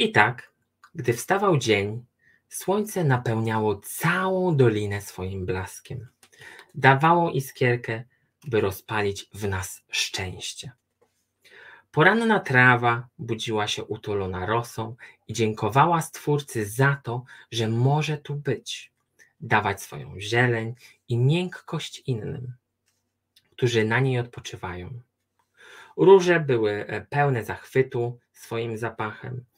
I 0.00 0.12
tak, 0.12 0.52
gdy 0.94 1.12
wstawał 1.12 1.56
dzień, 1.56 2.04
słońce 2.48 3.04
napełniało 3.04 3.76
całą 3.76 4.56
dolinę 4.56 5.00
swoim 5.00 5.46
blaskiem. 5.46 6.08
Dawało 6.74 7.30
iskierkę, 7.30 8.04
by 8.46 8.60
rozpalić 8.60 9.28
w 9.34 9.48
nas 9.48 9.82
szczęście. 9.90 10.72
Poranna 11.90 12.40
trawa 12.40 13.08
budziła 13.18 13.66
się 13.66 13.84
utulona 13.84 14.46
rosą 14.46 14.96
i 15.28 15.32
dziękowała 15.32 16.00
Stwórcy 16.00 16.66
za 16.66 17.00
to, 17.04 17.24
że 17.50 17.68
może 17.68 18.18
tu 18.18 18.34
być, 18.34 18.92
dawać 19.40 19.82
swoją 19.82 20.20
zieleń 20.20 20.74
i 21.08 21.16
miękkość 21.16 22.02
innym, 22.06 22.52
którzy 23.50 23.84
na 23.84 24.00
niej 24.00 24.18
odpoczywają. 24.18 25.00
Róże 25.96 26.40
były 26.40 26.86
pełne 27.10 27.44
zachwytu 27.44 28.18
swoim 28.32 28.78
zapachem, 28.78 29.44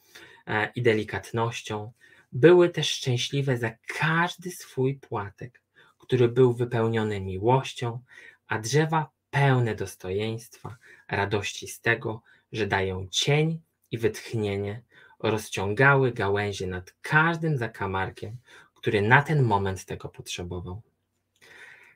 i 0.75 0.81
delikatnością. 0.81 1.91
Były 2.31 2.69
też 2.69 2.89
szczęśliwe 2.89 3.57
za 3.57 3.71
każdy 3.99 4.51
swój 4.51 4.95
płatek, 4.95 5.61
który 5.97 6.27
był 6.27 6.53
wypełniony 6.53 7.21
miłością, 7.21 7.99
a 8.47 8.59
drzewa 8.59 9.09
pełne 9.29 9.75
dostojeństwa, 9.75 10.77
radości 11.07 11.67
z 11.67 11.81
tego, 11.81 12.21
że 12.51 12.67
dają 12.67 13.07
cień 13.11 13.61
i 13.91 13.97
wytchnienie, 13.97 14.81
rozciągały 15.19 16.11
gałęzie 16.11 16.67
nad 16.67 16.93
każdym 17.01 17.57
zakamarkiem, 17.57 18.37
który 18.75 19.01
na 19.01 19.21
ten 19.21 19.43
moment 19.43 19.85
tego 19.85 20.09
potrzebował. 20.09 20.81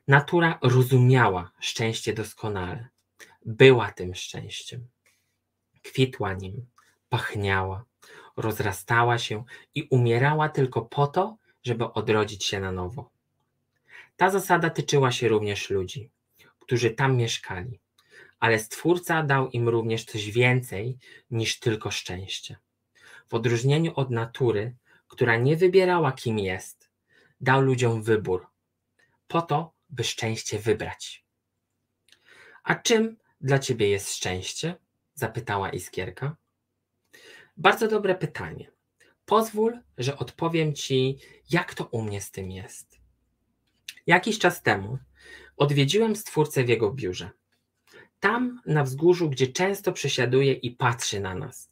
Natura 0.08 0.60
rozumiała 0.62 1.52
szczęście 1.60 2.14
doskonale, 2.14 2.88
była 3.46 3.92
tym 3.92 4.16
szczęściem. 4.16 4.88
Kwitła 5.84 6.34
nim, 6.34 6.66
pachniała, 7.10 7.86
rozrastała 8.38 9.18
się 9.18 9.44
i 9.76 9.88
umierała 9.90 10.50
tylko 10.50 10.82
po 10.82 11.08
to, 11.08 11.38
żeby 11.64 11.94
odrodzić 11.94 12.46
się 12.46 12.60
na 12.60 12.72
nowo. 12.72 13.10
Ta 14.18 14.30
zasada 14.30 14.70
tyczyła 14.70 15.12
się 15.12 15.28
również 15.28 15.70
ludzi, 15.70 16.10
którzy 16.60 16.92
tam 16.92 17.18
mieszkali, 17.18 17.80
ale 18.40 18.60
Stwórca 18.60 19.24
dał 19.24 19.50
im 19.50 19.70
również 19.70 20.06
coś 20.06 20.32
więcej 20.32 20.98
niż 21.32 21.60
tylko 21.60 21.92
szczęście. 21.92 22.58
W 23.28 23.34
odróżnieniu 23.34 23.94
od 23.96 24.12
natury, 24.12 24.76
która 25.08 25.38
nie 25.38 25.58
wybierała, 25.58 26.12
kim 26.12 26.40
jest, 26.40 26.90
dał 27.42 27.62
ludziom 27.62 28.04
wybór, 28.04 28.48
po 29.28 29.42
to, 29.42 29.74
by 29.90 30.04
szczęście 30.04 30.60
wybrać. 30.60 31.26
A 32.64 32.76
czym 32.76 33.18
dla 33.42 33.60
ciebie 33.60 33.90
jest 33.90 34.14
szczęście? 34.14 34.76
zapytała 35.14 35.70
Iskierka. 35.70 36.36
Bardzo 37.58 37.88
dobre 37.88 38.16
pytanie. 38.16 38.72
Pozwól, 39.26 39.80
że 39.98 40.18
odpowiem 40.18 40.74
ci, 40.74 41.18
jak 41.50 41.74
to 41.74 41.86
u 41.86 42.02
mnie 42.02 42.22
z 42.22 42.32
tym 42.32 42.52
jest. 42.52 43.00
Jakiś 44.08 44.40
czas 44.40 44.62
temu 44.62 44.98
odwiedziłem 45.58 46.16
stwórcę 46.16 46.64
w 46.64 46.70
jego 46.70 46.92
biurze. 46.92 47.30
Tam, 48.20 48.62
na 48.66 48.84
wzgórzu, 48.84 49.30
gdzie 49.30 49.48
często 49.48 49.94
przesiaduje 49.94 50.54
i 50.54 50.72
patrzy 50.72 51.20
na 51.20 51.36
nas. 51.36 51.72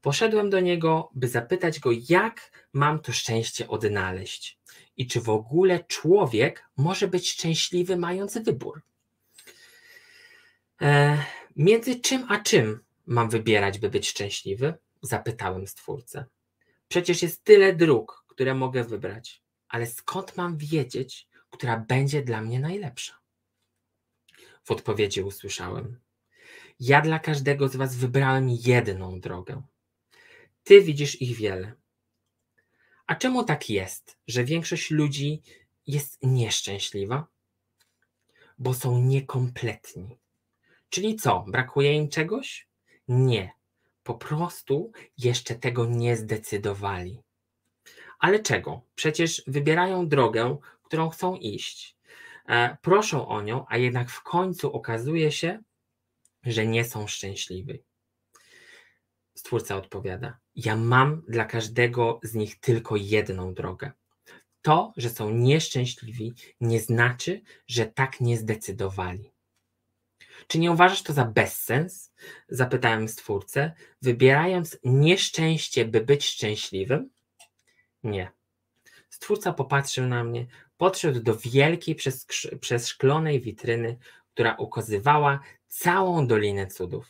Poszedłem 0.00 0.50
do 0.50 0.60
niego, 0.60 1.10
by 1.14 1.28
zapytać 1.28 1.80
go, 1.80 1.90
jak 2.08 2.66
mam 2.72 3.00
to 3.00 3.12
szczęście 3.12 3.68
odnaleźć 3.68 4.58
i 4.96 5.06
czy 5.06 5.20
w 5.20 5.28
ogóle 5.28 5.84
człowiek 5.84 6.64
może 6.76 7.08
być 7.08 7.30
szczęśliwy, 7.30 7.96
mając 7.96 8.38
wybór. 8.38 8.82
E, 10.82 11.18
między 11.56 12.00
czym 12.00 12.26
a 12.28 12.38
czym 12.38 12.80
mam 13.06 13.30
wybierać, 13.30 13.78
by 13.78 13.90
być 13.90 14.08
szczęśliwy? 14.08 14.74
Zapytałem 15.02 15.66
stwórcę. 15.66 16.24
Przecież 16.88 17.22
jest 17.22 17.44
tyle 17.44 17.74
dróg, 17.74 18.24
które 18.28 18.54
mogę 18.54 18.84
wybrać, 18.84 19.42
ale 19.68 19.86
skąd 19.86 20.36
mam 20.36 20.56
wiedzieć, 20.56 21.28
która 21.50 21.76
będzie 21.76 22.22
dla 22.22 22.40
mnie 22.42 22.60
najlepsza? 22.60 23.18
W 24.64 24.70
odpowiedzi 24.70 25.22
usłyszałem: 25.22 26.00
Ja 26.80 27.00
dla 27.00 27.18
każdego 27.18 27.68
z 27.68 27.76
Was 27.76 27.96
wybrałem 27.96 28.48
jedną 28.48 29.20
drogę. 29.20 29.62
Ty 30.64 30.82
widzisz 30.82 31.22
ich 31.22 31.36
wiele. 31.36 31.72
A 33.06 33.14
czemu 33.14 33.44
tak 33.44 33.70
jest, 33.70 34.18
że 34.26 34.44
większość 34.44 34.90
ludzi 34.90 35.42
jest 35.86 36.18
nieszczęśliwa? 36.22 37.26
Bo 38.58 38.74
są 38.74 39.02
niekompletni. 39.02 40.18
Czyli 40.88 41.16
co, 41.16 41.44
brakuje 41.48 41.94
im 41.94 42.08
czegoś? 42.08 42.68
Nie, 43.08 43.52
po 44.06 44.14
prostu 44.14 44.92
jeszcze 45.18 45.54
tego 45.54 45.86
nie 45.86 46.16
zdecydowali. 46.16 47.22
Ale 48.18 48.38
czego? 48.38 48.82
Przecież 48.94 49.42
wybierają 49.46 50.08
drogę, 50.08 50.56
którą 50.82 51.08
chcą 51.08 51.34
iść. 51.34 51.96
E, 52.48 52.76
proszą 52.82 53.28
o 53.28 53.42
nią, 53.42 53.64
a 53.68 53.76
jednak 53.76 54.10
w 54.10 54.22
końcu 54.22 54.72
okazuje 54.72 55.32
się, 55.32 55.62
że 56.42 56.66
nie 56.66 56.84
są 56.84 57.06
szczęśliwi. 57.06 57.82
Stwórca 59.34 59.76
odpowiada: 59.76 60.38
Ja 60.56 60.76
mam 60.76 61.22
dla 61.28 61.44
każdego 61.44 62.20
z 62.22 62.34
nich 62.34 62.60
tylko 62.60 62.96
jedną 62.96 63.54
drogę. 63.54 63.92
To, 64.62 64.92
że 64.96 65.10
są 65.10 65.30
nieszczęśliwi, 65.30 66.34
nie 66.60 66.80
znaczy, 66.80 67.40
że 67.66 67.86
tak 67.86 68.20
nie 68.20 68.36
zdecydowali. 68.36 69.35
Czy 70.46 70.58
nie 70.58 70.72
uważasz 70.72 71.02
to 71.02 71.12
za 71.12 71.24
bezsens? 71.24 72.12
Zapytałem 72.48 73.08
stwórcę, 73.08 73.72
wybierając 74.02 74.78
nieszczęście, 74.84 75.84
by 75.84 76.00
być 76.00 76.24
szczęśliwym? 76.24 77.10
Nie. 78.02 78.30
Stwórca 79.10 79.52
popatrzył 79.52 80.06
na 80.06 80.24
mnie, 80.24 80.46
podszedł 80.76 81.20
do 81.20 81.36
wielkiej 81.36 81.96
przeszklonej 82.60 83.40
witryny, 83.40 83.98
która 84.34 84.54
ukazywała 84.54 85.40
całą 85.68 86.26
Dolinę 86.26 86.66
Cudów. 86.66 87.06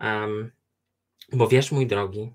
Um, 0.00 0.50
bo 1.32 1.48
wiesz, 1.48 1.72
mój 1.72 1.86
drogi, 1.86 2.32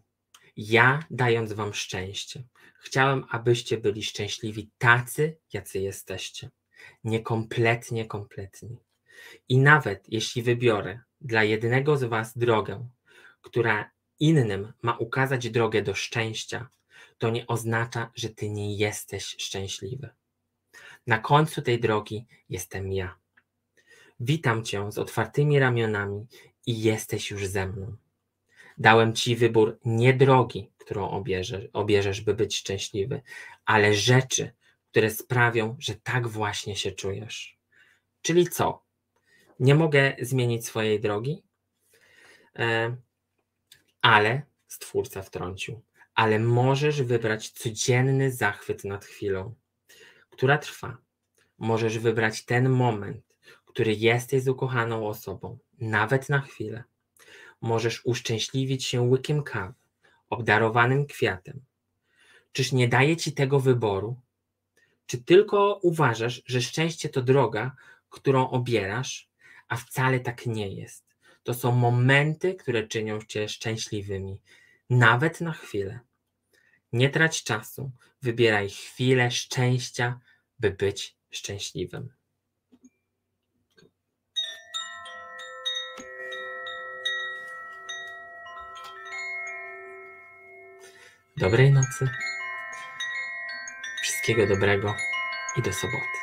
ja 0.58 1.00
dając 1.12 1.54
wam 1.54 1.74
szczęście, 1.74 2.44
chciałem, 2.80 3.26
abyście 3.30 3.78
byli 3.78 4.04
szczęśliwi 4.04 4.70
tacy, 4.78 5.38
jacy 5.54 5.80
jesteście. 5.80 6.50
Niekompletnie 7.04 8.06
kompletni. 8.06 8.78
I 9.50 9.58
nawet 9.58 10.04
jeśli 10.08 10.44
wybiorę 10.44 11.00
dla 11.22 11.44
jednego 11.44 11.98
z 11.98 12.04
Was 12.04 12.38
drogę, 12.38 12.88
która 13.42 13.92
innym 14.20 14.74
ma 14.82 14.98
ukazać 14.98 15.50
drogę 15.50 15.82
do 15.82 15.96
szczęścia, 15.96 16.70
to 17.18 17.30
nie 17.30 17.48
oznacza, 17.48 18.12
że 18.16 18.30
Ty 18.30 18.50
nie 18.50 18.76
jesteś 18.76 19.26
szczęśliwy. 19.26 20.10
Na 21.08 21.18
końcu 21.20 21.62
tej 21.62 21.80
drogi 21.80 22.26
jestem 22.50 22.92
ja. 22.92 23.16
Witam 24.20 24.64
Cię 24.64 24.92
z 24.92 24.98
otwartymi 24.98 25.60
ramionami 25.60 26.28
i 26.66 26.82
jesteś 26.82 27.32
już 27.32 27.48
ze 27.48 27.68
mną. 27.68 27.96
Dałem 28.78 29.14
Ci 29.14 29.36
wybór 29.36 29.80
nie 29.86 30.14
drogi, 30.14 30.72
którą 30.78 31.10
obierzesz, 31.10 31.66
obierzesz, 31.74 32.22
by 32.22 32.34
być 32.34 32.58
szczęśliwy, 32.58 33.22
ale 33.66 33.94
rzeczy, 33.94 34.52
które 34.92 35.10
sprawią, 35.10 35.76
że 35.80 35.96
tak 35.96 36.28
właśnie 36.28 36.76
się 36.76 36.92
czujesz. 36.92 37.58
Czyli 38.22 38.48
co? 38.48 38.84
Nie 39.60 39.76
mogę 39.76 40.16
zmienić 40.22 40.66
swojej 40.66 41.00
drogi, 41.00 41.44
e, 42.60 42.96
ale 44.02 44.42
stwórca 44.68 45.22
wtrącił. 45.22 45.82
Ale 46.16 46.40
możesz 46.40 47.02
wybrać 47.02 47.50
codzienny 47.50 48.32
zachwyt 48.32 48.84
nad 48.84 49.06
chwilą, 49.06 49.56
która 50.30 50.58
trwa. 50.58 50.98
Możesz 51.58 52.00
wybrać 52.00 52.46
ten 52.46 52.70
moment, 52.70 53.36
który 53.66 53.94
jesteś 53.94 54.44
z 54.44 54.48
ukochaną 54.48 55.08
osobą, 55.08 55.58
nawet 55.80 56.30
na 56.30 56.42
chwilę. 56.42 56.84
Możesz 57.62 58.06
uszczęśliwić 58.06 58.86
się 58.86 59.02
łykiem 59.02 59.44
kawy, 59.44 59.74
obdarowanym 60.30 61.06
kwiatem. 61.06 61.62
Czyż 62.52 62.72
nie 62.72 62.88
daje 62.88 63.18
ci 63.18 63.32
tego 63.32 63.60
wyboru? 63.60 64.20
Czy 65.06 65.24
tylko 65.24 65.80
uważasz, 65.84 66.42
że 66.46 66.62
szczęście 66.62 67.10
to 67.10 67.22
droga, 67.22 67.76
którą 68.10 68.50
obierasz, 68.50 69.29
a 69.70 69.76
wcale 69.76 70.20
tak 70.20 70.46
nie 70.46 70.68
jest. 70.68 71.16
To 71.44 71.54
są 71.54 71.72
momenty, 71.72 72.56
które 72.56 72.88
czynią 72.88 73.22
cię 73.22 73.50
szczęśliwymi, 73.50 74.42
nawet 74.90 75.42
na 75.42 75.52
chwilę. 75.52 76.00
Nie 76.94 77.10
trać 77.10 77.44
czasu, 77.44 77.92
wybieraj 78.22 78.70
chwilę 78.70 79.32
szczęścia, 79.32 80.20
by 80.60 80.72
być 80.72 81.16
szczęśliwym. 81.30 82.10
Dobrej 91.38 91.72
nocy, 91.72 92.10
wszystkiego 94.02 94.48
dobrego 94.48 94.96
i 95.58 95.62
do 95.62 95.74
soboty. 95.74 96.19